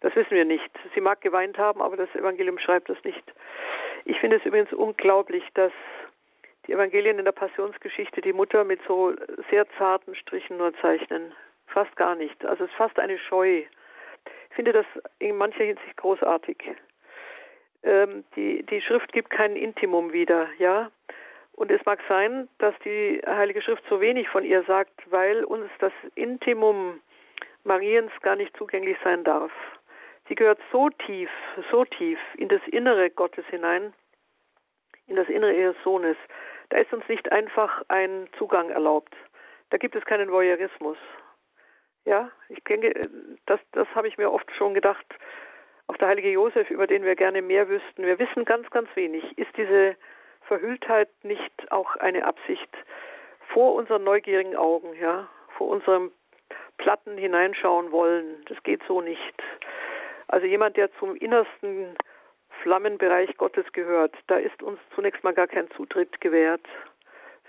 Das 0.00 0.14
wissen 0.14 0.30
wir 0.32 0.44
nicht. 0.44 0.70
Sie 0.94 1.00
mag 1.00 1.20
geweint 1.22 1.58
haben, 1.58 1.82
aber 1.82 1.96
das 1.96 2.14
Evangelium 2.14 2.58
schreibt 2.58 2.88
das 2.88 3.02
nicht. 3.02 3.24
Ich 4.08 4.18
finde 4.20 4.36
es 4.36 4.44
übrigens 4.46 4.72
unglaublich, 4.72 5.44
dass 5.52 5.70
die 6.66 6.72
Evangelien 6.72 7.18
in 7.18 7.26
der 7.26 7.32
Passionsgeschichte 7.32 8.22
die 8.22 8.32
Mutter 8.32 8.64
mit 8.64 8.80
so 8.88 9.14
sehr 9.50 9.68
zarten 9.76 10.14
Strichen 10.14 10.56
nur 10.56 10.72
zeichnen. 10.80 11.34
Fast 11.66 11.94
gar 11.94 12.14
nicht. 12.14 12.42
Also 12.46 12.64
es 12.64 12.70
ist 12.70 12.76
fast 12.76 12.98
eine 12.98 13.18
Scheu. 13.18 13.64
Ich 14.48 14.56
finde 14.56 14.72
das 14.72 14.86
in 15.18 15.36
mancher 15.36 15.62
Hinsicht 15.62 15.94
großartig. 15.98 16.56
Ähm, 17.82 18.24
die, 18.34 18.62
die 18.62 18.80
Schrift 18.80 19.12
gibt 19.12 19.28
kein 19.28 19.56
Intimum 19.56 20.10
wieder, 20.14 20.48
ja. 20.58 20.90
Und 21.52 21.70
es 21.70 21.84
mag 21.84 22.00
sein, 22.08 22.48
dass 22.56 22.74
die 22.86 23.20
Heilige 23.26 23.60
Schrift 23.60 23.84
so 23.90 24.00
wenig 24.00 24.26
von 24.30 24.42
ihr 24.42 24.62
sagt, 24.62 25.02
weil 25.10 25.44
uns 25.44 25.70
das 25.80 25.92
Intimum 26.14 27.00
Mariens 27.64 28.12
gar 28.22 28.36
nicht 28.36 28.56
zugänglich 28.56 28.96
sein 29.04 29.22
darf. 29.22 29.52
Sie 30.28 30.34
gehört 30.34 30.60
so 30.70 30.90
tief, 30.90 31.30
so 31.70 31.84
tief 31.84 32.18
in 32.36 32.48
das 32.48 32.60
Innere 32.66 33.10
Gottes 33.10 33.46
hinein, 33.46 33.94
in 35.06 35.16
das 35.16 35.28
Innere 35.28 35.54
ihres 35.54 35.76
Sohnes. 35.82 36.16
Da 36.68 36.76
ist 36.78 36.92
uns 36.92 37.08
nicht 37.08 37.32
einfach 37.32 37.82
ein 37.88 38.28
Zugang 38.36 38.68
erlaubt. 38.68 39.14
Da 39.70 39.78
gibt 39.78 39.96
es 39.96 40.04
keinen 40.04 40.30
Voyeurismus. 40.30 40.98
Ja, 42.04 42.30
ich 42.48 42.62
denke, 42.64 43.08
das, 43.46 43.60
das 43.72 43.88
habe 43.94 44.08
ich 44.08 44.18
mir 44.18 44.30
oft 44.30 44.50
schon 44.52 44.74
gedacht. 44.74 45.06
Auch 45.86 45.96
der 45.96 46.08
heilige 46.08 46.30
Josef, 46.30 46.70
über 46.70 46.86
den 46.86 47.04
wir 47.04 47.16
gerne 47.16 47.40
mehr 47.40 47.68
wüssten. 47.68 48.04
Wir 48.04 48.18
wissen 48.18 48.44
ganz, 48.44 48.68
ganz 48.70 48.88
wenig. 48.94 49.36
Ist 49.38 49.56
diese 49.56 49.96
Verhülltheit 50.42 51.08
nicht 51.22 51.72
auch 51.72 51.96
eine 51.96 52.24
Absicht 52.24 52.70
vor 53.48 53.74
unseren 53.74 54.04
neugierigen 54.04 54.56
Augen, 54.56 54.94
ja, 55.00 55.28
vor 55.56 55.68
unserem 55.68 56.12
Platten 56.76 57.16
hineinschauen 57.16 57.92
wollen? 57.92 58.44
Das 58.46 58.62
geht 58.62 58.82
so 58.86 59.00
nicht. 59.00 59.42
Also 60.28 60.46
jemand, 60.46 60.76
der 60.76 60.92
zum 60.98 61.16
innersten 61.16 61.96
Flammenbereich 62.62 63.36
Gottes 63.36 63.64
gehört, 63.72 64.14
da 64.26 64.36
ist 64.36 64.62
uns 64.62 64.78
zunächst 64.94 65.24
mal 65.24 65.34
gar 65.34 65.46
kein 65.46 65.70
Zutritt 65.72 66.20
gewährt. 66.20 66.66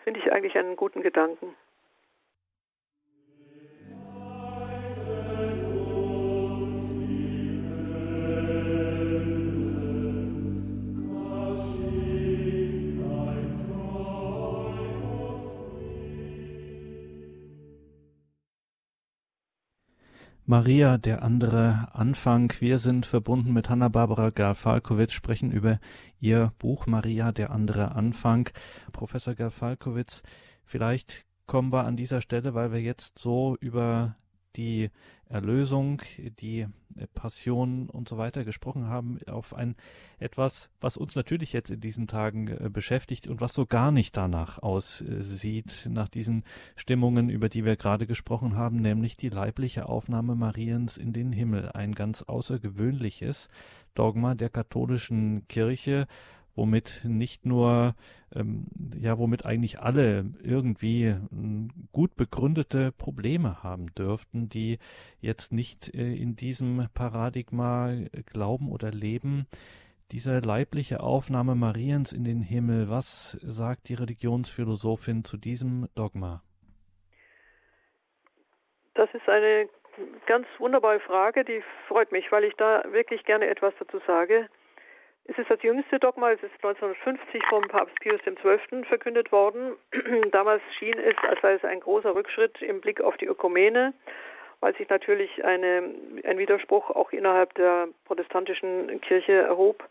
Finde 0.04 0.20
ich 0.20 0.32
eigentlich 0.32 0.58
einen 0.58 0.76
guten 0.76 1.02
Gedanken. 1.02 1.56
Maria, 20.50 20.98
der 20.98 21.22
andere 21.22 21.90
Anfang. 21.94 22.52
Wir 22.60 22.80
sind 22.80 23.06
verbunden 23.06 23.54
mit 23.54 23.70
Hanna-Barbara 23.70 24.32
Gerl-Falkowitz, 24.32 25.14
sprechen 25.14 25.52
über 25.52 25.80
ihr 26.20 26.54
Buch 26.58 26.88
Maria, 26.88 27.32
der 27.32 27.52
andere 27.52 27.92
Anfang. 27.92 28.50
Professor 28.92 29.36
Gerl-Falkowitz, 29.36 30.24
vielleicht 30.64 31.28
kommen 31.46 31.72
wir 31.72 31.84
an 31.84 31.98
dieser 31.98 32.20
Stelle, 32.22 32.56
weil 32.56 32.72
wir 32.72 32.82
jetzt 32.82 33.20
so 33.20 33.58
über 33.60 34.16
die 34.56 34.90
Erlösung, 35.30 36.02
die 36.40 36.66
Passion 37.14 37.88
und 37.88 38.10
so 38.10 38.18
weiter 38.18 38.44
gesprochen 38.44 38.88
haben, 38.88 39.20
auf 39.28 39.54
ein 39.54 39.76
etwas, 40.18 40.70
was 40.82 40.98
uns 40.98 41.16
natürlich 41.16 41.54
jetzt 41.54 41.70
in 41.70 41.80
diesen 41.80 42.08
Tagen 42.08 42.48
äh, 42.48 42.70
beschäftigt 42.70 43.28
und 43.28 43.40
was 43.42 43.54
so 43.54 43.66
gar 43.66 43.92
nicht 43.92 44.18
danach 44.18 44.58
aussieht, 44.58 45.88
nach 45.90 46.10
diesen 46.10 46.44
Stimmungen, 46.76 47.30
über 47.30 47.48
die 47.48 47.64
wir 47.64 47.76
gerade 47.76 48.08
gesprochen 48.08 48.56
haben, 48.56 48.78
nämlich 48.82 49.18
die 49.18 49.30
leibliche 49.30 49.88
Aufnahme 49.88 50.36
Mariens 50.36 50.98
in 50.98 51.14
den 51.14 51.32
Himmel, 51.32 51.72
ein 51.74 51.94
ganz 51.94 52.24
außergewöhnliches 52.24 53.50
Dogma 53.94 54.36
der 54.36 54.50
katholischen 54.50 55.48
Kirche 55.48 56.08
womit 56.60 57.06
nicht 57.06 57.46
nur, 57.46 57.96
ähm, 58.36 58.68
ja, 59.00 59.18
womit 59.18 59.46
eigentlich 59.46 59.80
alle 59.80 60.26
irgendwie 60.44 61.06
ähm, 61.06 61.70
gut 61.94 62.16
begründete 62.18 62.92
Probleme 62.92 63.64
haben 63.64 63.88
dürften, 63.96 64.50
die 64.50 64.78
jetzt 65.22 65.54
nicht 65.54 65.94
äh, 65.96 66.14
in 66.14 66.36
diesem 66.36 66.88
Paradigma 66.94 67.94
glauben 68.26 68.70
oder 68.70 68.92
leben. 68.92 69.48
Diese 70.12 70.40
leibliche 70.40 71.00
Aufnahme 71.00 71.56
Mariens 71.56 72.12
in 72.12 72.26
den 72.26 72.42
Himmel, 72.42 72.90
was 72.90 73.38
sagt 73.42 73.88
die 73.88 73.94
Religionsphilosophin 73.94 75.24
zu 75.24 75.38
diesem 75.38 75.88
Dogma? 75.96 76.44
Das 78.96 79.10
ist 79.14 79.30
eine 79.30 79.70
ganz 80.26 80.46
wunderbare 80.58 81.00
Frage, 81.00 81.46
die 81.46 81.64
freut 81.88 82.12
mich, 82.12 82.30
weil 82.32 82.44
ich 82.44 82.56
da 82.56 82.84
wirklich 82.92 83.24
gerne 83.24 83.48
etwas 83.48 83.74
dazu 83.80 84.00
sage. 84.06 84.50
Es 85.30 85.38
ist 85.38 85.52
das 85.52 85.62
jüngste 85.62 86.00
Dogma, 86.00 86.32
es 86.32 86.42
ist 86.42 86.56
1950 86.56 87.46
vom 87.50 87.62
Papst 87.68 88.00
Pius 88.00 88.20
XII. 88.22 88.84
verkündet 88.86 89.32
worden. 89.32 89.76
Damals 90.32 90.64
schien 90.80 90.98
es, 90.98 91.16
als 91.22 91.40
sei 91.42 91.54
es 91.54 91.64
ein 91.64 91.82
großer 91.82 92.16
Rückschritt 92.16 92.60
im 92.64 92.82
Blick 92.82 93.00
auf 93.00 93.16
die 93.18 93.28
Ökumene, 93.28 93.94
weil 94.60 94.76
sich 94.76 94.90
natürlich 94.90 95.46
eine, 95.46 95.94
ein 96.24 96.40
Widerspruch 96.40 96.90
auch 96.90 97.12
innerhalb 97.12 97.54
der 97.54 97.90
protestantischen 98.06 99.00
Kirche 99.02 99.34
erhob. 99.34 99.88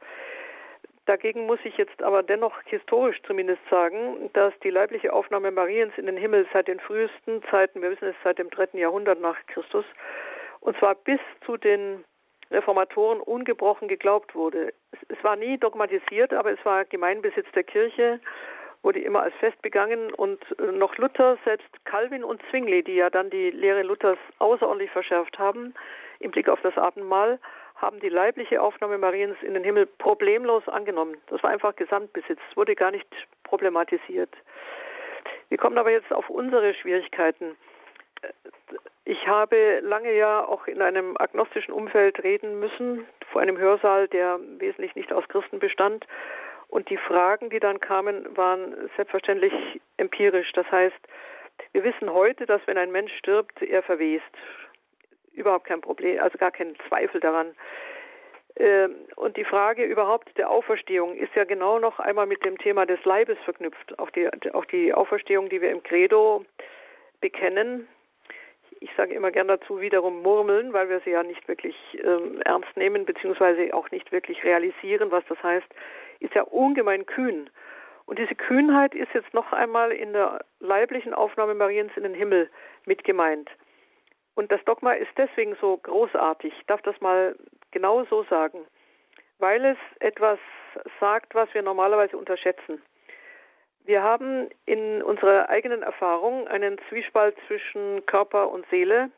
Dagegen 1.06 1.46
muss 1.46 1.60
ich 1.62 1.76
jetzt 1.76 2.02
aber 2.02 2.24
dennoch 2.24 2.60
historisch 2.64 3.22
zumindest 3.22 3.62
sagen, 3.70 4.30
dass 4.32 4.52
die 4.64 4.70
leibliche 4.70 5.12
Aufnahme 5.12 5.52
Mariens 5.52 5.96
in 5.98 6.06
den 6.06 6.16
Himmel 6.16 6.48
seit 6.52 6.66
den 6.66 6.80
frühesten 6.80 7.44
Zeiten, 7.44 7.80
wir 7.80 7.92
wissen 7.92 8.08
es 8.08 8.16
seit 8.24 8.40
dem 8.40 8.50
dritten 8.50 8.78
Jahrhundert 8.78 9.20
nach 9.20 9.36
Christus, 9.46 9.84
und 10.58 10.76
zwar 10.78 10.96
bis 10.96 11.20
zu 11.46 11.56
den 11.56 12.02
Reformatoren 12.50 13.20
ungebrochen 13.20 13.88
geglaubt 13.88 14.34
wurde. 14.34 14.72
Es, 14.92 14.98
es, 15.08 15.24
war 15.24 15.36
nie 15.36 15.58
dogmatisiert, 15.58 16.32
aber 16.32 16.52
es 16.52 16.64
war 16.64 16.84
Gemeinbesitz 16.84 17.46
der 17.54 17.64
Kirche, 17.64 18.20
wurde 18.82 19.00
immer 19.00 19.22
als 19.22 19.34
Fest 19.36 19.60
begangen 19.62 20.12
und 20.14 20.38
äh, 20.58 20.72
noch 20.72 20.96
Luther, 20.96 21.36
selbst 21.44 21.68
Calvin 21.84 22.24
und 22.24 22.40
Zwingli, 22.50 22.82
die 22.82 22.94
ja 22.94 23.10
dann 23.10 23.30
die 23.30 23.50
Lehre 23.50 23.82
Luthers 23.82 24.18
außerordentlich 24.38 24.90
verschärft 24.90 25.38
haben 25.38 25.74
im 26.20 26.30
Blick 26.30 26.48
auf 26.48 26.60
das 26.62 26.76
Abendmahl, 26.76 27.38
haben 27.76 28.00
die 28.00 28.08
leibliche 28.08 28.60
Aufnahme 28.60 28.98
Mariens 28.98 29.36
in 29.42 29.54
den 29.54 29.62
Himmel 29.62 29.86
problemlos 29.86 30.66
angenommen. 30.68 31.16
Das 31.28 31.42
war 31.42 31.50
einfach 31.50 31.76
Gesamtbesitz, 31.76 32.40
wurde 32.54 32.74
gar 32.74 32.90
nicht 32.90 33.06
problematisiert. 33.44 34.30
Wir 35.48 35.58
kommen 35.58 35.78
aber 35.78 35.90
jetzt 35.90 36.12
auf 36.12 36.28
unsere 36.28 36.74
Schwierigkeiten. 36.74 37.56
Ich 39.04 39.26
habe 39.26 39.80
lange 39.80 40.12
ja 40.12 40.44
auch 40.44 40.66
in 40.66 40.82
einem 40.82 41.16
agnostischen 41.16 41.72
Umfeld 41.72 42.22
reden 42.22 42.60
müssen, 42.60 43.06
vor 43.32 43.40
einem 43.40 43.56
Hörsaal, 43.56 44.06
der 44.08 44.38
wesentlich 44.58 44.94
nicht 44.94 45.12
aus 45.12 45.26
Christen 45.28 45.58
bestand. 45.58 46.06
Und 46.68 46.90
die 46.90 46.98
Fragen, 46.98 47.48
die 47.48 47.60
dann 47.60 47.80
kamen, 47.80 48.36
waren 48.36 48.90
selbstverständlich 48.96 49.52
empirisch. 49.96 50.52
Das 50.52 50.70
heißt, 50.70 50.98
wir 51.72 51.84
wissen 51.84 52.12
heute, 52.12 52.44
dass 52.44 52.60
wenn 52.66 52.76
ein 52.76 52.92
Mensch 52.92 53.12
stirbt, 53.16 53.62
er 53.62 53.82
verwest. 53.82 54.22
Überhaupt 55.32 55.66
kein 55.66 55.80
Problem, 55.80 56.20
also 56.20 56.36
gar 56.36 56.50
kein 56.50 56.76
Zweifel 56.88 57.20
daran. 57.20 57.54
Ähm, 58.56 58.96
und 59.16 59.36
die 59.36 59.44
Frage 59.44 59.84
überhaupt 59.84 60.36
der 60.36 60.50
Auferstehung 60.50 61.14
ist 61.14 61.34
ja 61.34 61.44
genau 61.44 61.78
noch 61.78 62.00
einmal 62.00 62.26
mit 62.26 62.44
dem 62.44 62.58
Thema 62.58 62.86
des 62.86 63.02
Leibes 63.04 63.38
verknüpft. 63.44 63.98
Auch 63.98 64.10
die, 64.10 64.28
auch 64.52 64.64
die 64.64 64.92
Auferstehung, 64.92 65.48
die 65.48 65.62
wir 65.62 65.70
im 65.70 65.82
Credo 65.82 66.44
bekennen, 67.20 67.88
ich 68.80 68.90
sage 68.96 69.14
immer 69.14 69.30
gern 69.30 69.48
dazu 69.48 69.80
wiederum 69.80 70.22
murmeln, 70.22 70.72
weil 70.72 70.88
wir 70.88 71.00
sie 71.00 71.10
ja 71.10 71.22
nicht 71.22 71.46
wirklich 71.48 71.76
ähm, 72.02 72.40
ernst 72.42 72.76
nehmen, 72.76 73.04
beziehungsweise 73.04 73.72
auch 73.74 73.90
nicht 73.90 74.12
wirklich 74.12 74.44
realisieren, 74.44 75.10
was 75.10 75.24
das 75.28 75.42
heißt, 75.42 75.66
ist 76.20 76.34
ja 76.34 76.42
ungemein 76.42 77.06
kühn. 77.06 77.50
Und 78.06 78.18
diese 78.18 78.34
Kühnheit 78.34 78.94
ist 78.94 79.12
jetzt 79.12 79.34
noch 79.34 79.52
einmal 79.52 79.92
in 79.92 80.12
der 80.12 80.44
leiblichen 80.60 81.12
Aufnahme 81.12 81.54
Mariens 81.54 81.92
in 81.96 82.04
den 82.04 82.14
Himmel 82.14 82.50
mit 82.86 83.04
gemeint. 83.04 83.50
Und 84.34 84.50
das 84.50 84.64
Dogma 84.64 84.92
ist 84.92 85.10
deswegen 85.18 85.56
so 85.60 85.76
großartig, 85.76 86.54
ich 86.56 86.66
darf 86.66 86.80
das 86.82 86.98
mal 87.00 87.36
genau 87.70 88.04
so 88.04 88.22
sagen, 88.24 88.60
weil 89.38 89.64
es 89.64 89.78
etwas 90.00 90.38
sagt, 91.00 91.34
was 91.34 91.52
wir 91.54 91.62
normalerweise 91.62 92.16
unterschätzen. 92.16 92.80
Wir 93.88 94.02
haben 94.02 94.50
in 94.66 95.02
unserer 95.02 95.48
eigenen 95.48 95.82
Erfahrung 95.82 96.46
einen 96.46 96.78
Zwiespalt 96.90 97.34
zwischen 97.46 98.04
Körper 98.04 98.50
und 98.50 98.66
Seele, 98.68 99.10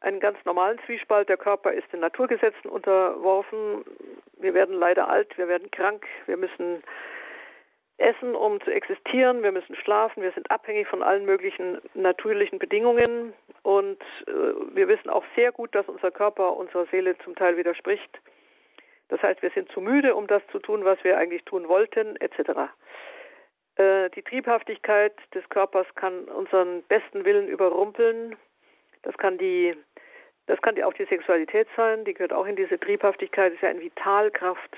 einen 0.00 0.20
ganz 0.20 0.38
normalen 0.44 0.78
Zwiespalt. 0.86 1.28
Der 1.28 1.36
Körper 1.36 1.72
ist 1.72 1.92
den 1.92 1.98
Naturgesetzen 1.98 2.70
unterworfen. 2.70 3.84
Wir 4.38 4.54
werden 4.54 4.76
leider 4.76 5.08
alt, 5.08 5.36
wir 5.36 5.48
werden 5.48 5.72
krank, 5.72 6.06
wir 6.26 6.36
müssen 6.36 6.84
essen, 7.98 8.36
um 8.36 8.60
zu 8.60 8.70
existieren, 8.70 9.42
wir 9.42 9.50
müssen 9.50 9.74
schlafen, 9.74 10.22
wir 10.22 10.30
sind 10.30 10.52
abhängig 10.52 10.86
von 10.86 11.02
allen 11.02 11.24
möglichen 11.24 11.80
natürlichen 11.94 12.60
Bedingungen 12.60 13.32
und 13.64 14.00
äh, 14.28 14.32
wir 14.72 14.86
wissen 14.86 15.10
auch 15.10 15.24
sehr 15.34 15.50
gut, 15.50 15.74
dass 15.74 15.88
unser 15.88 16.12
Körper 16.12 16.56
unserer 16.56 16.86
Seele 16.92 17.18
zum 17.24 17.34
Teil 17.34 17.56
widerspricht. 17.56 18.20
Das 19.08 19.20
heißt, 19.20 19.42
wir 19.42 19.50
sind 19.50 19.68
zu 19.72 19.80
müde, 19.80 20.14
um 20.14 20.28
das 20.28 20.46
zu 20.52 20.60
tun, 20.60 20.84
was 20.84 21.02
wir 21.02 21.18
eigentlich 21.18 21.42
tun 21.42 21.66
wollten, 21.66 22.14
etc. 22.20 22.70
Äh, 23.76 24.10
die 24.10 24.22
Triebhaftigkeit 24.22 25.14
des 25.34 25.48
Körpers 25.48 25.86
kann 25.94 26.24
unseren 26.24 26.82
besten 26.84 27.24
Willen 27.24 27.48
überrumpeln. 27.48 28.36
Das 29.02 29.16
kann 29.18 29.38
die, 29.38 29.76
das 30.46 30.60
kann 30.62 30.80
auch 30.82 30.94
die 30.94 31.06
Sexualität 31.06 31.68
sein. 31.76 32.04
Die 32.04 32.14
gehört 32.14 32.32
auch 32.32 32.46
in 32.46 32.56
diese 32.56 32.78
Triebhaftigkeit. 32.78 33.52
Das 33.52 33.56
ist 33.56 33.62
ja 33.62 33.68
eine 33.70 33.80
Vitalkraft. 33.80 34.76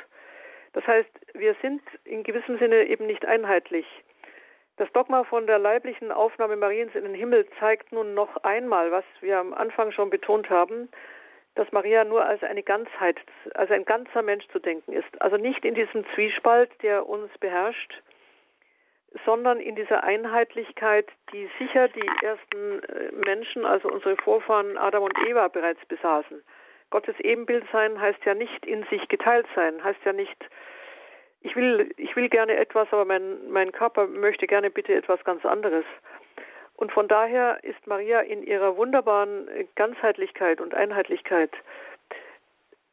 Das 0.73 0.87
heißt, 0.87 1.09
wir 1.35 1.55
sind 1.63 1.83
in 2.05 2.23
gewissem 2.23 2.59
Sinne 2.59 2.85
eben 2.85 3.07
nicht 3.07 3.25
einheitlich. 3.25 3.87
Das 4.77 4.93
Dogma 4.93 5.25
von 5.25 5.47
der 5.47 5.59
leiblichen 5.59 6.13
Aufnahme 6.13 6.57
Mariens 6.57 6.95
in 6.95 7.05
den 7.05 7.15
Himmel 7.15 7.47
zeigt 7.59 7.93
nun 7.93 8.13
noch 8.13 8.37
einmal, 8.45 8.91
was 8.91 9.05
wir 9.23 9.39
am 9.39 9.55
Anfang 9.55 9.91
schon 9.91 10.11
betont 10.11 10.51
haben, 10.51 10.91
dass 11.55 11.73
Maria 11.73 12.05
nur 12.05 12.27
als 12.27 12.43
eine 12.43 12.63
Ganzheit, 12.63 13.17
als 13.55 13.71
ein 13.71 13.87
ganzer 13.87 14.21
Mensch 14.21 14.47
zu 14.49 14.59
denken 14.59 14.93
ist. 14.93 15.09
Also 15.23 15.39
nicht 15.39 15.65
in 15.65 15.75
diesem 15.75 16.05
Zwiespalt, 16.15 16.71
der 16.83 17.09
uns 17.09 17.31
beherrscht, 17.39 18.03
sondern 19.25 19.61
in 19.61 19.77
dieser 19.77 20.05
Einheitlichkeit, 20.05 21.09
die 21.33 21.49
sicher 21.59 21.89
die 21.89 22.11
ersten 22.23 22.83
äh, 22.83 23.13
Menschen, 23.13 23.65
also 23.65 23.89
unsere 23.89 24.17
Vorfahren 24.17 24.77
Adam 24.77 25.05
und 25.05 25.17
Eva 25.27 25.49
bereits 25.49 25.85
besaßen. 25.87 26.43
Gottes 26.91 27.19
Ebenbild 27.21 27.65
sein 27.73 28.01
heißt 28.01 28.25
ja 28.25 28.35
nicht 28.35 28.65
in 28.65 28.85
sich 28.85 29.09
geteilt 29.09 29.47
sein, 29.55 29.83
heißt 29.83 30.05
ja 30.05 30.13
nicht, 30.13 30.37
ich 31.43 31.55
will, 31.55 31.93
ich 31.97 32.17
will 32.17 32.29
gerne 32.29 32.57
etwas, 32.57 32.89
aber 32.91 33.05
mein, 33.05 33.51
mein 33.51 33.73
Körper 33.73 34.07
möchte 34.07 34.47
gerne 34.47 34.71
bitte 34.71 34.95
etwas 34.95 35.23
ganz 35.25 35.45
anderes. 35.45 35.85
Und 36.75 36.93
von 36.93 37.09
daher 37.09 37.63
ist 37.63 37.87
Maria 37.87 38.21
in 38.21 38.43
ihrer 38.43 38.77
wunderbaren 38.77 39.49
Ganzheitlichkeit 39.77 40.61
und 40.61 40.75
Einheitlichkeit 40.75 41.51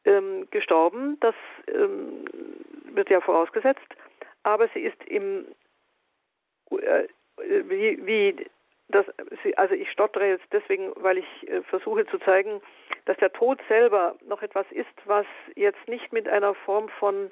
ähm, 0.06 0.48
gestorben. 0.52 1.18
Das 1.20 1.36
ähm, 1.68 2.26
wird 2.94 3.10
ja 3.10 3.22
vorausgesetzt. 3.22 3.88
Aber 4.44 4.68
sie 4.74 4.82
ist 4.82 5.04
im 5.06 5.46
äh, 5.46 5.63
wie, 6.78 8.06
wie 8.06 8.46
das, 8.90 9.06
also 9.56 9.74
ich 9.74 9.90
stottere 9.92 10.28
jetzt 10.28 10.46
deswegen, 10.52 10.92
weil 10.96 11.18
ich 11.18 11.50
äh, 11.50 11.62
versuche 11.64 12.06
zu 12.08 12.20
zeigen, 12.20 12.62
dass 13.06 13.18
der 13.18 13.34
Tod 13.34 13.60
selber 13.68 14.16
noch 14.28 14.42
etwas 14.42 14.66
ist, 14.72 14.88
was 15.06 15.26
jetzt 15.56 15.88
nicht 15.88 16.14
mit 16.14 16.28
einer 16.28 16.54
Form 16.54 16.90
von, 17.00 17.32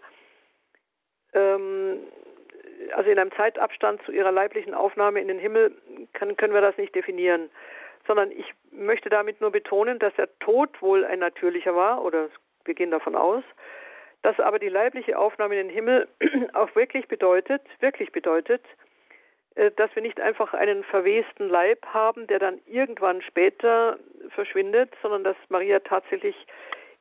ähm, 1.34 2.00
also 2.94 3.10
in 3.10 3.20
einem 3.20 3.32
Zeitabstand 3.34 4.02
zu 4.04 4.12
ihrer 4.12 4.32
leiblichen 4.32 4.74
Aufnahme 4.74 5.22
in 5.22 5.28
den 5.28 5.40
Himmel, 5.40 5.76
kann, 6.14 6.36
können 6.36 6.54
wir 6.54 6.62
das 6.62 6.78
nicht 6.78 6.96
definieren, 6.96 7.50
sondern 8.08 8.32
ich 8.32 8.54
möchte 8.72 9.10
damit 9.10 9.40
nur 9.40 9.52
betonen, 9.52 10.00
dass 10.00 10.14
der 10.16 10.30
Tod 10.40 10.82
wohl 10.82 11.06
ein 11.06 11.20
natürlicher 11.20 11.76
war, 11.76 12.04
oder 12.04 12.30
wir 12.66 12.74
gehen 12.74 12.92
davon 12.92 13.16
aus, 13.16 13.44
dass 14.24 14.40
aber 14.40 14.60
die 14.60 14.70
leibliche 14.70 15.18
Aufnahme 15.18 15.60
in 15.60 15.68
den 15.68 15.74
Himmel 15.76 16.08
auch 16.54 16.74
wirklich 16.76 17.08
bedeutet, 17.08 17.62
wirklich 17.80 18.12
bedeutet, 18.12 18.64
äh, 18.64 18.91
dass 19.56 19.94
wir 19.96 20.02
nicht 20.02 20.20
einfach 20.20 20.54
einen 20.54 20.84
verwesten 20.84 21.50
Leib 21.50 21.86
haben, 21.88 22.28
der 22.28 22.40
dann 22.40 22.60
irgendwann 22.66 23.22
später 23.22 23.98
verschwindet, 24.30 24.94
sondern 25.02 25.24
dass 25.24 25.36
Maria 25.50 25.80
tatsächlich 25.80 26.36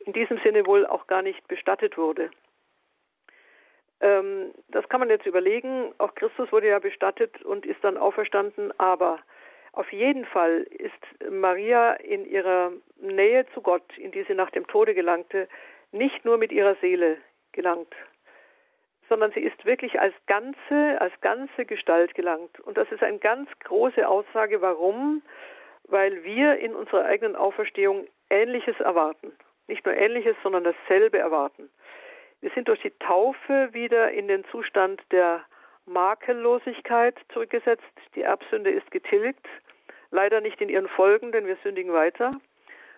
in 0.00 0.12
diesem 0.12 0.38
Sinne 0.38 0.66
wohl 0.66 0.86
auch 0.86 1.06
gar 1.06 1.22
nicht 1.22 1.46
bestattet 1.46 1.96
wurde. 1.96 2.30
Ähm, 4.00 4.52
das 4.68 4.88
kann 4.88 5.00
man 5.00 5.10
jetzt 5.10 5.26
überlegen. 5.26 5.92
Auch 5.98 6.14
Christus 6.14 6.50
wurde 6.52 6.68
ja 6.68 6.78
bestattet 6.78 7.42
und 7.42 7.66
ist 7.66 7.82
dann 7.84 7.96
auferstanden, 7.96 8.72
aber 8.78 9.20
auf 9.72 9.92
jeden 9.92 10.24
Fall 10.24 10.66
ist 10.70 11.30
Maria 11.30 11.92
in 11.94 12.26
ihrer 12.26 12.72
Nähe 12.96 13.46
zu 13.54 13.60
Gott, 13.60 13.96
in 13.98 14.10
die 14.10 14.24
sie 14.24 14.34
nach 14.34 14.50
dem 14.50 14.66
Tode 14.66 14.94
gelangte, 14.94 15.48
nicht 15.92 16.24
nur 16.24 16.38
mit 16.38 16.50
ihrer 16.50 16.74
Seele 16.76 17.18
gelangt, 17.52 17.94
sondern 19.10 19.32
sie 19.32 19.40
ist 19.40 19.66
wirklich 19.66 20.00
als 20.00 20.14
ganze, 20.26 21.00
als 21.00 21.12
ganze 21.20 21.66
Gestalt 21.66 22.14
gelangt. 22.14 22.60
Und 22.60 22.78
das 22.78 22.90
ist 22.92 23.02
eine 23.02 23.18
ganz 23.18 23.50
große 23.64 24.08
Aussage. 24.08 24.62
Warum? 24.62 25.22
Weil 25.88 26.22
wir 26.22 26.58
in 26.58 26.74
unserer 26.74 27.04
eigenen 27.04 27.34
Auferstehung 27.34 28.06
Ähnliches 28.30 28.78
erwarten. 28.78 29.32
Nicht 29.66 29.84
nur 29.84 29.96
Ähnliches, 29.96 30.36
sondern 30.44 30.62
dasselbe 30.62 31.18
erwarten. 31.18 31.68
Wir 32.40 32.50
sind 32.54 32.68
durch 32.68 32.80
die 32.82 32.92
Taufe 33.00 33.70
wieder 33.72 34.12
in 34.12 34.28
den 34.28 34.44
Zustand 34.46 35.02
der 35.10 35.44
Makellosigkeit 35.86 37.16
zurückgesetzt. 37.32 37.82
Die 38.14 38.22
Erbsünde 38.22 38.70
ist 38.70 38.92
getilgt. 38.92 39.46
Leider 40.12 40.40
nicht 40.40 40.60
in 40.60 40.68
ihren 40.68 40.88
Folgen, 40.88 41.32
denn 41.32 41.46
wir 41.46 41.56
sündigen 41.64 41.92
weiter. 41.92 42.32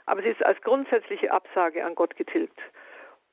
Aber 0.05 0.21
sie 0.21 0.29
ist 0.29 0.45
als 0.45 0.61
grundsätzliche 0.61 1.33
Absage 1.33 1.83
an 1.87 1.95
Gott 1.95 2.17
getilgt. 2.17 2.61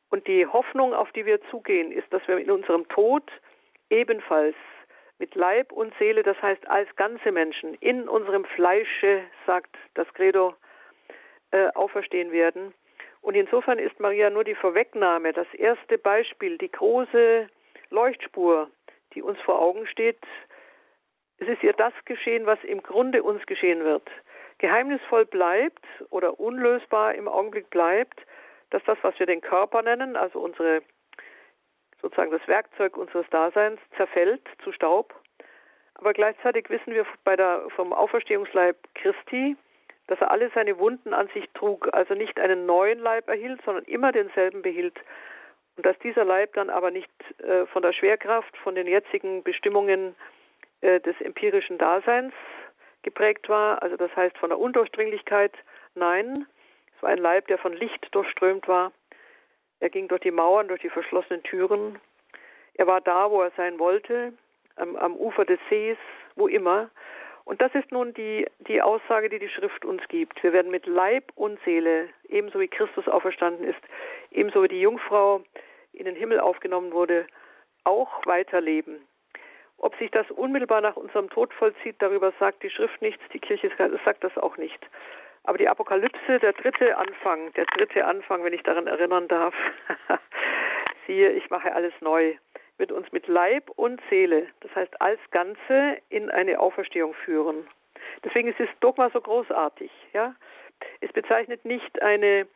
Und 0.09 0.27
die 0.27 0.45
Hoffnung, 0.45 0.93
auf 0.93 1.11
die 1.11 1.25
wir 1.25 1.39
zugehen, 1.49 1.91
ist, 1.91 2.11
dass 2.11 2.27
wir 2.27 2.37
in 2.37 2.51
unserem 2.51 2.87
Tod 2.89 3.23
ebenfalls 3.89 4.55
mit 5.19 5.35
Leib 5.35 5.71
und 5.71 5.93
Seele, 5.99 6.23
das 6.23 6.41
heißt 6.41 6.67
als 6.67 6.93
ganze 6.95 7.31
Menschen, 7.31 7.75
in 7.75 8.07
unserem 8.07 8.45
Fleische, 8.45 9.21
sagt 9.45 9.75
das 9.93 10.07
Credo, 10.13 10.55
äh, 11.51 11.67
auferstehen 11.75 12.31
werden. 12.31 12.73
Und 13.21 13.35
insofern 13.35 13.79
ist 13.79 13.99
Maria 13.99 14.29
nur 14.29 14.43
die 14.43 14.55
Vorwegnahme, 14.55 15.33
das 15.33 15.51
erste 15.53 15.97
Beispiel, 15.97 16.57
die 16.57 16.71
große 16.71 17.49
Leuchtspur, 17.89 18.69
die 19.13 19.21
uns 19.21 19.39
vor 19.41 19.61
Augen 19.61 19.85
steht. 19.87 20.19
Es 21.39 21.47
ist 21.47 21.63
ihr 21.63 21.73
das 21.73 21.93
geschehen, 22.05 22.45
was 22.45 22.63
im 22.63 22.81
Grunde 22.81 23.23
uns 23.23 23.45
geschehen 23.45 23.83
wird. 23.83 24.07
Geheimnisvoll 24.59 25.25
bleibt 25.25 25.85
oder 26.09 26.39
unlösbar 26.39 27.15
im 27.15 27.27
Augenblick 27.27 27.69
bleibt, 27.69 28.21
dass 28.69 28.83
das, 28.85 28.97
was 29.01 29.17
wir 29.19 29.25
den 29.25 29.41
Körper 29.41 29.81
nennen, 29.81 30.15
also 30.15 30.39
unsere 30.39 30.81
sozusagen 32.01 32.31
das 32.31 32.47
Werkzeug 32.47 32.97
unseres 32.97 33.29
Daseins, 33.29 33.79
zerfällt 33.97 34.41
zu 34.63 34.71
Staub. 34.71 35.13
Aber 35.95 36.13
gleichzeitig 36.13 36.69
wissen 36.69 36.93
wir 36.93 37.05
bei 37.25 37.35
der, 37.35 37.63
vom 37.75 37.91
Auferstehungsleib 37.91 38.77
Christi, 38.95 39.57
dass 40.07 40.21
er 40.21 40.31
alle 40.31 40.49
seine 40.55 40.79
Wunden 40.79 41.13
an 41.13 41.27
sich 41.33 41.49
trug, 41.53 41.89
also 41.93 42.13
nicht 42.13 42.39
einen 42.39 42.65
neuen 42.65 42.99
Leib 42.99 43.27
erhielt, 43.27 43.61
sondern 43.63 43.83
immer 43.83 44.11
denselben 44.11 44.61
behielt. 44.61 44.97
Und 45.75 45.85
dass 45.85 45.99
dieser 45.99 46.25
Leib 46.25 46.53
dann 46.53 46.69
aber 46.69 46.89
nicht 46.89 47.11
äh, 47.41 47.65
von 47.67 47.81
der 47.81 47.93
Schwerkraft, 47.93 48.55
von 48.57 48.75
den 48.75 48.87
jetzigen 48.87 49.43
Bestimmungen 49.43 50.15
äh, 50.81 50.99
des 51.01 51.19
empirischen 51.21 51.77
Daseins 51.77 52.33
geprägt 53.03 53.49
war, 53.49 53.81
also 53.83 53.97
das 53.97 54.13
heißt 54.15 54.37
von 54.37 54.49
der 54.49 54.59
Undurchdringlichkeit, 54.59 55.53
nein, 55.95 56.45
es 56.99 57.03
war 57.03 57.11
ein 57.11 57.17
Leib, 57.17 57.47
der 57.47 57.57
von 57.57 57.71
Licht 57.71 58.13
durchströmt 58.13 58.67
war. 58.67 58.91
Er 59.79 59.89
ging 59.89 60.09
durch 60.09 60.19
die 60.19 60.31
Mauern, 60.31 60.67
durch 60.67 60.81
die 60.81 60.89
verschlossenen 60.89 61.41
Türen. 61.43 61.97
Er 62.73 62.87
war 62.87 62.99
da, 62.99 63.31
wo 63.31 63.41
er 63.41 63.51
sein 63.55 63.79
wollte, 63.79 64.33
am, 64.75 64.97
am 64.97 65.15
Ufer 65.15 65.45
des 65.45 65.59
Sees, 65.69 65.97
wo 66.35 66.49
immer. 66.49 66.89
Und 67.45 67.61
das 67.61 67.73
ist 67.73 67.89
nun 67.93 68.13
die, 68.15 68.45
die 68.67 68.81
Aussage, 68.81 69.29
die 69.29 69.39
die 69.39 69.47
Schrift 69.47 69.85
uns 69.85 70.05
gibt. 70.09 70.43
Wir 70.43 70.51
werden 70.51 70.71
mit 70.71 70.87
Leib 70.87 71.31
und 71.35 71.57
Seele, 71.63 72.09
ebenso 72.27 72.59
wie 72.59 72.67
Christus 72.67 73.07
auferstanden 73.07 73.65
ist, 73.65 73.79
ebenso 74.31 74.61
wie 74.63 74.67
die 74.67 74.81
Jungfrau 74.81 75.41
in 75.93 76.03
den 76.03 76.17
Himmel 76.17 76.41
aufgenommen 76.41 76.91
wurde, 76.91 77.27
auch 77.85 78.25
weiterleben. 78.25 79.07
Ob 79.77 79.95
sich 79.95 80.11
das 80.11 80.29
unmittelbar 80.31 80.81
nach 80.81 80.97
unserem 80.97 81.29
Tod 81.29 81.53
vollzieht, 81.53 81.95
darüber 81.99 82.33
sagt 82.41 82.61
die 82.61 82.69
Schrift 82.69 83.01
nichts, 83.01 83.23
die 83.31 83.39
Kirche 83.39 83.71
sagt 84.03 84.21
das 84.25 84.37
auch 84.37 84.57
nicht. 84.57 84.85
Aber 85.43 85.57
die 85.57 85.67
Apokalypse, 85.67 86.39
der 86.39 86.53
dritte 86.53 86.97
Anfang, 86.97 87.51
der 87.53 87.65
dritte 87.65 88.05
Anfang, 88.05 88.43
wenn 88.43 88.53
ich 88.53 88.63
daran 88.63 88.87
erinnern 88.87 89.27
darf, 89.27 89.53
siehe, 91.07 91.31
ich 91.31 91.49
mache 91.49 91.73
alles 91.73 91.93
neu, 92.01 92.35
wird 92.77 92.91
uns 92.91 93.11
mit 93.11 93.27
Leib 93.27 93.69
und 93.75 94.01
Seele, 94.09 94.47
das 94.61 94.73
heißt 94.75 95.01
als 95.01 95.19
Ganze, 95.31 95.97
in 96.09 96.29
eine 96.29 96.59
Auferstehung 96.59 97.13
führen. 97.13 97.67
Deswegen 98.23 98.47
ist 98.49 98.59
das 98.59 98.69
Dogma 98.79 99.09
so 99.11 99.21
großartig. 99.21 99.91
Ja? 100.13 100.35
Es 101.01 101.11
bezeichnet 101.11 101.65
nicht 101.65 102.01
eine, 102.01 102.47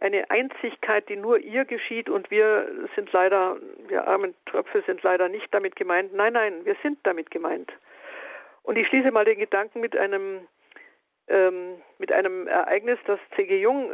eine 0.00 0.30
Einzigkeit, 0.30 1.08
die 1.08 1.16
nur 1.16 1.38
ihr 1.38 1.64
geschieht 1.64 2.08
und 2.08 2.30
wir 2.30 2.68
sind 2.94 3.12
leider, 3.12 3.56
wir 3.88 4.06
armen 4.06 4.34
Tröpfe 4.46 4.82
sind 4.86 5.02
leider 5.02 5.28
nicht 5.28 5.52
damit 5.52 5.76
gemeint. 5.76 6.12
Nein, 6.14 6.32
nein, 6.32 6.64
wir 6.64 6.76
sind 6.82 6.98
damit 7.04 7.30
gemeint. 7.30 7.72
Und 8.62 8.76
ich 8.76 8.88
schließe 8.88 9.10
mal 9.10 9.24
den 9.24 9.38
Gedanken 9.38 9.80
mit 9.80 9.96
einem 9.96 10.46
ähm, 11.28 11.82
mit 11.98 12.12
einem 12.12 12.46
Ereignis, 12.46 12.98
das 13.06 13.18
C.G. 13.34 13.60
Jung 13.60 13.90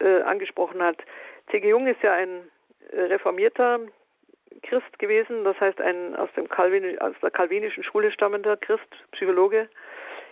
äh, 0.00 0.04
äh 0.04 0.22
angesprochen 0.22 0.82
hat. 0.82 0.98
C.G. 1.50 1.68
Jung 1.68 1.86
ist 1.86 2.02
ja 2.02 2.12
ein 2.14 2.50
äh, 2.90 3.00
reformierter 3.02 3.80
Christ 4.62 4.98
gewesen, 4.98 5.44
das 5.44 5.58
heißt 5.60 5.80
ein 5.80 6.14
aus, 6.16 6.30
dem 6.36 6.48
Calvin, 6.48 6.98
aus 7.00 7.14
der 7.22 7.30
calvinischen 7.30 7.82
Schule 7.84 8.12
stammender 8.12 8.56
Christ, 8.56 8.88
Psychologe. 9.12 9.68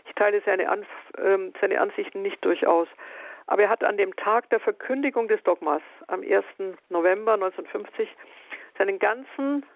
Ich 0.06 0.14
teile 0.14 0.42
seine, 0.44 0.68
Anf 0.68 0.86
äh, 1.18 1.38
seine 1.60 1.80
Ansichten 1.80 2.22
nicht 2.22 2.44
durchaus. 2.44 2.88
Aber 3.46 3.62
er 3.62 3.68
hat 3.68 3.82
an 3.82 3.96
dem 3.96 4.14
Tag 4.16 4.48
der 4.50 4.60
Verkündigung 4.60 5.26
des 5.28 5.42
Dogmas, 5.42 5.82
am 6.06 6.22
1. 6.22 6.44
November 6.88 7.34
1950, 7.34 8.08
seinen 8.78 8.98
ganzen 8.98 9.66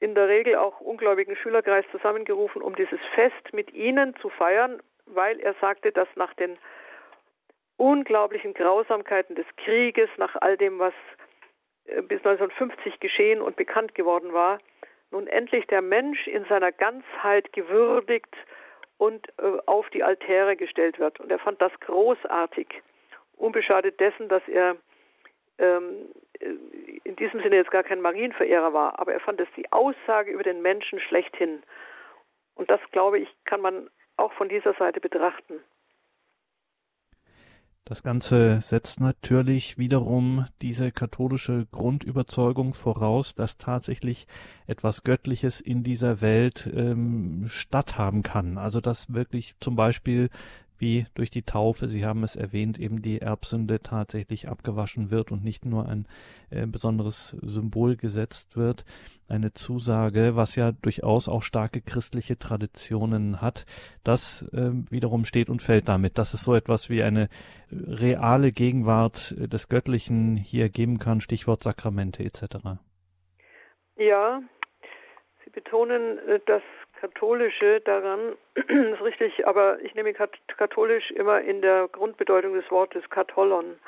in 0.00 0.14
der 0.14 0.28
Regel 0.28 0.56
auch 0.56 0.80
ungläubigen 0.80 1.36
Schülerkreis 1.36 1.84
zusammengerufen, 1.90 2.62
um 2.62 2.74
dieses 2.74 3.00
Fest 3.14 3.52
mit 3.52 3.72
ihnen 3.72 4.14
zu 4.16 4.28
feiern 4.28 4.80
weil 5.06 5.40
er 5.40 5.54
sagte, 5.60 5.92
dass 5.92 6.08
nach 6.16 6.34
den 6.34 6.58
unglaublichen 7.76 8.54
Grausamkeiten 8.54 9.36
des 9.36 9.46
Krieges, 9.56 10.08
nach 10.16 10.36
all 10.40 10.56
dem, 10.56 10.78
was 10.78 10.94
äh, 11.84 12.02
bis 12.02 12.18
1950 12.18 13.00
geschehen 13.00 13.40
und 13.40 13.56
bekannt 13.56 13.94
geworden 13.94 14.32
war, 14.32 14.58
nun 15.10 15.26
endlich 15.26 15.66
der 15.66 15.82
Mensch 15.82 16.26
in 16.26 16.44
seiner 16.46 16.72
Ganzheit 16.72 17.52
gewürdigt 17.52 18.34
und 18.98 19.28
äh, 19.38 19.58
auf 19.66 19.88
die 19.90 20.02
Altäre 20.02 20.56
gestellt 20.56 20.98
wird. 20.98 21.20
Und 21.20 21.30
er 21.30 21.38
fand 21.38 21.60
das 21.60 21.72
großartig, 21.80 22.68
unbeschadet 23.36 24.00
dessen, 24.00 24.28
dass 24.28 24.42
er 24.48 24.76
ähm, 25.58 26.08
äh, 26.40 26.46
in 27.04 27.16
diesem 27.16 27.40
Sinne 27.42 27.56
jetzt 27.56 27.70
gar 27.70 27.84
kein 27.84 28.00
Marienverehrer 28.00 28.72
war, 28.72 28.98
aber 28.98 29.12
er 29.12 29.20
fand 29.20 29.40
es 29.40 29.48
die 29.56 29.70
Aussage 29.72 30.30
über 30.30 30.42
den 30.42 30.62
Menschen 30.62 31.00
schlechthin. 31.00 31.62
Und 32.54 32.70
das, 32.70 32.80
glaube 32.90 33.18
ich, 33.18 33.28
kann 33.44 33.60
man 33.60 33.90
auch 34.16 34.32
von 34.32 34.48
dieser 34.48 34.74
Seite 34.74 35.00
betrachten. 35.00 35.60
Das 37.88 38.02
Ganze 38.02 38.60
setzt 38.62 38.98
natürlich 38.98 39.78
wiederum 39.78 40.46
diese 40.60 40.90
katholische 40.90 41.66
Grundüberzeugung 41.70 42.74
voraus, 42.74 43.36
dass 43.36 43.58
tatsächlich 43.58 44.26
etwas 44.66 45.04
Göttliches 45.04 45.60
in 45.60 45.84
dieser 45.84 46.20
Welt 46.20 46.68
ähm, 46.74 47.44
statthaben 47.46 48.24
kann. 48.24 48.58
Also 48.58 48.80
dass 48.80 49.14
wirklich 49.14 49.54
zum 49.60 49.76
Beispiel 49.76 50.30
wie 50.78 51.06
durch 51.14 51.30
die 51.30 51.42
Taufe, 51.42 51.88
Sie 51.88 52.04
haben 52.04 52.22
es 52.22 52.36
erwähnt, 52.36 52.78
eben 52.78 53.02
die 53.02 53.20
Erbsünde 53.20 53.80
tatsächlich 53.82 54.48
abgewaschen 54.48 55.10
wird 55.10 55.32
und 55.32 55.44
nicht 55.44 55.64
nur 55.64 55.88
ein 55.88 56.06
äh, 56.50 56.66
besonderes 56.66 57.36
Symbol 57.42 57.96
gesetzt 57.96 58.56
wird, 58.56 58.84
eine 59.28 59.52
Zusage, 59.52 60.36
was 60.36 60.56
ja 60.56 60.72
durchaus 60.72 61.28
auch 61.28 61.42
starke 61.42 61.80
christliche 61.80 62.38
Traditionen 62.38 63.40
hat. 63.40 63.66
Das 64.04 64.42
äh, 64.52 64.70
wiederum 64.90 65.24
steht 65.24 65.48
und 65.48 65.62
fällt 65.62 65.88
damit, 65.88 66.18
dass 66.18 66.34
es 66.34 66.42
so 66.42 66.54
etwas 66.54 66.90
wie 66.90 67.02
eine 67.02 67.28
reale 67.70 68.52
Gegenwart 68.52 69.34
des 69.36 69.68
Göttlichen 69.68 70.36
hier 70.36 70.68
geben 70.68 70.98
kann, 70.98 71.20
Stichwort 71.20 71.62
Sakramente 71.62 72.22
etc. 72.22 72.78
Ja, 73.96 74.42
Sie 75.44 75.50
betonen 75.50 76.18
äh, 76.28 76.40
das 76.46 76.62
Katholische 77.00 77.80
daran, 77.82 78.36
ist 78.54 79.02
richtig, 79.02 79.46
aber 79.46 79.78
ich 79.80 79.94
nehme 79.94 80.14
katholisch 80.14 81.10
immer 81.12 81.40
in 81.40 81.62
der 81.62 81.88
Grundbedeutung 81.88 82.54
des 82.54 82.70
Wortes 82.70 83.08
Katholon, 83.10 83.78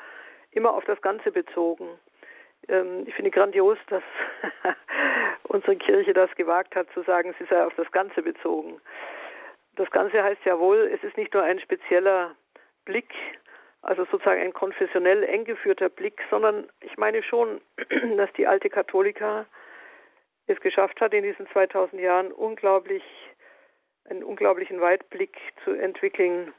immer 0.51 0.73
auf 0.73 0.85
das 0.85 1.01
Ganze 1.01 1.31
bezogen. 1.31 1.87
Ähm, 2.67 3.03
ich 3.07 3.15
finde 3.15 3.31
grandios, 3.31 3.77
dass 3.87 4.03
unsere 5.43 5.75
Kirche 5.75 6.13
das 6.13 6.33
gewagt 6.35 6.75
hat, 6.75 6.87
zu 6.93 7.01
sagen, 7.03 7.33
sie 7.39 7.45
sei 7.45 7.63
auf 7.63 7.73
das 7.75 7.91
Ganze 7.91 8.21
bezogen. 8.21 8.79
Das 9.75 9.89
Ganze 9.91 10.23
heißt 10.23 10.43
ja 10.45 10.59
wohl, 10.59 10.89
es 10.93 11.03
ist 11.03 11.17
nicht 11.17 11.33
nur 11.33 11.43
ein 11.43 11.59
spezieller 11.59 12.35
Blick, 12.85 13.13
also 13.81 14.05
sozusagen 14.05 14.41
ein 14.41 14.53
konfessionell 14.53 15.23
eng 15.23 15.45
geführter 15.45 15.89
Blick, 15.89 16.21
sondern 16.29 16.69
ich 16.81 16.97
meine 16.97 17.23
schon, 17.23 17.61
dass 18.17 18.31
die 18.33 18.45
alte 18.45 18.69
Katholika 18.69 19.45
es 20.49 20.59
geschafft 20.61 20.99
hat, 21.01 21.13
in 21.13 21.23
diesen 21.23 21.47
2000 21.47 22.01
Jahren 22.01 22.31
unglaublich 22.31 23.03
einen 24.05 24.23
unglaublichen 24.23 24.81
Weitblick 24.81 25.37
zu 25.63 25.71
entwickeln. 25.71 26.53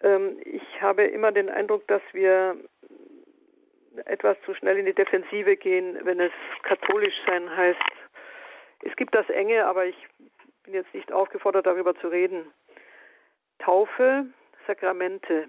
Ähm, 0.00 0.40
ich 0.44 0.80
habe 0.80 1.04
immer 1.04 1.32
den 1.32 1.50
Eindruck, 1.50 1.86
dass 1.88 2.02
wir 2.12 2.56
etwas 4.06 4.36
zu 4.46 4.54
schnell 4.54 4.78
in 4.78 4.86
die 4.86 4.94
Defensive 4.94 5.56
gehen, 5.56 5.98
wenn 6.04 6.20
es 6.20 6.32
katholisch 6.62 7.14
sein 7.26 7.54
heißt. 7.54 7.78
Es 8.84 8.96
gibt 8.96 9.14
das 9.14 9.28
Enge, 9.28 9.66
aber 9.66 9.84
ich 9.84 9.96
bin 10.64 10.74
jetzt 10.74 10.92
nicht 10.94 11.12
aufgefordert, 11.12 11.66
darüber 11.66 11.94
zu 11.96 12.08
reden. 12.08 12.50
Taufe, 13.58 14.26
Sakramente. 14.66 15.48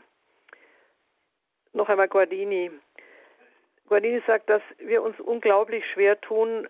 Noch 1.71 1.89
einmal 1.89 2.07
Guardini. 2.07 2.71
Guardini 3.87 4.21
sagt, 4.27 4.49
dass 4.49 4.61
wir 4.77 5.01
uns 5.01 5.19
unglaublich 5.19 5.83
schwer 5.93 6.19
tun, 6.19 6.67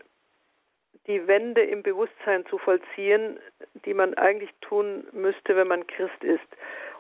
die 1.08 1.28
Wende 1.28 1.62
im 1.62 1.84
Bewusstsein 1.84 2.46
zu 2.46 2.58
vollziehen, 2.58 3.40
die 3.86 3.94
man 3.94 4.14
eigentlich 4.14 4.52
tun 4.62 5.06
müsste, 5.12 5.56
wenn 5.56 5.68
man 5.68 5.86
Christ 5.88 6.24
ist. 6.24 6.48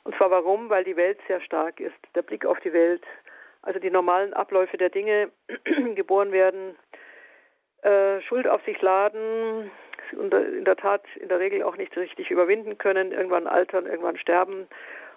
Und 0.03 0.15
zwar 0.17 0.31
warum? 0.31 0.69
Weil 0.69 0.83
die 0.83 0.97
Welt 0.97 1.19
sehr 1.27 1.39
stark 1.41 1.79
ist. 1.79 1.95
Der 2.15 2.21
Blick 2.21 2.45
auf 2.45 2.59
die 2.59 2.73
Welt, 2.73 3.03
also 3.61 3.79
die 3.79 3.91
normalen 3.91 4.33
Abläufe 4.33 4.77
der 4.77 4.89
Dinge, 4.89 5.31
geboren 5.95 6.31
werden, 6.31 6.75
äh, 7.81 8.21
Schuld 8.21 8.47
auf 8.47 8.63
sich 8.63 8.81
laden, 8.81 9.71
in 10.11 10.65
der 10.65 10.75
Tat 10.75 11.03
in 11.15 11.29
der 11.29 11.39
Regel 11.39 11.63
auch 11.63 11.77
nicht 11.77 11.95
richtig 11.97 12.29
überwinden 12.29 12.77
können, 12.77 13.11
irgendwann 13.11 13.47
altern, 13.47 13.85
irgendwann 13.85 14.17
sterben 14.17 14.67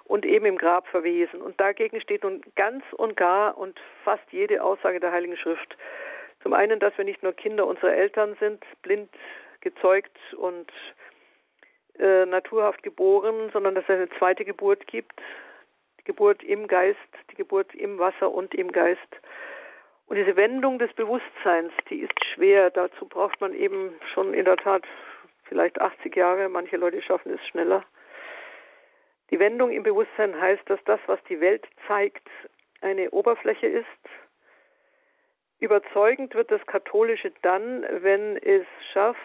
und 0.04 0.24
eben 0.24 0.46
im 0.46 0.58
Grab 0.58 0.86
verwesen. 0.88 1.42
Und 1.42 1.60
dagegen 1.60 2.00
steht 2.00 2.22
nun 2.22 2.42
ganz 2.54 2.84
und 2.92 3.16
gar 3.16 3.58
und 3.58 3.78
fast 4.04 4.24
jede 4.30 4.62
Aussage 4.62 5.00
der 5.00 5.12
Heiligen 5.12 5.36
Schrift. 5.36 5.76
Zum 6.42 6.52
einen, 6.52 6.78
dass 6.78 6.96
wir 6.96 7.04
nicht 7.04 7.22
nur 7.22 7.32
Kinder 7.32 7.66
unserer 7.66 7.94
Eltern 7.94 8.36
sind, 8.40 8.64
blind 8.82 9.10
gezeugt 9.60 10.16
und 10.36 10.70
äh, 11.98 12.26
naturhaft 12.26 12.82
geboren, 12.82 13.50
sondern 13.52 13.74
dass 13.74 13.84
es 13.84 13.90
eine 13.90 14.08
zweite 14.18 14.44
Geburt 14.44 14.86
gibt, 14.86 15.20
die 16.00 16.04
Geburt 16.04 16.42
im 16.42 16.68
Geist, 16.68 16.98
die 17.30 17.36
Geburt 17.36 17.74
im 17.74 17.98
Wasser 17.98 18.30
und 18.30 18.54
im 18.54 18.70
Geist. 18.70 19.00
Und 20.06 20.16
diese 20.16 20.36
Wendung 20.36 20.78
des 20.78 20.92
Bewusstseins, 20.92 21.72
die 21.90 22.00
ist 22.00 22.24
schwer. 22.32 22.70
Dazu 22.70 23.06
braucht 23.06 23.40
man 23.40 23.54
eben 23.54 23.94
schon 24.14 24.34
in 24.34 24.44
der 24.44 24.56
Tat 24.56 24.84
vielleicht 25.44 25.80
80 25.80 26.14
Jahre. 26.14 26.48
Manche 26.48 26.76
Leute 26.76 27.02
schaffen 27.02 27.32
es 27.32 27.44
schneller. 27.48 27.84
Die 29.30 29.40
Wendung 29.40 29.72
im 29.72 29.82
Bewusstsein 29.82 30.40
heißt, 30.40 30.62
dass 30.70 30.78
das, 30.84 31.00
was 31.06 31.18
die 31.24 31.40
Welt 31.40 31.66
zeigt, 31.88 32.28
eine 32.80 33.10
Oberfläche 33.10 33.66
ist. 33.66 33.86
Überzeugend 35.60 36.34
wird 36.34 36.50
das 36.50 36.64
Katholische 36.66 37.32
dann, 37.42 37.84
wenn 38.02 38.36
es 38.36 38.66
schafft, 38.92 39.20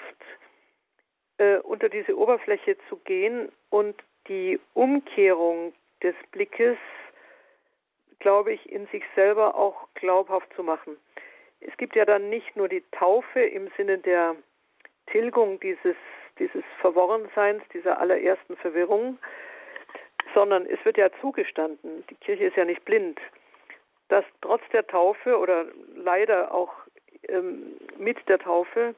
äh, 1.38 1.58
unter 1.58 1.90
diese 1.90 2.18
Oberfläche 2.18 2.78
zu 2.90 2.98
gehen 2.98 3.52
und 3.70 3.96
die 4.28 4.60
Umkehrung 4.74 5.74
des 6.02 6.16
Blickes 6.32 6.78
glaube 8.22 8.54
ich, 8.54 8.72
in 8.72 8.88
sich 8.88 9.04
selber 9.16 9.56
auch 9.56 9.88
glaubhaft 9.96 10.48
zu 10.56 10.64
machen. 10.64 10.96
Es 11.60 11.76
gibt 11.78 11.96
ja 11.96 12.06
dann 12.06 12.30
nicht 12.30 12.56
nur 12.56 12.70
die 12.70 12.84
Taufe 12.92 13.42
im 13.42 13.70
Sinne 13.76 13.98
der 13.98 14.36
Tilgung 15.08 15.60
dieses, 15.60 15.96
dieses 16.40 16.64
Verworrenseins, 16.80 17.64
dieser 17.74 18.00
allerersten 18.00 18.56
Verwirrung, 18.58 19.20
sondern 20.34 20.66
es 20.66 20.84
wird 20.86 20.98
ja 20.98 21.10
zugestanden, 21.20 22.06
die 22.10 22.16
Kirche 22.16 22.46
ist 22.46 22.56
ja 22.56 22.64
nicht 22.64 22.86
blind, 22.86 23.20
dass 24.12 24.26
trotz 24.42 24.62
der 24.74 24.86
Taufe 24.86 25.40
oder 25.40 25.68
leider 25.96 26.54
auch 26.54 26.74
ähm, 27.30 27.78
mit 27.98 28.18
der 28.28 28.40
Taufe 28.40 28.94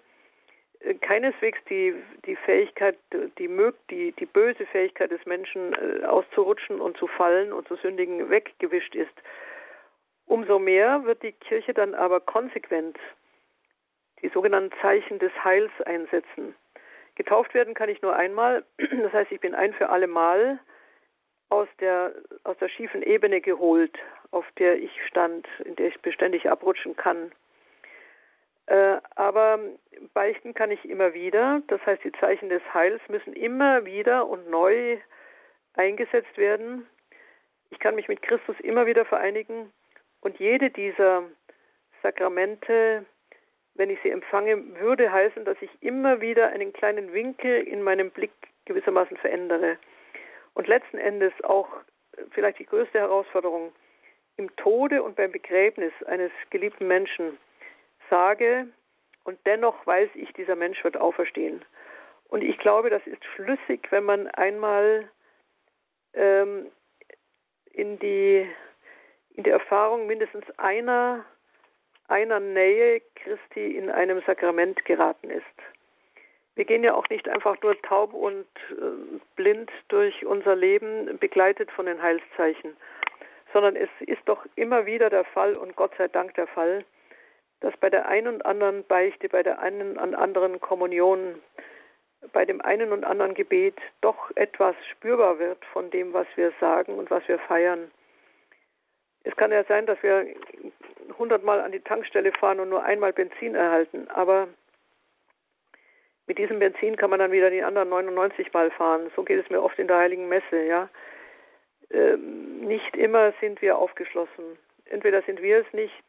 keineswegs 1.02 1.60
die, 1.70 1.94
die 2.26 2.36
Fähigkeit, 2.36 2.98
die, 3.38 3.48
die, 3.92 4.12
die 4.12 4.26
böse 4.26 4.66
Fähigkeit 4.66 5.12
des 5.12 5.24
Menschen 5.28 5.74
äh, 5.74 6.06
auszurutschen 6.06 6.82
und 6.82 6.98
zu 6.98 7.06
fallen 7.06 7.54
und 7.54 7.68
zu 7.68 7.76
sündigen 7.76 8.30
weggewischt 8.32 8.96
ist. 8.96 9.14
Umso 10.26 10.58
mehr 10.58 11.06
wird 11.06 11.22
die 11.22 11.32
Kirche 11.32 11.76
dann 11.76 11.94
aber 11.94 12.20
konsequent 12.20 12.98
die 14.24 14.30
sogenannten 14.30 14.76
Zeichen 14.82 15.20
des 15.20 15.32
Heils 15.44 15.72
einsetzen. 15.86 16.56
Getauft 17.16 17.54
werden 17.54 17.76
kann 17.76 17.90
ich 17.90 18.02
nur 18.02 18.16
einmal, 18.16 18.66
das 18.78 19.14
heißt, 19.14 19.32
ich 19.32 19.42
bin 19.42 19.54
ein 19.54 19.74
für 19.74 19.90
alle 19.90 20.08
Mal 20.08 20.60
aus 21.50 21.68
der, 21.80 22.14
aus 22.46 22.58
der 22.58 22.70
schiefen 22.70 23.04
Ebene 23.04 23.42
geholt, 23.42 23.96
auf 24.34 24.46
der 24.58 24.82
ich 24.82 24.92
stand, 25.08 25.48
in 25.64 25.76
der 25.76 25.88
ich 25.88 26.02
beständig 26.02 26.50
abrutschen 26.50 26.96
kann. 26.96 27.32
Äh, 28.66 28.98
aber 29.16 29.60
beichten 30.14 30.54
kann 30.54 30.72
ich 30.72 30.84
immer 30.90 31.14
wieder. 31.14 31.62
Das 31.68 31.86
heißt, 31.86 32.04
die 32.04 32.12
Zeichen 32.14 32.50
des 32.50 32.62
Heils 32.74 33.02
müssen 33.10 33.34
immer 33.34 33.86
wieder 33.86 34.28
und 34.28 34.50
neu 34.50 34.98
eingesetzt 35.76 36.38
werden. 36.38 36.88
Ich 37.70 37.80
kann 37.80 37.96
mich 37.96 38.08
mit 38.08 38.22
Christus 38.22 38.60
immer 38.62 38.86
wieder 38.86 39.06
vereinigen 39.06 39.72
und 40.22 40.40
jede 40.40 40.70
dieser 40.70 41.24
Sakramente, 42.02 43.06
wenn 43.76 43.90
ich 43.90 44.00
sie 44.04 44.10
empfange, 44.10 44.80
würde 44.80 45.12
heißen, 45.12 45.46
dass 45.46 45.58
ich 45.62 45.72
immer 45.82 46.22
wieder 46.22 46.50
einen 46.50 46.74
kleinen 46.74 47.14
Winkel 47.14 47.64
in 47.68 47.82
meinem 47.82 48.12
Blick 48.12 48.32
gewissermaßen 48.66 49.18
verändere. 49.18 49.78
Und 50.54 50.68
letzten 50.68 50.98
Endes 50.98 51.34
auch 51.44 51.68
vielleicht 52.32 52.60
die 52.60 52.66
größte 52.66 53.00
Herausforderung 53.00 53.74
im 54.38 54.56
Tode 54.56 55.04
und 55.04 55.16
beim 55.16 55.32
Begräbnis 55.32 55.94
eines 56.06 56.32
geliebten 56.50 56.88
Menschen 56.88 57.38
sage 58.10 58.68
und 59.24 59.40
dennoch 59.46 59.86
weiß 59.86 60.10
ich, 60.16 60.32
dieser 60.34 60.56
Mensch 60.56 60.84
wird 60.84 60.98
auferstehen. 60.98 61.64
Und 62.28 62.44
ich 62.44 62.58
glaube, 62.58 62.90
das 62.90 63.06
ist 63.06 63.24
schlüssig, 63.36 63.88
wenn 63.92 64.04
man 64.04 64.28
einmal 64.28 65.10
ähm, 66.14 66.72
in 67.72 68.00
die 68.00 68.48
in 69.36 69.44
der 69.44 69.54
Erfahrung 69.54 70.06
mindestens 70.08 70.46
einer 70.58 71.26
einer 72.08 72.40
Nähe 72.40 73.02
Christi 73.16 73.78
in 73.78 73.90
einem 73.90 74.22
Sakrament 74.26 74.84
geraten 74.86 75.30
ist. 75.30 75.46
Wir 76.56 76.66
gehen 76.66 76.84
ja 76.84 76.94
auch 76.94 77.10
nicht 77.10 77.28
einfach 77.28 77.60
nur 77.62 77.80
taub 77.82 78.14
und 78.14 78.46
äh, 78.70 79.20
blind 79.36 79.72
durch 79.88 80.26
unser 80.26 80.56
Leben, 80.56 81.18
begleitet 81.18 81.72
von 81.72 81.88
den 81.88 82.02
Heilszeichen, 82.02 82.78
sondern 83.54 83.76
es 83.76 83.90
ist 84.00 84.22
doch 84.26 84.46
immer 84.56 84.86
wieder 84.86 85.10
der 85.10 85.24
Fall 85.24 85.56
und 85.56 85.76
Gott 85.76 85.94
sei 85.98 86.08
Dank 86.08 86.34
der 86.34 86.48
Fall, 86.48 86.84
dass 87.62 87.76
bei 87.78 87.90
der 87.90 88.08
einen 88.08 88.36
und 88.36 88.46
anderen 88.46 88.84
Beichte, 88.86 89.30
bei 89.30 89.44
der 89.44 89.60
einen 89.60 89.98
und 89.98 90.16
anderen 90.16 90.60
Kommunion, 90.60 91.42
bei 92.34 92.46
dem 92.46 92.60
einen 92.62 92.92
und 92.92 93.06
anderen 93.06 93.36
Gebet 93.36 93.76
doch 94.02 94.32
etwas 94.36 94.76
spürbar 94.92 95.40
wird 95.40 95.64
von 95.72 95.90
dem, 95.92 96.14
was 96.14 96.28
wir 96.36 96.52
sagen 96.60 96.96
und 96.96 97.10
was 97.10 97.26
wir 97.28 97.40
feiern. 97.40 97.92
Es 99.24 99.36
kann 99.38 99.52
ja 99.52 99.64
sein, 99.66 99.86
dass 99.86 100.02
wir 100.04 100.26
hundertmal 101.18 101.62
an 101.62 101.72
die 101.72 101.80
Tankstelle 101.80 102.34
fahren 102.34 102.60
und 102.60 102.70
nur 102.70 102.84
einmal 102.84 103.14
Benzin 103.14 103.56
erhalten, 103.56 104.10
aber 104.10 104.48
mit 106.28 106.38
diesem 106.38 106.60
Benzin 106.60 106.96
kann 106.96 107.10
man 107.10 107.20
dann 107.20 107.32
wieder 107.32 107.50
die 107.50 107.64
anderen 107.64 107.90
99 107.90 108.52
Mal 108.54 108.72
fahren. 108.72 109.12
So 109.16 109.24
geht 109.24 109.44
es 109.44 109.50
mir 109.50 109.62
oft 109.62 109.78
in 109.78 109.88
der 109.88 109.98
Heiligen 109.98 110.30
Messe, 110.30 110.66
ja. 110.66 110.90
Ähm, 111.92 112.53
nicht 112.64 112.96
immer 112.96 113.34
sind 113.40 113.62
wir 113.62 113.78
aufgeschlossen. 113.78 114.58
Entweder 114.86 115.22
sind 115.24 115.42
wir 115.42 115.60
es 115.60 115.74
nicht, 115.74 116.04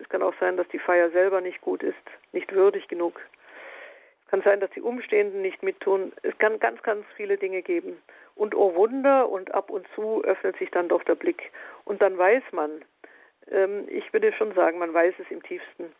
es 0.00 0.08
kann 0.08 0.22
auch 0.22 0.34
sein, 0.40 0.56
dass 0.56 0.68
die 0.68 0.78
Feier 0.78 1.10
selber 1.10 1.40
nicht 1.40 1.60
gut 1.60 1.82
ist, 1.82 1.96
nicht 2.32 2.52
würdig 2.52 2.88
genug. 2.88 3.20
Es 4.24 4.30
kann 4.30 4.42
sein, 4.42 4.60
dass 4.60 4.70
die 4.70 4.82
Umstehenden 4.82 5.42
nicht 5.42 5.62
mittun. 5.62 6.12
Es 6.22 6.36
kann 6.38 6.58
ganz, 6.58 6.82
ganz 6.82 7.04
viele 7.16 7.36
Dinge 7.36 7.62
geben. 7.62 8.00
Und 8.36 8.54
oh 8.54 8.74
Wunder, 8.74 9.28
und 9.28 9.52
ab 9.54 9.70
und 9.70 9.86
zu 9.94 10.22
öffnet 10.24 10.56
sich 10.58 10.70
dann 10.70 10.88
doch 10.88 11.02
der 11.04 11.14
Blick. 11.14 11.50
Und 11.84 12.00
dann 12.00 12.16
weiß 12.16 12.42
man, 12.52 12.70
ähm, 13.50 13.86
ich 13.88 14.12
würde 14.12 14.32
schon 14.32 14.54
sagen, 14.54 14.78
man 14.78 14.94
weiß 14.94 15.14
es 15.18 15.30
im 15.30 15.42
tiefsten, 15.42 15.92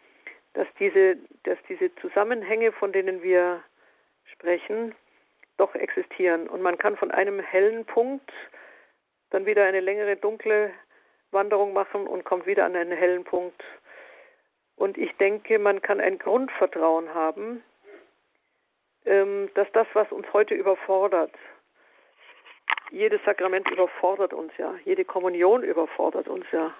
dass 0.54 0.68
diese, 0.78 1.16
dass 1.44 1.58
diese 1.68 1.94
Zusammenhänge, 1.96 2.72
von 2.72 2.92
denen 2.92 3.22
wir 3.22 3.62
sprechen, 4.32 4.94
doch 5.56 5.74
existieren. 5.74 6.48
Und 6.48 6.62
man 6.62 6.78
kann 6.78 6.96
von 6.96 7.10
einem 7.10 7.40
hellen 7.40 7.84
Punkt 7.84 8.32
dann 9.30 9.46
wieder 9.46 9.64
eine 9.64 9.80
längere 9.80 10.16
dunkle 10.16 10.72
Wanderung 11.30 11.72
machen 11.72 12.06
und 12.06 12.24
kommt 12.24 12.46
wieder 12.46 12.64
an 12.64 12.76
einen 12.76 12.96
hellen 12.96 13.24
Punkt. 13.24 13.62
Und 14.76 14.98
ich 14.98 15.14
denke, 15.16 15.58
man 15.58 15.82
kann 15.82 16.00
ein 16.00 16.18
Grundvertrauen 16.18 17.14
haben, 17.14 17.62
ähm, 19.04 19.50
dass 19.54 19.70
das, 19.72 19.86
was 19.92 20.10
uns 20.10 20.30
heute 20.32 20.54
überfordert, 20.54 21.32
jedes 22.90 23.22
Sakrament 23.24 23.70
überfordert 23.70 24.32
uns 24.32 24.52
ja, 24.58 24.74
jede 24.84 25.04
Kommunion 25.04 25.62
überfordert 25.62 26.28
uns 26.28 26.44
ja. 26.50 26.74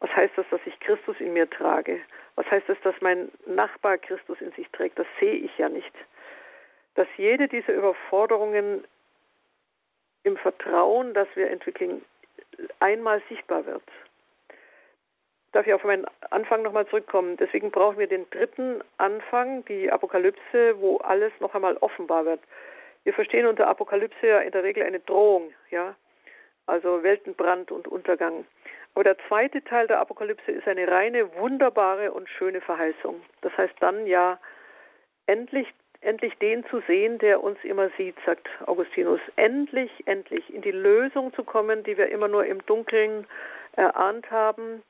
Was 0.00 0.10
heißt 0.14 0.36
das, 0.36 0.46
dass 0.50 0.60
ich 0.66 0.78
Christus 0.80 1.16
in 1.20 1.32
mir 1.32 1.48
trage? 1.48 2.00
Was 2.36 2.50
heißt 2.50 2.68
das, 2.68 2.80
dass 2.82 2.94
mein 3.00 3.30
Nachbar 3.46 3.98
Christus 3.98 4.40
in 4.40 4.52
sich 4.52 4.68
trägt? 4.70 4.98
Das 4.98 5.06
sehe 5.20 5.34
ich 5.34 5.56
ja 5.56 5.68
nicht. 5.68 5.92
Dass 6.94 7.06
jede 7.16 7.48
dieser 7.48 7.72
Überforderungen 7.72 8.84
im 10.24 10.36
Vertrauen, 10.36 11.14
das 11.14 11.28
wir 11.34 11.50
entwickeln, 11.50 12.04
einmal 12.80 13.22
sichtbar 13.28 13.64
wird. 13.66 13.82
Darf 15.52 15.66
ich 15.66 15.72
auf 15.72 15.84
meinen 15.84 16.06
Anfang 16.30 16.62
nochmal 16.62 16.86
zurückkommen? 16.88 17.36
Deswegen 17.36 17.70
brauchen 17.70 17.98
wir 17.98 18.08
den 18.08 18.28
dritten 18.30 18.82
Anfang, 18.98 19.64
die 19.66 19.90
Apokalypse, 19.90 20.80
wo 20.80 20.96
alles 20.96 21.32
noch 21.38 21.54
einmal 21.54 21.76
offenbar 21.76 22.24
wird. 22.24 22.40
Wir 23.04 23.12
verstehen 23.12 23.46
unter 23.46 23.68
Apokalypse 23.68 24.26
ja 24.26 24.40
in 24.40 24.50
der 24.50 24.64
Regel 24.64 24.82
eine 24.82 24.98
Drohung, 24.98 25.52
ja, 25.70 25.94
also 26.66 27.02
Weltenbrand 27.02 27.70
und 27.70 27.86
Untergang. 27.86 28.46
Aber 28.94 29.04
der 29.04 29.16
zweite 29.28 29.62
Teil 29.62 29.86
der 29.86 30.00
Apokalypse 30.00 30.50
ist 30.50 30.66
eine 30.66 30.88
reine, 30.88 31.34
wunderbare 31.36 32.12
und 32.12 32.28
schöne 32.28 32.60
Verheißung. 32.60 33.22
Das 33.42 33.56
heißt 33.56 33.74
dann 33.80 34.06
ja, 34.06 34.38
endlich, 35.26 35.68
endlich 36.04 36.34
den 36.38 36.64
zu 36.66 36.80
sehen, 36.86 37.18
der 37.18 37.42
uns 37.42 37.58
immer 37.62 37.90
sieht, 37.96 38.16
sagt 38.24 38.48
Augustinus. 38.66 39.20
Endlich, 39.36 39.90
endlich 40.06 40.52
in 40.52 40.62
die 40.62 40.70
Lösung 40.70 41.32
zu 41.34 41.44
kommen, 41.44 41.82
die 41.84 41.96
wir 41.96 42.08
immer 42.08 42.28
nur 42.28 42.44
im 42.44 42.64
Dunkeln 42.66 43.26
erahnt 43.72 44.30
haben, 44.30 44.82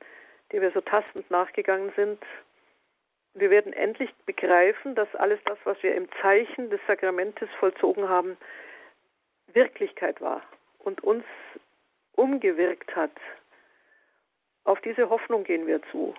die 0.51 0.61
wir 0.61 0.71
so 0.71 0.81
tastend 0.81 1.29
nachgegangen 1.31 1.91
sind. 1.95 2.21
Wir 3.33 3.49
werden 3.49 3.73
endlich 3.73 4.13
begreifen, 4.25 4.95
dass 4.95 5.13
alles 5.15 5.39
das, 5.45 5.57
was 5.63 5.81
wir 5.83 5.95
im 5.95 6.07
Zeichen 6.21 6.69
des 6.69 6.79
Sakramentes 6.87 7.49
vollzogen 7.59 8.07
haben, 8.07 8.37
Wirklichkeit 9.53 10.21
war 10.21 10.41
und 10.79 11.03
uns 11.03 11.25
umgewirkt 12.13 12.95
hat 12.95 13.11
auf 14.65 14.81
diese 14.81 15.09
Hoffnung 15.09 15.43
gehen 15.43 15.67
wir 15.67 15.79
zu. 15.91 16.15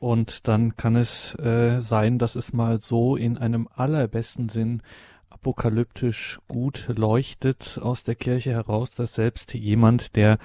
Und 0.00 0.48
dann 0.48 0.76
kann 0.76 0.96
es 0.96 1.38
äh, 1.38 1.78
sein, 1.80 2.18
dass 2.18 2.34
es 2.34 2.54
mal 2.54 2.80
so 2.80 3.16
in 3.16 3.36
einem 3.36 3.68
allerbesten 3.72 4.48
Sinn 4.48 4.82
apokalyptisch 5.28 6.40
gut 6.48 6.86
leuchtet 6.88 7.78
aus 7.80 8.02
der 8.02 8.14
Kirche 8.14 8.50
heraus, 8.50 8.94
dass 8.94 9.14
selbst 9.14 9.52
jemand, 9.52 10.16
der 10.16 10.38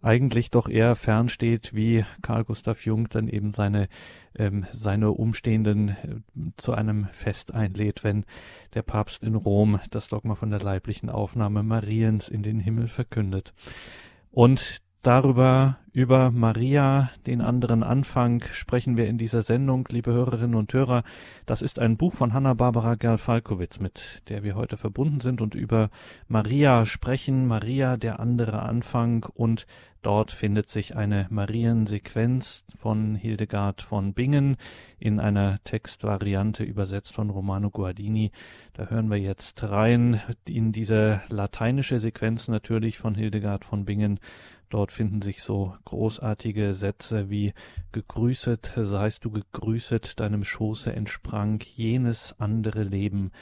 eigentlich 0.00 0.50
doch 0.50 0.68
eher 0.68 0.94
fernsteht, 0.94 1.74
wie 1.74 2.04
Karl 2.22 2.44
Gustav 2.44 2.86
Jung 2.86 3.08
dann 3.08 3.28
eben 3.28 3.52
seine 3.52 3.88
ähm, 4.38 4.64
seine 4.72 5.10
Umstehenden 5.10 5.88
äh, 5.88 5.96
zu 6.56 6.72
einem 6.72 7.06
Fest 7.06 7.52
einlädt, 7.52 8.04
wenn 8.04 8.24
der 8.74 8.82
Papst 8.82 9.24
in 9.24 9.34
Rom 9.34 9.80
das 9.90 10.06
Dogma 10.06 10.36
von 10.36 10.50
der 10.50 10.60
leiblichen 10.60 11.10
Aufnahme 11.10 11.64
Mariens 11.64 12.28
in 12.28 12.44
den 12.44 12.60
Himmel 12.60 12.86
verkündet. 12.86 13.54
Und 14.30 14.80
Darüber, 15.02 15.78
über 15.94 16.30
Maria, 16.30 17.10
den 17.26 17.40
anderen 17.40 17.82
Anfang, 17.82 18.44
sprechen 18.52 18.98
wir 18.98 19.06
in 19.06 19.16
dieser 19.16 19.40
Sendung, 19.40 19.88
liebe 19.90 20.12
Hörerinnen 20.12 20.54
und 20.54 20.74
Hörer. 20.74 21.04
Das 21.46 21.62
ist 21.62 21.78
ein 21.78 21.96
Buch 21.96 22.12
von 22.12 22.34
Hanna-Barbara 22.34 22.96
Gerl-Falkowitz, 22.96 23.80
mit 23.80 24.20
der 24.28 24.42
wir 24.42 24.56
heute 24.56 24.76
verbunden 24.76 25.20
sind 25.20 25.40
und 25.40 25.54
über 25.54 25.88
Maria 26.28 26.84
sprechen. 26.84 27.46
Maria, 27.46 27.96
der 27.96 28.20
andere 28.20 28.60
Anfang 28.60 29.24
und 29.32 29.66
dort 30.02 30.32
findet 30.32 30.68
sich 30.68 30.96
eine 30.96 31.26
Mariensequenz 31.30 32.66
von 32.76 33.14
Hildegard 33.14 33.80
von 33.80 34.12
Bingen 34.12 34.58
in 34.98 35.18
einer 35.18 35.64
Textvariante 35.64 36.62
übersetzt 36.62 37.14
von 37.14 37.30
Romano 37.30 37.70
Guardini. 37.70 38.32
Da 38.74 38.86
hören 38.86 39.10
wir 39.10 39.18
jetzt 39.18 39.62
rein 39.64 40.20
in 40.46 40.72
diese 40.72 41.22
lateinische 41.30 42.00
Sequenz 42.00 42.48
natürlich 42.48 42.98
von 42.98 43.14
Hildegard 43.14 43.64
von 43.64 43.86
Bingen 43.86 44.20
Dort 44.70 44.92
finden 44.92 45.20
sich 45.20 45.42
so 45.42 45.74
großartige 45.84 46.74
Sätze 46.74 47.28
wie 47.28 47.52
Gegrüßet 47.90 48.72
seist 48.76 49.24
du 49.24 49.30
gegrüßet, 49.32 50.20
deinem 50.20 50.44
Schoße 50.44 50.92
entsprang 50.92 51.60
jenes 51.74 52.36
andere 52.38 52.84
Leben, 52.84 53.32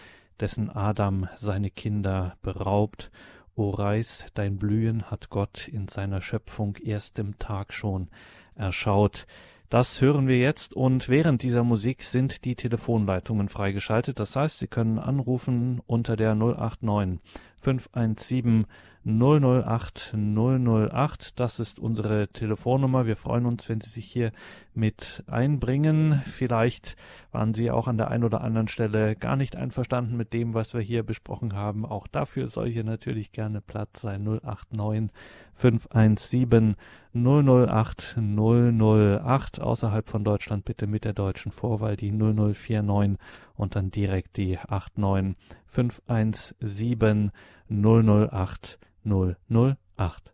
dessen 0.40 0.70
Adam 0.70 1.28
seine 1.36 1.70
Kinder 1.70 2.36
beraubt. 2.42 3.10
O 3.56 3.70
Reis, 3.70 4.24
dein 4.34 4.56
Blühen 4.56 5.10
hat 5.10 5.28
Gott 5.28 5.68
in 5.68 5.86
seiner 5.86 6.22
Schöpfung 6.22 6.76
erstem 6.76 7.38
Tag 7.38 7.74
schon 7.74 8.08
erschaut. 8.54 9.26
Das 9.68 10.00
hören 10.00 10.28
wir 10.28 10.38
jetzt 10.38 10.72
und 10.72 11.10
während 11.10 11.42
dieser 11.42 11.62
Musik 11.62 12.02
sind 12.02 12.46
die 12.46 12.54
Telefonleitungen 12.54 13.50
freigeschaltet. 13.50 14.18
Das 14.18 14.34
heißt, 14.34 14.60
Sie 14.60 14.66
können 14.66 14.98
anrufen 14.98 15.82
unter 15.86 16.16
der 16.16 16.34
089 16.34 17.20
517 17.60 18.64
008 19.04 20.14
008. 20.14 21.38
Das 21.38 21.60
ist 21.60 21.78
unsere 21.78 22.28
Telefonnummer. 22.28 23.06
Wir 23.06 23.16
freuen 23.16 23.46
uns, 23.46 23.68
wenn 23.68 23.80
Sie 23.80 23.90
sich 23.90 24.04
hier 24.04 24.32
mit 24.74 25.24
einbringen. 25.26 26.22
Vielleicht 26.26 26.96
waren 27.32 27.54
Sie 27.54 27.70
auch 27.70 27.88
an 27.88 27.96
der 27.96 28.10
einen 28.10 28.24
oder 28.24 28.42
anderen 28.42 28.68
Stelle 28.68 29.16
gar 29.16 29.36
nicht 29.36 29.56
einverstanden 29.56 30.16
mit 30.16 30.32
dem, 30.32 30.54
was 30.54 30.74
wir 30.74 30.80
hier 30.80 31.02
besprochen 31.02 31.54
haben. 31.54 31.84
Auch 31.84 32.06
dafür 32.06 32.48
soll 32.48 32.68
hier 32.68 32.84
natürlich 32.84 33.32
gerne 33.32 33.60
Platz 33.60 34.00
sein. 34.00 34.24
089 34.24 35.10
517 35.54 36.76
008 37.14 38.16
008. 38.18 39.60
Außerhalb 39.60 40.08
von 40.08 40.24
Deutschland 40.24 40.64
bitte 40.64 40.86
mit 40.86 41.04
der 41.04 41.14
deutschen 41.14 41.52
Vorwahl 41.52 41.96
die 41.96 42.12
0049 42.12 43.18
und 43.56 43.74
dann 43.74 43.90
direkt 43.90 44.36
die 44.36 44.58
89 44.68 45.36
517 45.66 47.32
008 47.68 48.78
008. 49.04 50.32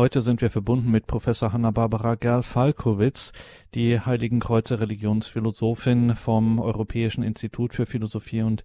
Heute 0.00 0.22
sind 0.22 0.40
wir 0.40 0.48
verbunden 0.48 0.90
mit 0.90 1.06
Professor 1.06 1.52
Hanna-Barbara 1.52 2.14
Gerl-Falkowitz, 2.14 3.32
die 3.74 4.00
Heiligen 4.00 4.40
Kreuzer 4.40 4.80
Religionsphilosophin 4.80 6.14
vom 6.14 6.58
Europäischen 6.58 7.22
Institut 7.22 7.74
für 7.74 7.84
Philosophie 7.84 8.40
und 8.40 8.64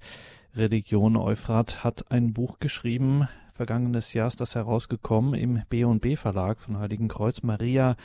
Religion 0.55 1.17
Euphrat 1.17 1.83
hat 1.83 2.09
ein 2.09 2.31
Buch 2.31 2.59
geschrieben, 2.59 3.27
vergangenes 3.51 4.13
Jahr 4.13 4.29
ist 4.29 4.39
das 4.39 4.55
herausgekommen 4.55 5.33
im 5.33 5.61
B&B 5.67 6.15
Verlag 6.15 6.61
von 6.61 6.79
Heiligen 6.79 7.09
Kreuz, 7.09 7.43
Maria, 7.43 7.97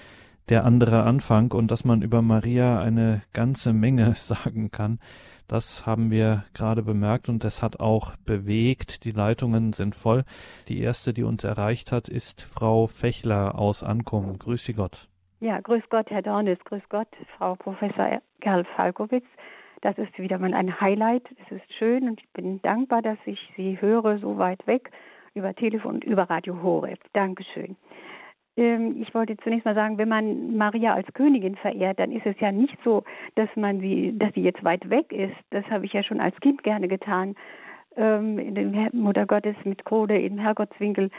der 0.48 0.64
andere 0.64 1.04
Anfang 1.04 1.52
und 1.52 1.70
dass 1.70 1.84
man 1.84 2.02
über 2.02 2.22
Maria 2.22 2.80
eine 2.80 3.22
ganze 3.32 3.72
Menge 3.72 4.12
sagen 4.18 4.72
kann. 4.72 4.98
Das 5.50 5.84
haben 5.84 6.12
wir 6.12 6.44
gerade 6.54 6.84
bemerkt 6.84 7.28
und 7.28 7.42
das 7.42 7.60
hat 7.60 7.80
auch 7.80 8.14
bewegt. 8.24 9.04
Die 9.04 9.10
Leitungen 9.10 9.72
sind 9.72 9.96
voll. 9.96 10.22
Die 10.68 10.80
erste, 10.80 11.12
die 11.12 11.24
uns 11.24 11.42
erreicht 11.42 11.90
hat, 11.90 12.08
ist 12.08 12.42
Frau 12.42 12.86
Fechler 12.86 13.58
aus 13.58 13.82
Ankommen. 13.82 14.38
Grüß 14.38 14.64
Sie 14.64 14.74
Gott. 14.74 15.08
Ja, 15.40 15.58
grüß 15.58 15.82
Gott, 15.90 16.08
Herr 16.08 16.22
Dornis. 16.22 16.60
Grüß 16.66 16.84
Gott, 16.88 17.08
Frau 17.36 17.56
Professor 17.56 18.20
Gerl 18.38 18.64
Falkowitz. 18.76 19.24
Das 19.80 19.98
ist 19.98 20.16
wieder 20.20 20.38
mal 20.38 20.54
ein 20.54 20.80
Highlight. 20.80 21.24
Es 21.44 21.56
ist 21.56 21.72
schön 21.74 22.08
und 22.08 22.20
ich 22.20 22.28
bin 22.32 22.62
dankbar, 22.62 23.02
dass 23.02 23.18
ich 23.24 23.40
Sie 23.56 23.80
höre, 23.80 24.18
so 24.18 24.38
weit 24.38 24.64
weg, 24.68 24.92
über 25.34 25.52
Telefon 25.52 25.96
und 25.96 26.04
über 26.04 26.30
Radio 26.30 26.62
Horeb. 26.62 27.00
Dankeschön. 27.12 27.74
Ähm, 28.60 29.00
ich 29.00 29.14
wollte 29.14 29.38
zunächst 29.38 29.64
mal 29.64 29.74
sagen, 29.74 29.96
wenn 29.96 30.10
man 30.10 30.54
Maria 30.56 30.92
als 30.92 31.10
Königin 31.14 31.56
verehrt, 31.56 31.98
dann 31.98 32.12
ist 32.12 32.26
es 32.26 32.38
ja 32.40 32.52
nicht 32.52 32.76
so, 32.84 33.04
dass 33.34 33.48
man 33.56 33.80
sie, 33.80 34.14
dass 34.18 34.34
sie 34.34 34.42
jetzt 34.42 34.62
weit 34.62 34.88
weg 34.90 35.12
ist. 35.12 35.34
Das 35.48 35.64
habe 35.70 35.86
ich 35.86 35.94
ja 35.94 36.02
schon 36.02 36.20
als 36.20 36.38
Kind 36.40 36.62
gerne 36.62 36.86
getan. 36.86 37.34
Ähm, 37.96 38.38
in 38.38 38.54
dem 38.54 38.88
Mutter 38.92 39.24
Gottes 39.24 39.56
mit 39.64 39.84
Krone 39.86 40.20
im 40.20 40.38
Herrgottswinkel 40.38 41.10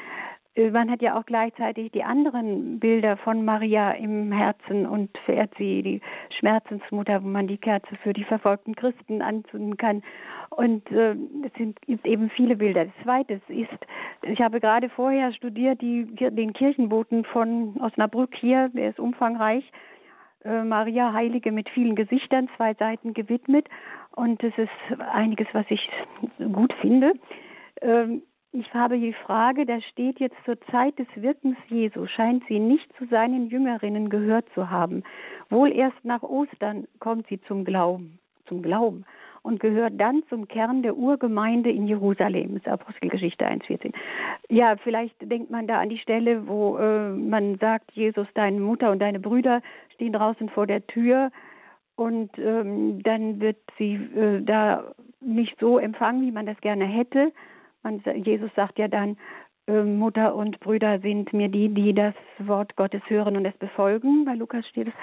man 0.72 0.91
hat 0.91 1.02
ja 1.02 1.18
auch 1.18 1.26
gleichzeitig 1.26 1.91
die 1.91 2.04
anderen 2.04 2.80
Bilder 2.80 3.16
von 3.18 3.45
Maria 3.45 3.91
im 3.91 4.34
Herzen 4.34 4.86
und 4.86 5.10
verehrt 5.26 5.54
sie, 5.58 5.82
die 5.82 6.02
Schmerzensmutter, 6.38 7.24
wo 7.24 7.28
man 7.28 7.47
die 7.47 7.58
Kerze 7.58 7.95
für 8.04 8.12
die 8.12 8.26
verfolgten 8.26 8.76
Christen 8.76 9.22
anzünden 9.22 9.78
kann. 9.78 10.04
Und 10.49 10.91
äh, 10.91 11.16
es 11.45 11.54
sind 11.58 11.82
gibt 11.84 12.06
eben 12.06 12.30
viele 12.30 12.58
Bilder. 12.58 12.86
Das 12.86 13.04
Zweite 13.04 13.41
ist, 13.47 13.70
ich 14.24 14.41
habe 14.41 14.60
gerade 14.60 14.89
vorher 14.89 15.32
studiert 15.32 15.82
die, 15.82 16.06
den 16.06 16.52
Kirchenboten 16.52 17.24
von 17.24 17.78
Osnabrück 17.80 18.36
hier, 18.36 18.70
der 18.74 18.89
ist 18.89 18.99
umfangreich. 18.99 19.64
Äh, 20.43 20.64
Maria 20.64 21.14
Heilige 21.14 21.54
mit 21.54 21.70
vielen 21.70 21.95
Gesichtern, 21.95 22.49
zwei 22.58 22.74
Seiten 22.74 23.14
gewidmet. 23.14 23.68
Und 24.14 24.43
es 24.43 24.54
ist 24.58 24.99
einiges, 24.99 25.47
was 25.54 25.66
ich 25.70 25.89
gut 26.52 26.74
finde. 26.82 27.14
Ähm, 27.82 28.24
ich 28.54 28.74
habe 28.74 28.97
die 28.99 29.14
Frage, 29.14 29.66
da 29.66 29.80
steht 29.82 30.20
jetzt 30.20 30.36
zur 30.45 30.60
Zeit 30.72 30.99
des 30.99 31.08
Wirkens 31.16 31.58
Jesu, 31.70 32.06
scheint 32.08 32.43
sie 32.47 32.60
nicht 32.60 32.91
zu 32.97 33.06
seinen 33.06 33.47
Jüngerinnen 33.47 34.10
gehört 34.10 34.45
zu 34.54 34.70
haben. 34.70 35.04
Wohl 35.49 35.72
erst 35.72 36.04
nach 36.04 36.22
Ostern 36.22 36.88
kommt 36.99 37.28
sie 37.28 37.39
zum 37.41 37.64
Glauben, 37.64 38.20
zum 38.47 38.62
Glauben 38.62 39.06
und 39.41 39.60
gehört 39.60 39.93
dann 39.99 40.24
zum 40.30 40.47
Kern 40.47 40.84
der 40.84 40.97
Urgemeinde 40.97 41.72
in 41.72 41.88
Jerusalem. 41.88 42.56
Das 42.56 42.64
ist 42.64 42.68
Apostelgeschichte 42.68 43.45
1,14. 43.45 43.93
Ja, 44.49 44.76
vielleicht 44.76 45.16
denkt 45.22 45.49
man 45.49 45.66
da 45.68 45.80
an 45.80 45.89
die 45.89 45.97
Stelle, 45.97 46.47
wo 46.47 46.78
äh, 46.78 47.10
man 47.10 47.58
sagt, 47.58 47.91
Jesus, 47.93 48.28
deine 48.34 48.60
Mutter 48.60 48.91
und 48.91 48.99
deine 48.99 49.20
Brüder 49.20 49.62
stehen 49.93 50.14
draußen 50.14 50.49
vor 50.49 50.68
der 50.68 50.86
Tür 50.88 51.32
und 51.95 52.38
ähm, 52.38 53.02
dann 53.04 53.39
wird 53.39 53.58
sie 53.78 53.93
äh, 53.93 54.41
da 54.41 54.93
nicht 55.22 55.58
so 55.60 55.78
empfangen, 55.78 56.22
wie 56.22 56.32
man 56.32 56.45
das 56.45 56.60
gerne 56.62 56.86
hätte. 56.86 57.32
Man, 57.84 58.02
Jesus 58.24 58.52
sagt 58.56 58.80
ja 58.80 58.88
dann, 58.88 59.18
äh, 59.68 59.84
Mutter 59.84 60.36
und 60.36 60.60
Brüder 60.60 61.00
sind 61.00 61.34
mir 61.34 61.50
die, 61.50 61.70
die 61.70 61.94
das 61.94 62.16
Wort 62.40 62.76
Gottes 62.76 63.02
hören 63.08 63.38
und 63.38 63.46
es 63.46 63.56
befolgen. 63.58 64.26
Bei 64.26 64.34
Lukas 64.34 64.68
steht 64.68 64.88
es 64.88 64.94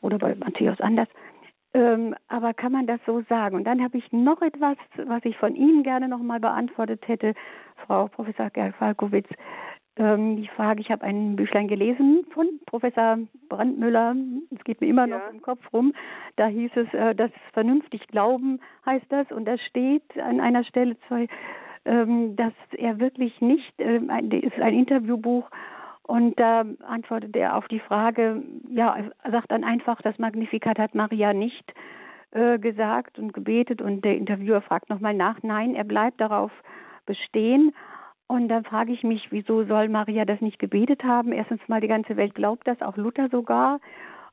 oder 0.00 0.18
bei 0.18 0.34
Matthäus 0.34 0.80
anders. 0.80 1.08
Ähm, 1.72 2.16
aber 2.26 2.52
kann 2.52 2.72
man 2.72 2.86
das 2.86 3.00
so 3.06 3.22
sagen? 3.28 3.54
Und 3.54 3.64
dann 3.64 3.82
habe 3.82 3.96
ich 3.98 4.10
noch 4.10 4.42
etwas, 4.42 4.76
was 5.04 5.24
ich 5.24 5.36
von 5.36 5.54
Ihnen 5.54 5.84
gerne 5.84 6.08
noch 6.08 6.18
mal 6.18 6.40
beantwortet 6.40 7.06
hätte, 7.06 7.34
Frau 7.86 8.08
Professor 8.08 8.50
Gerl-Falkowitz. 8.50 9.28
Ähm, 9.96 10.36
die 10.36 10.48
Frage, 10.48 10.80
ich 10.80 10.90
habe 10.90 11.04
ein 11.04 11.36
Büchlein 11.36 11.68
gelesen 11.68 12.24
von 12.32 12.48
Professor 12.66 13.18
Brandmüller, 13.48 14.16
es 14.50 14.64
geht 14.64 14.80
mir 14.80 14.88
immer 14.88 15.06
ja. 15.06 15.18
noch 15.18 15.30
im 15.30 15.42
Kopf 15.42 15.60
rum, 15.72 15.92
da 16.36 16.46
hieß 16.46 16.70
es, 16.74 16.92
äh, 16.94 17.14
das 17.14 17.30
vernünftig 17.52 18.06
glauben 18.08 18.60
heißt 18.86 19.06
das 19.08 19.30
und 19.30 19.44
da 19.46 19.58
steht 19.58 20.16
an 20.16 20.40
einer 20.40 20.64
Stelle 20.64 20.96
zwei, 21.06 21.26
ähm, 21.90 22.36
dass 22.36 22.52
er 22.76 23.00
wirklich 23.00 23.40
nicht, 23.40 23.80
äh, 23.80 23.96
ist 23.96 24.60
ein 24.60 24.74
Interviewbuch 24.74 25.50
und 26.04 26.38
da 26.38 26.64
antwortet 26.86 27.34
er 27.34 27.56
auf 27.56 27.66
die 27.66 27.80
Frage, 27.80 28.42
ja, 28.68 28.96
sagt 29.28 29.50
dann 29.50 29.64
einfach, 29.64 30.00
das 30.00 30.16
Magnificat 30.18 30.78
hat 30.78 30.94
Maria 30.94 31.32
nicht 31.32 31.74
äh, 32.30 32.60
gesagt 32.60 33.18
und 33.18 33.32
gebetet 33.32 33.82
und 33.82 34.04
der 34.04 34.16
Interviewer 34.16 34.60
fragt 34.60 34.88
nochmal 34.88 35.14
nach, 35.14 35.42
nein, 35.42 35.74
er 35.74 35.84
bleibt 35.84 36.20
darauf 36.20 36.52
bestehen 37.06 37.72
und 38.28 38.46
dann 38.48 38.62
frage 38.62 38.92
ich 38.92 39.02
mich, 39.02 39.26
wieso 39.32 39.64
soll 39.64 39.88
Maria 39.88 40.24
das 40.24 40.40
nicht 40.40 40.60
gebetet 40.60 41.02
haben? 41.02 41.32
Erstens 41.32 41.60
mal, 41.66 41.80
die 41.80 41.88
ganze 41.88 42.16
Welt 42.16 42.36
glaubt 42.36 42.68
das, 42.68 42.80
auch 42.82 42.96
Luther 42.96 43.28
sogar. 43.30 43.80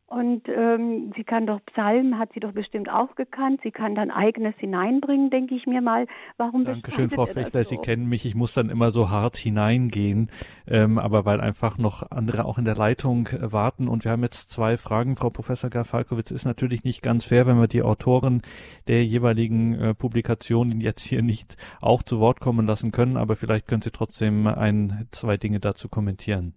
Und 0.10 0.48
ähm, 0.48 1.12
sie 1.18 1.26
kann 1.26 1.46
doch 1.46 1.60
Psalmen, 1.66 2.18
hat 2.18 2.32
sie 2.34 2.40
doch 2.40 2.54
bestimmt 2.54 2.90
auch 2.90 3.16
gekannt. 3.16 3.60
Sie 3.62 3.72
kann 3.72 3.94
dann 3.94 4.10
eigenes 4.10 4.56
hineinbringen, 4.56 5.30
denke 5.30 5.54
ich 5.54 5.68
mir 5.68 5.82
mal. 5.82 6.08
Warum 6.38 6.64
Dankeschön, 6.64 7.10
Frau 7.10 7.26
Fechter. 7.26 7.62
So? 7.62 7.72
Sie 7.72 7.78
kennen 7.78 8.08
mich. 8.08 8.26
Ich 8.26 8.34
muss 8.34 8.54
dann 8.54 8.70
immer 8.70 8.92
so 8.92 9.10
hart 9.10 9.36
hineingehen, 9.36 10.32
ähm, 10.66 10.98
aber 10.98 11.26
weil 11.26 11.42
einfach 11.42 11.78
noch 11.78 12.10
andere 12.10 12.46
auch 12.46 12.58
in 12.58 12.64
der 12.64 12.76
Leitung 12.76 13.28
äh, 13.28 13.52
warten. 13.52 13.90
Und 13.90 14.06
wir 14.06 14.12
haben 14.12 14.24
jetzt 14.24 14.50
zwei 14.50 14.78
Fragen. 14.78 15.18
Frau 15.18 15.30
Professor 15.30 15.70
Garfalkowitz 15.70 16.32
ist 16.32 16.46
natürlich 16.46 16.86
nicht 16.86 17.02
ganz 17.02 17.26
fair, 17.26 17.46
wenn 17.46 17.60
wir 17.60 17.68
die 17.68 17.84
Autoren 17.84 18.44
der 18.88 19.04
jeweiligen 19.04 19.74
äh, 19.74 19.94
Publikationen 19.94 20.80
jetzt 20.80 21.02
hier 21.02 21.22
nicht 21.22 21.58
auch 21.82 22.02
zu 22.02 22.22
Wort 22.22 22.40
kommen 22.40 22.66
lassen 22.66 22.94
können. 22.94 23.18
Aber 23.18 23.36
vielleicht 23.36 23.68
können 23.68 23.82
Sie 23.82 23.92
trotzdem 23.92 24.48
ein, 24.48 25.10
zwei 25.12 25.36
Dinge 25.36 25.60
dazu 25.60 25.90
kommentieren. 25.90 26.54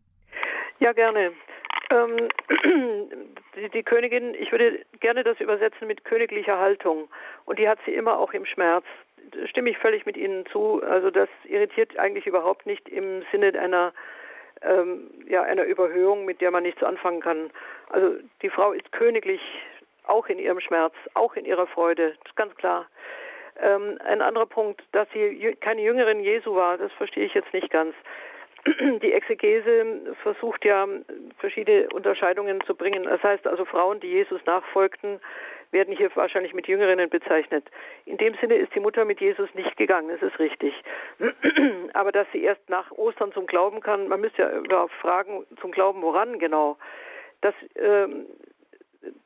Ja, 0.78 0.92
gerne. 0.92 1.32
Ähm, 1.90 2.28
die, 3.56 3.68
die, 3.68 3.82
Königin, 3.82 4.34
ich 4.34 4.52
würde 4.52 4.84
gerne 5.00 5.24
das 5.24 5.40
übersetzen 5.40 5.86
mit 5.86 6.04
königlicher 6.04 6.58
Haltung. 6.58 7.08
Und 7.44 7.58
die 7.58 7.68
hat 7.68 7.78
sie 7.84 7.94
immer 7.94 8.18
auch 8.18 8.32
im 8.32 8.46
Schmerz. 8.46 8.84
Stimme 9.46 9.70
ich 9.70 9.78
völlig 9.78 10.06
mit 10.06 10.16
Ihnen 10.16 10.46
zu. 10.46 10.82
Also 10.82 11.10
das 11.10 11.28
irritiert 11.44 11.98
eigentlich 11.98 12.26
überhaupt 12.26 12.66
nicht 12.66 12.88
im 12.88 13.22
Sinne 13.30 13.58
einer, 13.58 13.92
ähm, 14.62 15.10
ja, 15.28 15.42
einer 15.42 15.64
Überhöhung, 15.64 16.24
mit 16.24 16.40
der 16.40 16.50
man 16.50 16.62
nichts 16.62 16.82
anfangen 16.82 17.20
kann. 17.20 17.50
Also 17.90 18.16
die 18.42 18.50
Frau 18.50 18.72
ist 18.72 18.90
königlich, 18.92 19.40
auch 20.04 20.26
in 20.26 20.38
ihrem 20.38 20.60
Schmerz, 20.60 20.94
auch 21.14 21.34
in 21.34 21.44
ihrer 21.44 21.66
Freude. 21.66 22.10
Das 22.10 22.26
ist 22.26 22.36
ganz 22.36 22.54
klar. 22.56 22.86
Ähm, 23.60 23.98
ein 24.04 24.22
anderer 24.22 24.46
Punkt, 24.46 24.82
dass 24.92 25.08
sie 25.12 25.56
keine 25.60 25.82
Jüngerin 25.82 26.20
Jesu 26.20 26.54
war, 26.54 26.78
das 26.78 26.92
verstehe 26.92 27.26
ich 27.26 27.34
jetzt 27.34 27.52
nicht 27.52 27.70
ganz. 27.70 27.94
die 29.02 29.12
Exegese 29.12 30.14
versucht 30.22 30.64
ja 30.64 30.86
verschiedene 31.38 31.88
Unterscheidungen 31.90 32.60
zu 32.66 32.74
bringen. 32.74 33.04
Das 33.04 33.22
heißt 33.22 33.46
also 33.46 33.64
Frauen, 33.64 34.00
die 34.00 34.08
Jesus 34.08 34.40
nachfolgten, 34.44 35.20
werden 35.72 35.96
hier 35.96 36.10
wahrscheinlich 36.14 36.52
mit 36.52 36.66
Jüngerinnen 36.66 37.08
bezeichnet. 37.08 37.64
In 38.04 38.16
dem 38.16 38.34
Sinne 38.40 38.56
ist 38.56 38.74
die 38.74 38.80
Mutter 38.80 39.04
mit 39.04 39.20
Jesus 39.20 39.48
nicht 39.54 39.76
gegangen, 39.76 40.08
das 40.08 40.22
ist 40.22 40.38
richtig. 40.38 40.74
Aber 41.94 42.12
dass 42.12 42.26
sie 42.32 42.42
erst 42.42 42.68
nach 42.68 42.90
Ostern 42.92 43.32
zum 43.32 43.46
Glauben 43.46 43.80
kann, 43.80 44.08
man 44.08 44.20
müsste 44.20 44.42
ja 44.42 44.50
überhaupt 44.50 44.92
fragen, 44.94 45.46
zum 45.60 45.70
Glauben 45.70 46.02
woran 46.02 46.38
genau. 46.38 46.76
Dass 47.40 47.54
ähm, 47.76 48.26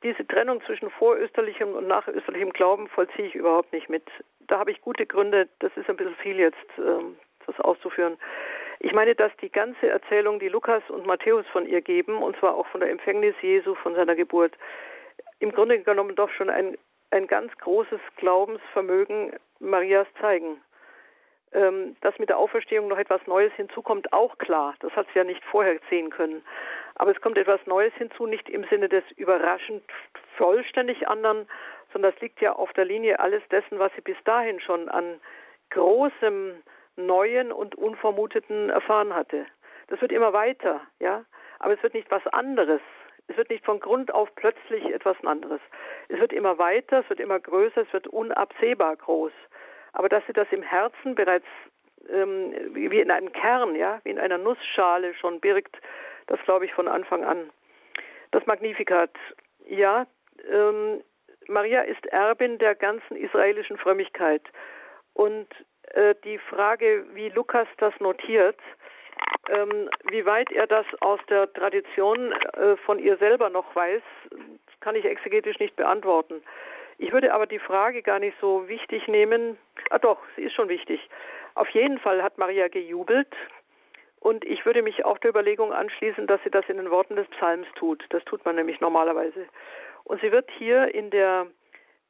diese 0.03 0.27
Trennung 0.27 0.63
zwischen 0.67 0.91
vorösterlichem 0.91 1.75
und 1.75 1.89
nachösterlichem 1.89 2.53
Glauben 2.53 2.89
vollziehe 2.89 3.27
ich 3.27 3.35
überhaupt 3.35 3.73
nicht 3.73 3.89
mit. 3.89 4.05
Da 4.47 4.59
habe 4.59 4.71
ich 4.71 4.81
gute 4.81 5.07
Gründe, 5.07 5.49
das 5.59 5.77
ist 5.77 5.89
ein 5.89 5.97
bisschen 5.97 6.15
viel 6.17 6.39
jetzt, 6.39 6.59
ähm, 6.79 7.17
das 7.47 7.59
auszuführen. 7.61 8.19
Ich 8.85 8.93
meine, 8.93 9.15
dass 9.15 9.35
die 9.41 9.51
ganze 9.51 9.89
Erzählung, 9.89 10.39
die 10.39 10.51
Lukas 10.51 10.83
und 10.91 11.07
Matthäus 11.07 11.47
von 11.47 11.65
ihr 11.65 11.81
geben, 11.81 12.23
und 12.23 12.37
zwar 12.37 12.55
auch 12.55 12.67
von 12.67 12.81
der 12.81 12.91
Empfängnis 12.91 13.35
Jesu, 13.41 13.75
von 13.77 13.95
seiner 13.95 14.15
Geburt, 14.15 14.53
im 15.39 15.53
Grunde 15.53 15.79
genommen 15.79 16.15
doch 16.15 16.29
schon 16.29 16.51
ein, 16.51 16.77
ein 17.11 17.27
ganz 17.27 17.51
großes 17.57 17.99
Glaubensvermögen 18.17 19.33
Marias 19.59 20.07
zeigen. 20.21 20.61
Ähm, 21.53 21.97
dass 22.03 22.19
mit 22.19 22.29
der 22.29 22.37
Auferstehung 22.37 22.89
noch 22.89 22.99
etwas 22.99 23.27
Neues 23.27 23.55
hinzukommt, 23.55 24.13
auch 24.13 24.37
klar. 24.37 24.75
Das 24.81 24.93
hat 24.93 25.07
sie 25.15 25.19
ja 25.19 25.25
nicht 25.25 25.43
vorher 25.47 25.81
sehen 25.89 26.11
können. 26.11 26.45
Aber 26.97 27.11
es 27.11 27.21
kommt 27.23 27.39
etwas 27.39 27.65
Neues 27.65 27.95
hinzu, 27.95 28.27
nicht 28.27 28.51
im 28.51 28.65
Sinne 28.65 28.91
des 28.91 29.05
überraschend 29.17 29.83
vollständig 30.37 31.09
anderen, 31.09 31.49
sondern 31.95 32.13
das 32.13 32.21
liegt 32.21 32.43
ja 32.43 32.53
auf 32.53 32.71
der 32.75 32.85
Linie 32.85 33.19
alles 33.19 33.43
dessen, 33.51 33.79
was 33.79 33.93
sie 33.95 34.03
bis 34.03 34.23
dahin 34.25 34.61
schon 34.61 34.91
an 34.91 35.21
großem 35.71 36.63
Neuen 36.97 37.53
und 37.53 37.75
Unvermuteten 37.75 38.71
erfahren 38.71 39.15
hatte. 39.15 39.47
Das 39.89 40.01
wird 40.01 40.13
immer 40.13 40.33
weiter, 40.33 40.81
ja, 41.01 41.25
aber 41.59 41.75
es 41.75 41.83
wird 41.83 41.95
nicht 41.95 42.11
was 42.11 42.27
anderes. 42.29 42.81
Es 43.27 43.37
wird 43.37 43.51
nicht 43.51 43.65
von 43.65 43.81
Grund 43.81 44.13
auf 44.13 44.29
plötzlich 44.35 44.85
etwas 44.87 45.17
anderes. 45.25 45.61
Es 46.09 46.21
wird 46.21 46.33
immer 46.33 46.59
weiter, 46.59 47.01
es 47.01 47.09
wird 47.09 47.21
immer 47.21 47.41
größer, 47.41 47.83
es 47.83 47.93
wird 47.93 48.07
unabsehbar 48.07 48.97
groß. 48.97 49.33
Aber 49.93 50.09
dass 50.09 50.27
sie 50.27 50.33
das 50.33 50.49
im 50.51 50.63
Herzen 50.63 51.15
bereits 51.15 51.47
ähm, 52.09 52.55
wie 52.75 53.01
in 53.01 53.11
einem 53.11 53.33
Kern, 53.33 53.75
ja, 53.75 54.01
wie 54.05 54.11
in 54.11 54.19
einer 54.19 54.39
Nussschale 54.39 55.15
schon 55.15 55.41
birgt, 55.41 55.77
das 56.27 56.41
glaube 56.45 56.67
ich 56.67 56.75
von 56.75 56.89
Anfang 56.89 57.25
an. 57.25 57.51
Das 58.31 58.45
Magnificat, 58.47 59.13
ja, 59.67 60.07
ähm, 60.51 61.03
Maria 61.49 61.83
ist 61.83 62.05
Erbin 62.07 62.59
der 62.59 62.75
ganzen 62.75 63.17
israelischen 63.17 63.79
Frömmigkeit. 63.79 64.43
Und 65.13 65.49
äh, 65.95 66.15
die 66.25 66.39
Frage, 66.39 67.05
wie 67.15 67.29
Lukas 67.31 67.69
das 67.79 67.99
notiert, 68.01 68.59
ähm, 69.49 69.89
wie 70.11 70.27
weit 70.27 70.51
er 70.51 70.67
das 70.67 70.87
aus 71.01 71.21
der 71.29 71.53
Tradition 71.53 72.33
äh, 72.33 72.77
von 72.85 72.99
ihr 72.99 73.17
selber 73.19 73.51
noch 73.51 73.75
weiß, 73.75 74.03
kann 74.81 74.97
ich 74.97 75.05
exegetisch 75.05 75.59
nicht 75.59 75.77
beantworten. 75.77 76.43
Ich 76.99 77.13
würde 77.13 77.33
aber 77.33 77.47
die 77.47 77.59
Frage 77.59 78.03
gar 78.03 78.19
nicht 78.19 78.37
so 78.41 78.69
wichtig 78.69 79.09
nehmen. 79.09 79.59
Ah 79.91 79.99
doch, 79.99 80.19
sie 80.37 80.43
ist 80.43 80.55
schon 80.55 80.69
wichtig. 80.69 81.01
Auf 81.55 81.69
jeden 81.71 81.99
Fall 81.99 82.23
hat 82.23 82.39
Maria 82.39 82.69
gejubelt. 82.69 83.33
Und 84.21 84.45
ich 84.45 84.65
würde 84.65 84.83
mich 84.83 85.05
auch 85.05 85.19
der 85.19 85.31
Überlegung 85.31 85.73
anschließen, 85.73 86.27
dass 86.27 86.43
sie 86.45 86.51
das 86.51 86.65
in 86.69 86.79
den 86.79 86.91
Worten 86.91 87.17
des 87.17 87.29
Psalms 87.29 87.67
tut. 87.75 88.05
Das 88.09 88.25
tut 88.25 88.45
man 88.45 88.57
nämlich 88.57 88.81
normalerweise. 88.81 89.47
Und 90.05 90.21
sie 90.23 90.33
wird 90.33 90.51
hier 90.51 90.95
in 90.95 91.11
der 91.11 91.47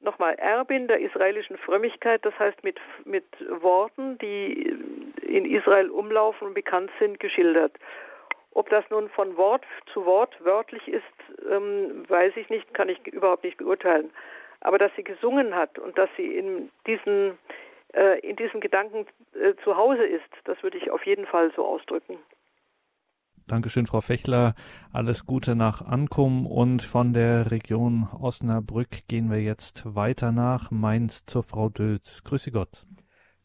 nochmal 0.04 0.34
Erbin 0.34 0.86
der 0.86 1.00
israelischen 1.00 1.56
Frömmigkeit, 1.58 2.24
das 2.24 2.38
heißt 2.38 2.62
mit, 2.62 2.78
mit 3.04 3.24
Worten, 3.62 4.18
die 4.18 4.76
in 5.22 5.44
Israel 5.44 5.90
umlaufen 5.90 6.48
und 6.48 6.54
bekannt 6.54 6.90
sind, 6.98 7.18
geschildert. 7.20 7.72
Ob 8.52 8.70
das 8.70 8.84
nun 8.90 9.08
von 9.10 9.36
Wort 9.36 9.64
zu 9.92 10.06
Wort 10.06 10.32
wörtlich 10.44 10.86
ist, 10.86 11.02
ähm, 11.50 12.04
weiß 12.08 12.36
ich 12.36 12.48
nicht, 12.50 12.72
kann 12.72 12.88
ich 12.88 13.04
überhaupt 13.08 13.42
nicht 13.42 13.56
beurteilen. 13.56 14.12
Aber 14.60 14.78
dass 14.78 14.94
sie 14.94 15.02
gesungen 15.02 15.54
hat 15.54 15.78
und 15.78 15.98
dass 15.98 16.08
sie 16.16 16.36
in 16.36 16.70
diesen, 16.86 17.36
äh, 17.92 18.20
in 18.20 18.36
diesen 18.36 18.60
Gedanken 18.60 19.06
äh, 19.34 19.54
zu 19.64 19.76
Hause 19.76 20.04
ist, 20.04 20.30
das 20.44 20.62
würde 20.62 20.78
ich 20.78 20.90
auf 20.90 21.04
jeden 21.04 21.26
Fall 21.26 21.52
so 21.56 21.66
ausdrücken. 21.66 22.18
Dankeschön, 23.46 23.86
Frau 23.86 24.00
Fechler. 24.00 24.54
Alles 24.92 25.26
Gute 25.26 25.54
nach 25.54 25.82
Ankum 25.82 26.46
und 26.46 26.82
von 26.82 27.12
der 27.12 27.50
Region 27.50 28.08
Osnabrück 28.18 29.06
gehen 29.06 29.30
wir 29.30 29.42
jetzt 29.42 29.82
weiter 29.94 30.32
nach 30.32 30.70
Mainz 30.70 31.26
zur 31.26 31.42
Frau 31.42 31.68
Dölz. 31.68 32.24
Grüße 32.24 32.50
Gott. 32.50 32.86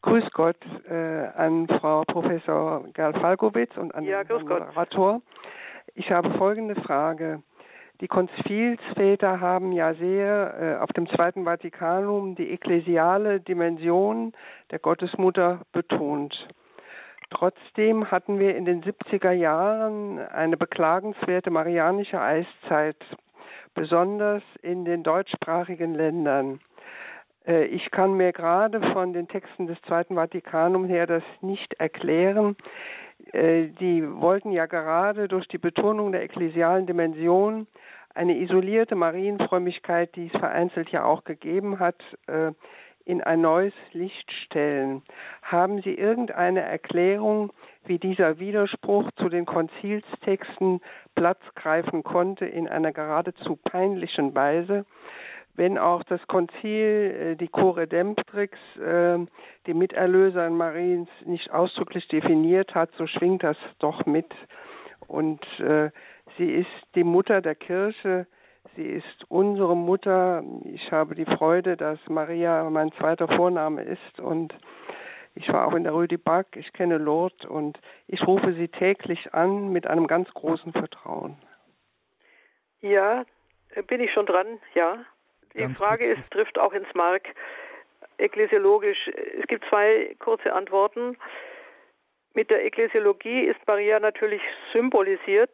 Grüß 0.00 0.24
Gott 0.32 0.56
äh, 0.88 1.26
an 1.36 1.68
Frau 1.68 2.04
Professor 2.04 2.84
Gerl 2.94 3.12
Falkowitz 3.20 3.76
und 3.76 3.94
an 3.94 4.04
ja, 4.04 4.24
den 4.24 4.40
Moderator. 4.40 5.20
Ich 5.94 6.10
habe 6.10 6.30
folgende 6.38 6.76
Frage. 6.76 7.42
Die 8.00 8.08
Konzilsväter 8.08 9.40
haben 9.40 9.72
ja 9.72 9.92
sehr 9.92 10.54
äh, 10.58 10.82
auf 10.82 10.90
dem 10.92 11.06
Zweiten 11.10 11.44
Vatikanum 11.44 12.34
die 12.34 12.50
ekklesiale 12.50 13.40
Dimension 13.40 14.32
der 14.70 14.78
Gottesmutter 14.78 15.60
betont. 15.72 16.48
Trotzdem 17.30 18.10
hatten 18.10 18.38
wir 18.38 18.56
in 18.56 18.64
den 18.64 18.82
70er 18.82 19.30
Jahren 19.32 20.18
eine 20.18 20.56
beklagenswerte 20.56 21.50
marianische 21.50 22.20
Eiszeit, 22.20 22.96
besonders 23.74 24.42
in 24.62 24.84
den 24.84 25.02
deutschsprachigen 25.02 25.94
Ländern. 25.94 26.60
Äh, 27.46 27.66
ich 27.66 27.90
kann 27.90 28.14
mir 28.14 28.32
gerade 28.32 28.80
von 28.92 29.12
den 29.12 29.28
Texten 29.28 29.66
des 29.66 29.80
Zweiten 29.82 30.16
Vatikanum 30.16 30.84
her 30.86 31.06
das 31.06 31.22
nicht 31.40 31.74
erklären. 31.74 32.56
Äh, 33.32 33.68
die 33.80 34.02
wollten 34.20 34.50
ja 34.50 34.66
gerade 34.66 35.28
durch 35.28 35.46
die 35.48 35.58
Betonung 35.58 36.12
der 36.12 36.22
ekklesialen 36.22 36.86
Dimension 36.86 37.66
eine 38.14 38.38
isolierte 38.38 38.96
Marienfrömmigkeit, 38.96 40.14
die 40.16 40.30
es 40.32 40.38
vereinzelt 40.38 40.90
ja 40.90 41.04
auch 41.04 41.24
gegeben 41.24 41.78
hat, 41.78 42.00
äh, 42.26 42.52
in 43.04 43.22
ein 43.22 43.40
neues 43.40 43.74
Licht 43.92 44.30
stellen. 44.44 45.02
Haben 45.42 45.82
Sie 45.82 45.94
irgendeine 45.94 46.60
Erklärung, 46.60 47.52
wie 47.84 47.98
dieser 47.98 48.38
Widerspruch 48.38 49.10
zu 49.16 49.28
den 49.28 49.46
Konzilstexten 49.46 50.80
Platz 51.14 51.40
greifen 51.54 52.02
konnte 52.02 52.46
in 52.46 52.68
einer 52.68 52.92
geradezu 52.92 53.56
peinlichen 53.56 54.34
Weise? 54.34 54.84
wenn 55.60 55.76
auch 55.76 56.02
das 56.04 56.26
Konzil, 56.26 57.34
äh, 57.34 57.36
die 57.36 57.48
Chore 57.48 57.86
Demptrix, 57.86 58.56
äh, 58.78 59.18
die 59.66 59.74
Miterlöser 59.74 60.46
in 60.46 60.56
Mariens 60.56 61.08
nicht 61.26 61.50
ausdrücklich 61.50 62.08
definiert 62.08 62.74
hat, 62.74 62.90
so 62.96 63.06
schwingt 63.06 63.42
das 63.42 63.58
doch 63.78 64.06
mit. 64.06 64.32
Und 65.06 65.44
äh, 65.60 65.90
sie 66.38 66.50
ist 66.50 66.70
die 66.94 67.04
Mutter 67.04 67.42
der 67.42 67.56
Kirche, 67.56 68.26
sie 68.76 68.86
ist 68.86 69.24
unsere 69.28 69.76
Mutter. 69.76 70.42
Ich 70.64 70.92
habe 70.92 71.14
die 71.14 71.24
Freude, 71.24 71.76
dass 71.76 71.98
Maria 72.08 72.68
mein 72.70 72.92
zweiter 72.92 73.28
Vorname 73.28 73.82
ist 73.82 74.20
und 74.20 74.54
ich 75.34 75.48
war 75.52 75.66
auch 75.66 75.74
in 75.74 75.84
der 75.84 75.92
Rue 75.92 76.08
du 76.08 76.18
Bac, 76.18 76.56
ich 76.56 76.72
kenne 76.72 76.98
Lourdes 76.98 77.48
und 77.48 77.78
ich 78.08 78.26
rufe 78.26 78.52
sie 78.54 78.68
täglich 78.68 79.32
an 79.32 79.70
mit 79.72 79.86
einem 79.86 80.06
ganz 80.06 80.28
großen 80.34 80.72
Vertrauen. 80.72 81.36
Ja, 82.80 83.24
bin 83.86 84.00
ich 84.00 84.12
schon 84.12 84.26
dran, 84.26 84.46
ja. 84.74 85.04
Die 85.54 85.58
Ganz 85.58 85.78
Frage 85.78 86.04
ist, 86.04 86.30
trifft 86.32 86.58
auch 86.58 86.72
ins 86.72 86.92
Mark 86.94 87.28
ekklesiologisch. 88.18 89.08
Es 89.38 89.46
gibt 89.46 89.64
zwei 89.68 90.14
kurze 90.18 90.52
Antworten. 90.52 91.16
Mit 92.34 92.50
der 92.50 92.64
Ekklesiologie 92.64 93.46
ist 93.46 93.58
Maria 93.66 93.98
natürlich 93.98 94.42
symbolisiert, 94.72 95.50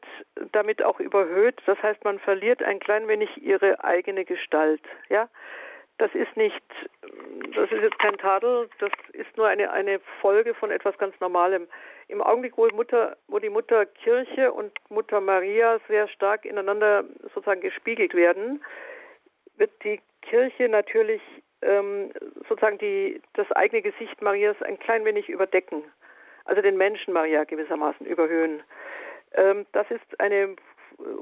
damit 0.52 0.82
auch 0.82 1.00
überhöht. 1.00 1.60
Das 1.64 1.82
heißt, 1.82 2.04
man 2.04 2.18
verliert 2.18 2.62
ein 2.62 2.80
klein 2.80 3.08
wenig 3.08 3.30
ihre 3.42 3.82
eigene 3.82 4.26
Gestalt. 4.26 4.82
Ja, 5.08 5.28
das 5.98 6.14
ist 6.14 6.36
nicht, 6.36 6.62
das 7.54 7.72
ist 7.72 7.82
jetzt 7.82 7.98
kein 7.98 8.18
Tadel, 8.18 8.68
das 8.78 8.92
ist 9.14 9.34
nur 9.38 9.46
eine, 9.46 9.70
eine 9.70 10.00
Folge 10.20 10.52
von 10.52 10.70
etwas 10.70 10.98
ganz 10.98 11.18
Normalem. 11.20 11.66
Im 12.08 12.20
Augenblick, 12.20 12.58
wo, 12.58 12.68
Mutter, 12.68 13.16
wo 13.28 13.38
die 13.38 13.48
Mutter 13.48 13.86
Kirche 13.86 14.52
und 14.52 14.72
Mutter 14.90 15.22
Maria 15.22 15.80
sehr 15.88 16.08
stark 16.08 16.44
ineinander 16.44 17.04
sozusagen 17.34 17.62
gespiegelt 17.62 18.14
werden, 18.14 18.62
wird 19.56 19.72
die 19.82 20.00
Kirche 20.20 20.68
natürlich 20.68 21.22
ähm, 21.62 22.12
sozusagen 22.48 22.76
die, 22.76 23.22
das 23.32 23.50
eigene 23.52 23.80
Gesicht 23.80 24.20
Marias 24.20 24.60
ein 24.62 24.78
klein 24.78 25.06
wenig 25.06 25.30
überdecken, 25.30 25.82
also 26.46 26.62
den 26.62 26.76
Menschen 26.76 27.12
Maria 27.12 27.44
gewissermaßen 27.44 28.06
überhöhen. 28.06 28.62
Ähm, 29.34 29.66
das 29.72 29.90
ist 29.90 30.20
eine 30.20 30.56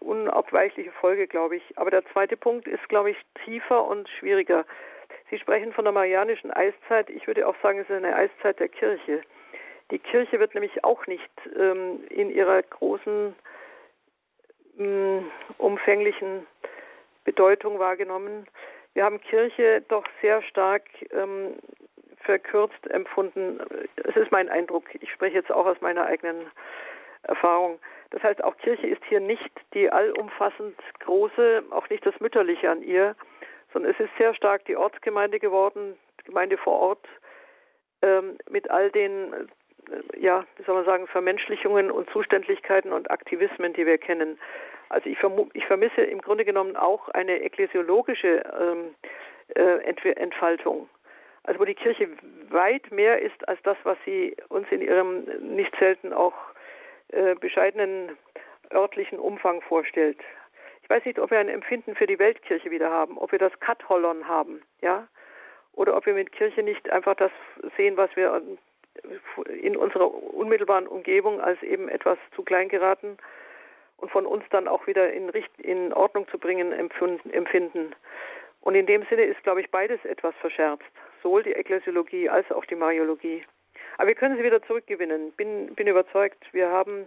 unabweichliche 0.01 0.93
Folge, 0.93 1.27
glaube 1.27 1.57
ich. 1.57 1.63
Aber 1.77 1.91
der 1.91 2.05
zweite 2.13 2.37
Punkt 2.37 2.69
ist, 2.69 2.89
glaube 2.89 3.11
ich, 3.11 3.17
tiefer 3.45 3.85
und 3.85 4.09
schwieriger. 4.09 4.65
Sie 5.31 5.39
sprechen 5.39 5.73
von 5.73 5.85
der 5.85 5.93
marianischen 5.93 6.53
Eiszeit. 6.53 7.11
Ich 7.11 7.27
würde 7.27 7.47
auch 7.47 7.57
sagen, 7.63 7.79
es 7.79 7.89
ist 7.89 7.97
eine 7.97 8.15
Eiszeit 8.15 8.61
der 8.61 8.69
Kirche. 8.69 9.23
Die 9.91 9.99
Kirche 9.99 10.39
wird 10.39 10.55
nämlich 10.55 10.85
auch 10.85 11.07
nicht 11.07 11.31
ähm, 11.59 12.05
in 12.09 12.31
ihrer 12.31 12.63
großen, 12.63 13.35
ähm, 14.79 15.31
umfänglichen 15.59 16.47
Bedeutung 17.25 17.79
wahrgenommen. 17.79 18.47
Wir 18.95 19.05
haben 19.05 19.21
Kirche 19.21 19.83
doch 19.89 20.05
sehr 20.23 20.43
stark 20.43 20.85
ähm, 21.11 21.57
verkürzt 22.25 22.91
empfunden. 22.91 23.61
Es 23.97 24.17
ist 24.17 24.31
mein 24.33 24.49
Eindruck. 24.49 24.85
Ich 25.01 25.11
spreche 25.13 25.37
jetzt 25.37 25.53
auch 25.53 25.67
aus 25.67 25.81
meiner 25.81 26.07
eigenen 26.07 26.47
Erfahrung. 27.23 27.79
Das 28.11 28.23
heißt, 28.23 28.45
auch 28.45 28.57
Kirche 28.59 28.87
ist 28.87 29.03
hier 29.09 29.21
nicht 29.21 29.51
die 29.73 29.91
allumfassend 29.91 30.77
große, 31.01 31.65
auch 31.71 31.89
nicht 31.89 32.05
das 32.07 32.19
Mütterliche 32.21 32.71
an 32.71 32.83
ihr, 32.83 33.17
sondern 33.73 33.93
es 33.93 34.01
ist 34.01 34.17
sehr 34.19 34.35
stark 34.35 34.65
die 34.67 34.77
Ortsgemeinde 34.77 35.39
geworden, 35.39 35.97
Gemeinde 36.25 36.57
vor 36.57 36.79
Ort, 36.79 37.07
ähm, 38.03 38.39
mit 38.49 38.71
all 38.71 38.91
den, 38.91 39.33
äh, 39.33 40.21
ja, 40.21 40.45
wie 40.57 40.63
soll 40.63 40.77
man 40.77 40.85
sagen, 40.85 41.07
Vermenschlichungen 41.07 41.91
und 41.91 42.09
Zuständigkeiten 42.11 42.93
und 42.93 43.11
Aktivismen, 43.11 43.73
die 43.73 43.87
wir 43.87 43.99
kennen. 43.99 44.39
Also 44.91 45.09
ich, 45.09 45.19
ich 45.55 45.67
vermisse 45.67 46.03
im 46.03 46.21
Grunde 46.21 46.45
genommen 46.45 46.77
auch 46.77 47.09
eine 47.09 47.43
ekklesiologische 47.43 48.45
ähm, 48.61 48.95
äh, 49.55 50.13
Entfaltung. 50.13 50.89
Also 51.45 51.61
wo 51.61 51.65
die 51.65 51.75
Kirche 51.75 52.09
weit 52.49 52.91
mehr 52.91 53.21
ist 53.21 53.47
als 53.49 53.61
das, 53.63 53.77
was 53.85 53.99
sie 54.05 54.37
uns 54.49 54.67
in 54.71 54.81
ihrem 54.81 55.25
nicht 55.55 55.75
selten 55.79 56.13
auch 56.13 56.35
äh, 57.09 57.35
bescheidenen 57.35 58.17
örtlichen 58.73 59.19
Umfang 59.19 59.61
vorstellt. 59.63 60.19
Ich 60.83 60.91
weiß 60.91 61.05
nicht, 61.05 61.19
ob 61.19 61.31
wir 61.31 61.39
ein 61.39 61.49
Empfinden 61.49 61.95
für 61.95 62.07
die 62.07 62.19
Weltkirche 62.19 62.71
wieder 62.71 62.91
haben, 62.91 63.19
ob 63.19 63.33
wir 63.33 63.39
das 63.39 63.59
Kathollon 63.61 64.27
haben, 64.27 64.63
ja, 64.83 65.07
oder 65.73 65.97
ob 65.97 66.07
wir 66.07 66.15
mit 66.15 66.33
Kirche 66.33 66.63
nicht 66.63 66.91
einfach 66.91 67.15
das 67.15 67.33
sehen, 67.77 67.97
was 67.97 68.15
wir 68.17 68.43
in 69.49 69.77
unserer 69.77 70.13
unmittelbaren 70.13 70.87
Umgebung 70.87 71.41
als 71.41 71.63
eben 71.63 71.89
etwas 71.89 72.19
zu 72.35 72.43
klein 72.43 72.69
geraten 72.69 73.19
und 73.97 74.11
von 74.11 74.27
uns 74.27 74.45
dann 74.51 74.69
auch 74.69 74.87
wieder 74.87 75.13
in, 75.13 75.31
in 75.59 75.93
Ordnung 75.93 76.29
zu 76.29 76.39
bringen 76.39 76.73
empfinden. 76.73 77.95
Und 78.65 78.75
in 78.75 78.87
dem 78.87 79.05
Sinne 79.11 79.25
ist, 79.25 79.43
glaube 79.43 79.61
ich, 79.61 79.71
beides 79.71 80.03
etwas 80.07 80.35
verschärft, 80.41 80.85
sowohl 81.23 81.43
die 81.43 81.53
Ekklesiologie 81.53 82.31
als 82.31 82.51
auch 82.51 82.65
die 82.65 82.75
Mariologie. 82.75 83.45
Aber 83.99 84.09
wir 84.09 84.15
können 84.15 84.39
sie 84.39 84.43
wieder 84.43 84.63
zurückgewinnen. 84.63 85.33
Bin, 85.33 85.75
bin 85.75 85.87
überzeugt, 85.87 86.43
wir 86.53 86.71
haben 86.71 87.07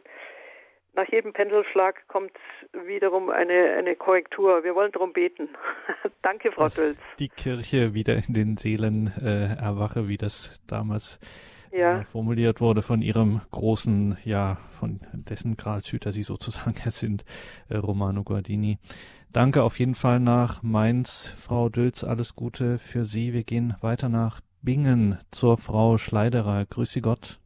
nach 0.94 1.08
jedem 1.12 1.34
Pendelschlag 1.34 2.08
kommt 2.08 2.32
wiederum 2.86 3.32
eine, 3.32 3.74
eine 3.76 3.96
Korrektur. 3.96 4.64
Wir 4.64 4.76
wollen 4.76 4.92
darum 4.92 5.14
beten. 5.14 5.50
Danke, 6.22 6.52
Frau 6.52 6.70
Dölz. 6.70 6.98
Die 7.18 7.30
Kirche 7.30 7.96
wieder 7.96 8.16
in 8.16 8.34
den 8.36 8.58
Seelen 8.58 9.12
äh, 9.20 9.60
erwache, 9.60 10.08
wie 10.08 10.18
das 10.18 10.60
damals 10.68 11.20
ja. 11.72 12.00
äh, 12.00 12.04
formuliert 12.04 12.62
wurde 12.62 12.82
von 12.82 13.02
ihrem 13.02 13.42
großen, 13.52 14.18
ja, 14.24 14.58
von 14.80 15.00
dessen 15.14 15.58
Gralshüter 15.58 16.12
sie 16.12 16.24
sozusagen 16.24 16.78
sind, 16.90 17.26
äh, 17.70 17.78
Romano 17.78 18.24
Guardini. 18.24 18.78
Danke 19.34 19.64
auf 19.64 19.78
jeden 19.78 19.96
Fall 19.96 20.20
nach 20.20 20.64
Mainz, 20.64 21.36
Frau 21.38 21.70
Dölz. 21.70 22.04
Alles 22.04 22.36
Gute 22.36 22.80
für 22.80 23.06
Sie. 23.06 23.34
Wir 23.34 23.44
gehen 23.44 23.76
weiter 23.82 24.10
nach 24.10 24.42
Bingen 24.62 25.20
zur 25.32 25.58
Frau 25.58 25.98
Schleiderer. 25.98 26.66
Grüße 26.66 27.02
Gott. 27.02 27.40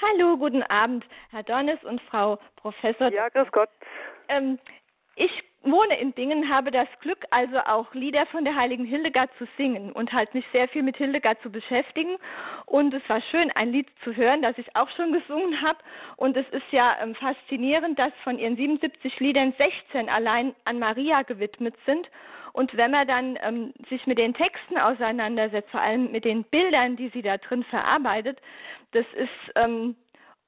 Hallo, 0.00 0.36
guten 0.38 0.62
Abend, 0.62 1.04
Herr 1.30 1.42
Donnes 1.42 1.82
und 1.84 2.00
Frau 2.02 2.38
Professor. 2.56 3.12
Ja, 3.12 3.28
grüß 3.28 3.48
Gott. 3.52 3.68
Ähm, 4.28 4.58
ich 5.16 5.30
wohne 5.62 5.98
in 6.00 6.12
Bingen, 6.12 6.54
habe 6.54 6.70
das 6.70 6.88
Glück, 7.00 7.24
also 7.30 7.56
auch 7.66 7.92
Lieder 7.94 8.26
von 8.26 8.44
der 8.44 8.54
heiligen 8.54 8.84
Hildegard 8.84 9.30
zu 9.38 9.46
singen 9.56 9.92
und 9.92 10.12
halt 10.12 10.32
mich 10.34 10.44
sehr 10.52 10.68
viel 10.68 10.82
mit 10.82 10.96
Hildegard 10.96 11.40
zu 11.42 11.50
beschäftigen. 11.50 12.16
Und 12.66 12.94
es 12.94 13.02
war 13.08 13.20
schön, 13.30 13.50
ein 13.52 13.72
Lied 13.72 13.88
zu 14.04 14.14
hören, 14.14 14.42
das 14.42 14.56
ich 14.58 14.74
auch 14.76 14.88
schon 14.96 15.12
gesungen 15.12 15.60
habe. 15.62 15.78
Und 16.16 16.36
es 16.36 16.48
ist 16.50 16.70
ja 16.70 16.96
ähm, 17.02 17.14
faszinierend, 17.14 17.98
dass 17.98 18.12
von 18.22 18.38
ihren 18.38 18.56
77 18.56 19.18
Liedern 19.20 19.54
16 19.58 20.08
allein 20.08 20.54
an 20.64 20.78
Maria 20.78 21.22
gewidmet 21.22 21.74
sind. 21.84 22.08
Und 22.52 22.74
wenn 22.76 22.90
man 22.90 23.06
dann 23.06 23.38
ähm, 23.42 23.74
sich 23.90 24.06
mit 24.06 24.18
den 24.18 24.32
Texten 24.32 24.78
auseinandersetzt, 24.78 25.70
vor 25.70 25.82
allem 25.82 26.10
mit 26.10 26.24
den 26.24 26.44
Bildern, 26.44 26.96
die 26.96 27.10
sie 27.10 27.20
da 27.20 27.36
drin 27.36 27.64
verarbeitet, 27.64 28.38
das 28.92 29.04
ist 29.14 29.52
ähm, 29.56 29.94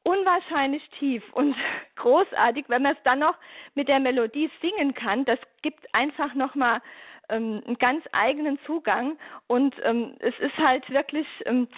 unwahrscheinlich 0.03 0.83
tief 0.99 1.23
und 1.33 1.55
großartig. 1.97 2.67
Wenn 2.69 2.83
man 2.83 2.93
es 2.93 3.03
dann 3.05 3.21
noch 3.21 3.37
mit 3.75 3.89
der 3.89 4.01
Melodie 4.01 4.51
singen 4.61 4.95
kann, 4.95 5.25
das 5.25 5.39
gibt 5.63 5.87
einfach 5.93 6.35
nochmal 6.35 6.81
ähm, 7.29 7.63
einen 7.67 7.79
ganz 7.79 8.05
eigenen 8.13 8.59
Zugang. 8.65 9.19
Und 9.47 9.75
ähm, 9.83 10.15
es 10.21 10.35
ist 10.39 10.57
halt 10.59 10.89
wirklich 10.91 11.27
ähm, 11.47 11.69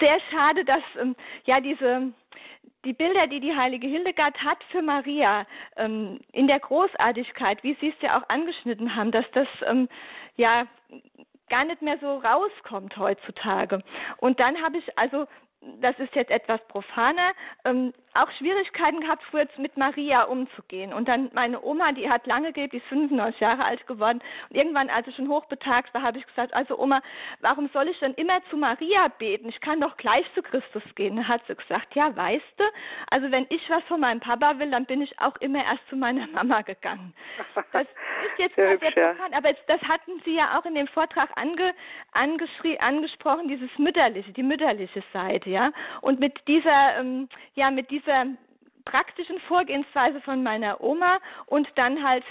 sehr 0.00 0.20
schade, 0.30 0.64
dass 0.64 0.82
ähm, 1.00 1.16
ja 1.44 1.60
diese 1.60 2.12
die 2.84 2.92
Bilder, 2.92 3.28
die 3.28 3.38
die 3.38 3.54
heilige 3.54 3.86
Hildegard 3.86 4.42
hat 4.42 4.58
für 4.72 4.82
Maria 4.82 5.46
ähm, 5.76 6.20
in 6.32 6.48
der 6.48 6.58
Großartigkeit, 6.58 7.62
wie 7.62 7.76
Sie 7.80 7.90
es 7.90 8.02
ja 8.02 8.18
auch 8.18 8.28
angeschnitten 8.28 8.96
haben, 8.96 9.12
dass 9.12 9.24
das 9.32 9.46
ähm, 9.66 9.88
ja 10.36 10.66
gar 11.48 11.64
nicht 11.64 11.82
mehr 11.82 11.98
so 12.00 12.16
rauskommt 12.16 12.96
heutzutage. 12.96 13.82
Und 14.18 14.40
dann 14.40 14.60
habe 14.62 14.78
ich 14.78 14.98
also 14.98 15.26
das 15.80 15.98
ist 15.98 16.14
jetzt 16.14 16.30
etwas 16.30 16.60
profaner, 16.68 17.32
ähm, 17.64 17.92
auch 18.14 18.30
Schwierigkeiten 18.38 19.00
gehabt, 19.00 19.22
früher 19.30 19.46
mit 19.58 19.76
Maria 19.76 20.24
umzugehen. 20.24 20.92
Und 20.92 21.08
dann 21.08 21.30
meine 21.32 21.62
Oma, 21.62 21.92
die 21.92 22.08
hat 22.08 22.26
lange 22.26 22.52
gelebt, 22.52 22.72
die 22.72 22.78
ist 22.78 22.86
95 22.86 23.40
Jahre 23.40 23.64
alt 23.64 23.86
geworden. 23.86 24.20
Und 24.50 24.56
irgendwann, 24.56 24.90
als 24.90 25.06
ich 25.06 25.16
schon 25.16 25.28
hochbetagt 25.28 25.92
war, 25.94 26.02
habe 26.02 26.18
ich 26.18 26.26
gesagt, 26.26 26.52
also 26.54 26.78
Oma, 26.78 27.00
warum 27.40 27.68
soll 27.72 27.88
ich 27.88 27.98
denn 28.00 28.14
immer 28.14 28.40
zu 28.50 28.56
Maria 28.56 29.08
beten? 29.18 29.48
Ich 29.48 29.60
kann 29.60 29.80
doch 29.80 29.96
gleich 29.96 30.24
zu 30.34 30.42
Christus 30.42 30.82
gehen. 30.94 31.16
Da 31.16 31.24
hat 31.24 31.42
sie 31.46 31.54
gesagt, 31.54 31.94
ja, 31.94 32.14
weißt 32.14 32.54
du, 32.56 32.64
also 33.10 33.30
wenn 33.30 33.46
ich 33.48 33.62
was 33.68 33.82
von 33.84 34.00
meinem 34.00 34.20
Papa 34.20 34.58
will, 34.58 34.70
dann 34.70 34.86
bin 34.86 35.02
ich 35.02 35.18
auch 35.18 35.36
immer 35.36 35.64
erst 35.64 35.86
zu 35.88 35.96
meiner 35.96 36.26
Mama 36.28 36.62
gegangen. 36.62 37.14
Das 37.72 37.82
ist 37.82 38.38
jetzt 38.38 38.54
sehr, 38.56 38.78
sehr 38.78 38.90
bekannt, 38.90 39.36
aber 39.36 39.48
jetzt, 39.48 39.64
das 39.68 39.80
hatten 39.82 40.20
Sie 40.24 40.34
ja 40.34 40.58
auch 40.58 40.64
in 40.64 40.74
dem 40.74 40.88
Vortrag 40.88 41.28
ange, 41.36 41.74
angesprochen, 42.12 43.48
dieses 43.48 43.70
mütterliche, 43.78 44.32
die 44.32 44.42
mütterliche 44.42 45.02
Seite, 45.12 45.50
ja. 45.50 45.72
Und 46.00 46.20
mit 46.20 46.36
dieser, 46.46 46.98
ähm, 46.98 47.28
ja, 47.54 47.70
mit 47.70 47.90
dieser 47.90 48.01
dieser 48.04 48.26
praktischen 48.84 49.38
Vorgehensweise 49.48 50.20
von 50.22 50.42
meiner 50.42 50.80
Oma 50.80 51.18
und 51.46 51.68
dann 51.76 52.02
halt 52.02 52.24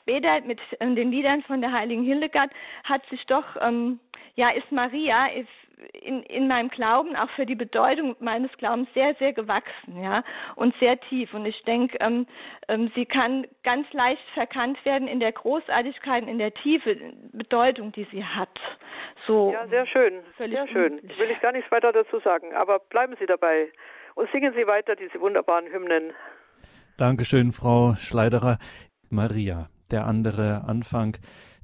später 0.00 0.40
mit 0.42 0.60
ähm, 0.80 0.96
den 0.96 1.10
Liedern 1.10 1.42
von 1.42 1.60
der 1.60 1.72
heiligen 1.72 2.04
Hildegard 2.04 2.50
hat 2.84 3.04
sich 3.08 3.24
doch, 3.26 3.44
ähm, 3.60 4.00
ja, 4.34 4.52
ist 4.52 4.70
Maria, 4.70 5.26
ist, 5.34 5.48
in, 5.92 6.22
in 6.22 6.48
meinem 6.48 6.70
Glauben, 6.70 7.14
auch 7.16 7.28
für 7.30 7.44
die 7.44 7.54
Bedeutung 7.54 8.16
meines 8.18 8.50
Glaubens 8.56 8.88
sehr, 8.94 9.14
sehr 9.16 9.32
gewachsen, 9.32 10.02
ja, 10.02 10.24
und 10.54 10.74
sehr 10.80 10.98
tief. 11.00 11.34
Und 11.34 11.44
ich 11.44 11.62
denke, 11.64 11.98
ähm, 12.00 12.26
ähm, 12.68 12.90
sie 12.94 13.04
kann 13.04 13.46
ganz 13.62 13.86
leicht 13.92 14.22
verkannt 14.32 14.82
werden 14.86 15.06
in 15.06 15.20
der 15.20 15.32
Großartigkeit, 15.32 16.26
in 16.26 16.38
der 16.38 16.54
Tiefe, 16.54 16.96
Bedeutung, 17.32 17.92
die 17.92 18.06
sie 18.10 18.24
hat. 18.24 18.58
So. 19.26 19.52
Ja, 19.52 19.66
sehr 19.66 19.86
schön, 19.86 20.22
sehr 20.38 20.66
schön. 20.68 21.02
Will 21.02 21.30
ich 21.30 21.40
gar 21.40 21.52
nichts 21.52 21.70
weiter 21.70 21.92
dazu 21.92 22.20
sagen, 22.20 22.54
aber 22.54 22.78
bleiben 22.78 23.14
Sie 23.18 23.26
dabei 23.26 23.68
und 24.16 24.28
singen 24.32 24.52
Sie 24.56 24.66
weiter 24.66 24.96
diese 24.96 25.20
wunderbaren 25.20 25.66
Hymnen. 25.72 26.12
Dankeschön, 26.96 27.52
Frau 27.52 27.94
Schleiderer. 27.94 28.58
Maria, 29.10 29.68
der 29.90 30.06
andere 30.06 30.64
Anfang. 30.66 31.16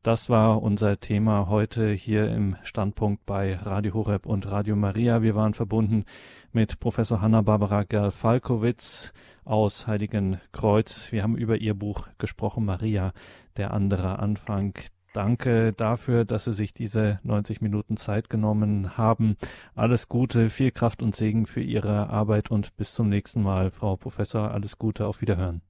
Das 0.02 0.28
war 0.28 0.62
unser 0.62 1.00
Thema 1.00 1.48
heute 1.48 1.90
hier 1.90 2.28
im 2.28 2.56
Standpunkt 2.62 3.24
bei 3.24 3.56
Radio 3.56 3.94
Horeb 3.94 4.26
und 4.26 4.50
Radio 4.50 4.76
Maria. 4.76 5.22
Wir 5.22 5.34
waren 5.34 5.54
verbunden 5.54 6.04
mit 6.52 6.78
Professor 6.78 7.20
Hanna-Barbara 7.20 7.84
Gerl-Falkowitz 7.84 9.12
aus 9.44 9.86
Heiligen 9.86 10.40
Kreuz. 10.52 11.10
Wir 11.10 11.22
haben 11.22 11.36
über 11.36 11.56
ihr 11.56 11.74
Buch 11.74 12.08
gesprochen, 12.18 12.64
Maria, 12.64 13.12
der 13.56 13.72
andere 13.72 14.18
Anfang. 14.18 14.74
Danke 15.12 15.72
dafür, 15.72 16.24
dass 16.24 16.44
Sie 16.44 16.54
sich 16.54 16.72
diese 16.72 17.20
90 17.22 17.60
Minuten 17.60 17.96
Zeit 17.96 18.30
genommen 18.30 18.96
haben. 18.96 19.36
Alles 19.76 20.08
Gute, 20.08 20.48
viel 20.48 20.70
Kraft 20.70 21.02
und 21.02 21.14
Segen 21.14 21.46
für 21.46 21.60
Ihre 21.60 22.08
Arbeit 22.08 22.50
und 22.50 22.76
bis 22.76 22.94
zum 22.94 23.08
nächsten 23.08 23.42
Mal, 23.42 23.70
Frau 23.70 23.96
Professor. 23.96 24.50
Alles 24.50 24.78
Gute, 24.78 25.06
auf 25.06 25.20
Wiederhören. 25.20 25.60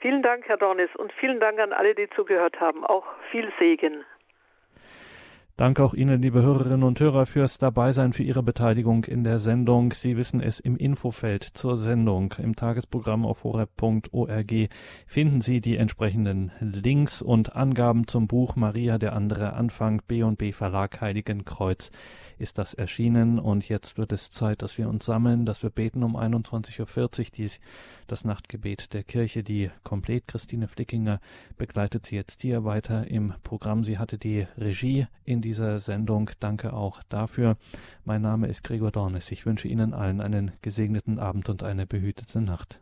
Vielen 0.00 0.22
Dank, 0.22 0.44
Herr 0.46 0.56
Dornis, 0.56 0.90
und 0.96 1.12
vielen 1.12 1.40
Dank 1.40 1.58
an 1.58 1.72
alle, 1.72 1.94
die 1.94 2.08
zugehört 2.14 2.60
haben. 2.60 2.84
Auch 2.84 3.06
viel 3.30 3.50
Segen. 3.58 4.04
Danke 5.58 5.82
auch 5.82 5.94
Ihnen, 5.94 6.20
liebe 6.20 6.42
Hörerinnen 6.42 6.82
und 6.82 7.00
Hörer, 7.00 7.24
fürs 7.24 7.56
Dabeisein, 7.56 8.12
für 8.12 8.22
Ihre 8.22 8.42
Beteiligung 8.42 9.04
in 9.04 9.24
der 9.24 9.38
Sendung. 9.38 9.94
Sie 9.94 10.18
wissen 10.18 10.42
es 10.42 10.60
im 10.60 10.76
Infofeld 10.76 11.44
zur 11.44 11.78
Sendung. 11.78 12.34
Im 12.36 12.56
Tagesprogramm 12.56 13.24
auf 13.24 13.42
horeb.org 13.42 14.52
finden 15.06 15.40
Sie 15.40 15.62
die 15.62 15.78
entsprechenden 15.78 16.52
Links 16.60 17.22
und 17.22 17.56
Angaben 17.56 18.06
zum 18.06 18.26
Buch 18.26 18.54
Maria 18.54 18.98
der 18.98 19.14
andere 19.14 19.54
Anfang 19.54 20.02
B&B 20.06 20.52
Verlag 20.52 21.00
Heiligenkreuz 21.00 21.90
ist 22.38 22.58
das 22.58 22.74
erschienen 22.74 23.38
und 23.38 23.68
jetzt 23.68 23.98
wird 23.98 24.12
es 24.12 24.30
Zeit, 24.30 24.62
dass 24.62 24.78
wir 24.78 24.88
uns 24.88 25.04
sammeln, 25.04 25.46
dass 25.46 25.62
wir 25.62 25.70
beten 25.70 26.02
um 26.02 26.16
21.40 26.16 26.80
Uhr 26.80 27.26
die, 27.36 27.50
das 28.06 28.24
Nachtgebet 28.24 28.92
der 28.92 29.04
Kirche. 29.04 29.42
Die 29.42 29.70
komplett 29.84 30.28
Christine 30.28 30.68
Flickinger 30.68 31.20
begleitet 31.56 32.06
sie 32.06 32.16
jetzt 32.16 32.42
hier 32.42 32.64
weiter 32.64 33.06
im 33.08 33.34
Programm. 33.42 33.84
Sie 33.84 33.98
hatte 33.98 34.18
die 34.18 34.46
Regie 34.58 35.06
in 35.24 35.40
dieser 35.40 35.80
Sendung. 35.80 36.30
Danke 36.40 36.72
auch 36.72 37.02
dafür. 37.08 37.56
Mein 38.04 38.22
Name 38.22 38.48
ist 38.48 38.64
Gregor 38.64 38.92
Dornes. 38.92 39.30
Ich 39.30 39.46
wünsche 39.46 39.68
Ihnen 39.68 39.94
allen 39.94 40.20
einen 40.20 40.52
gesegneten 40.62 41.18
Abend 41.18 41.48
und 41.48 41.62
eine 41.62 41.86
behütete 41.86 42.40
Nacht. 42.40 42.80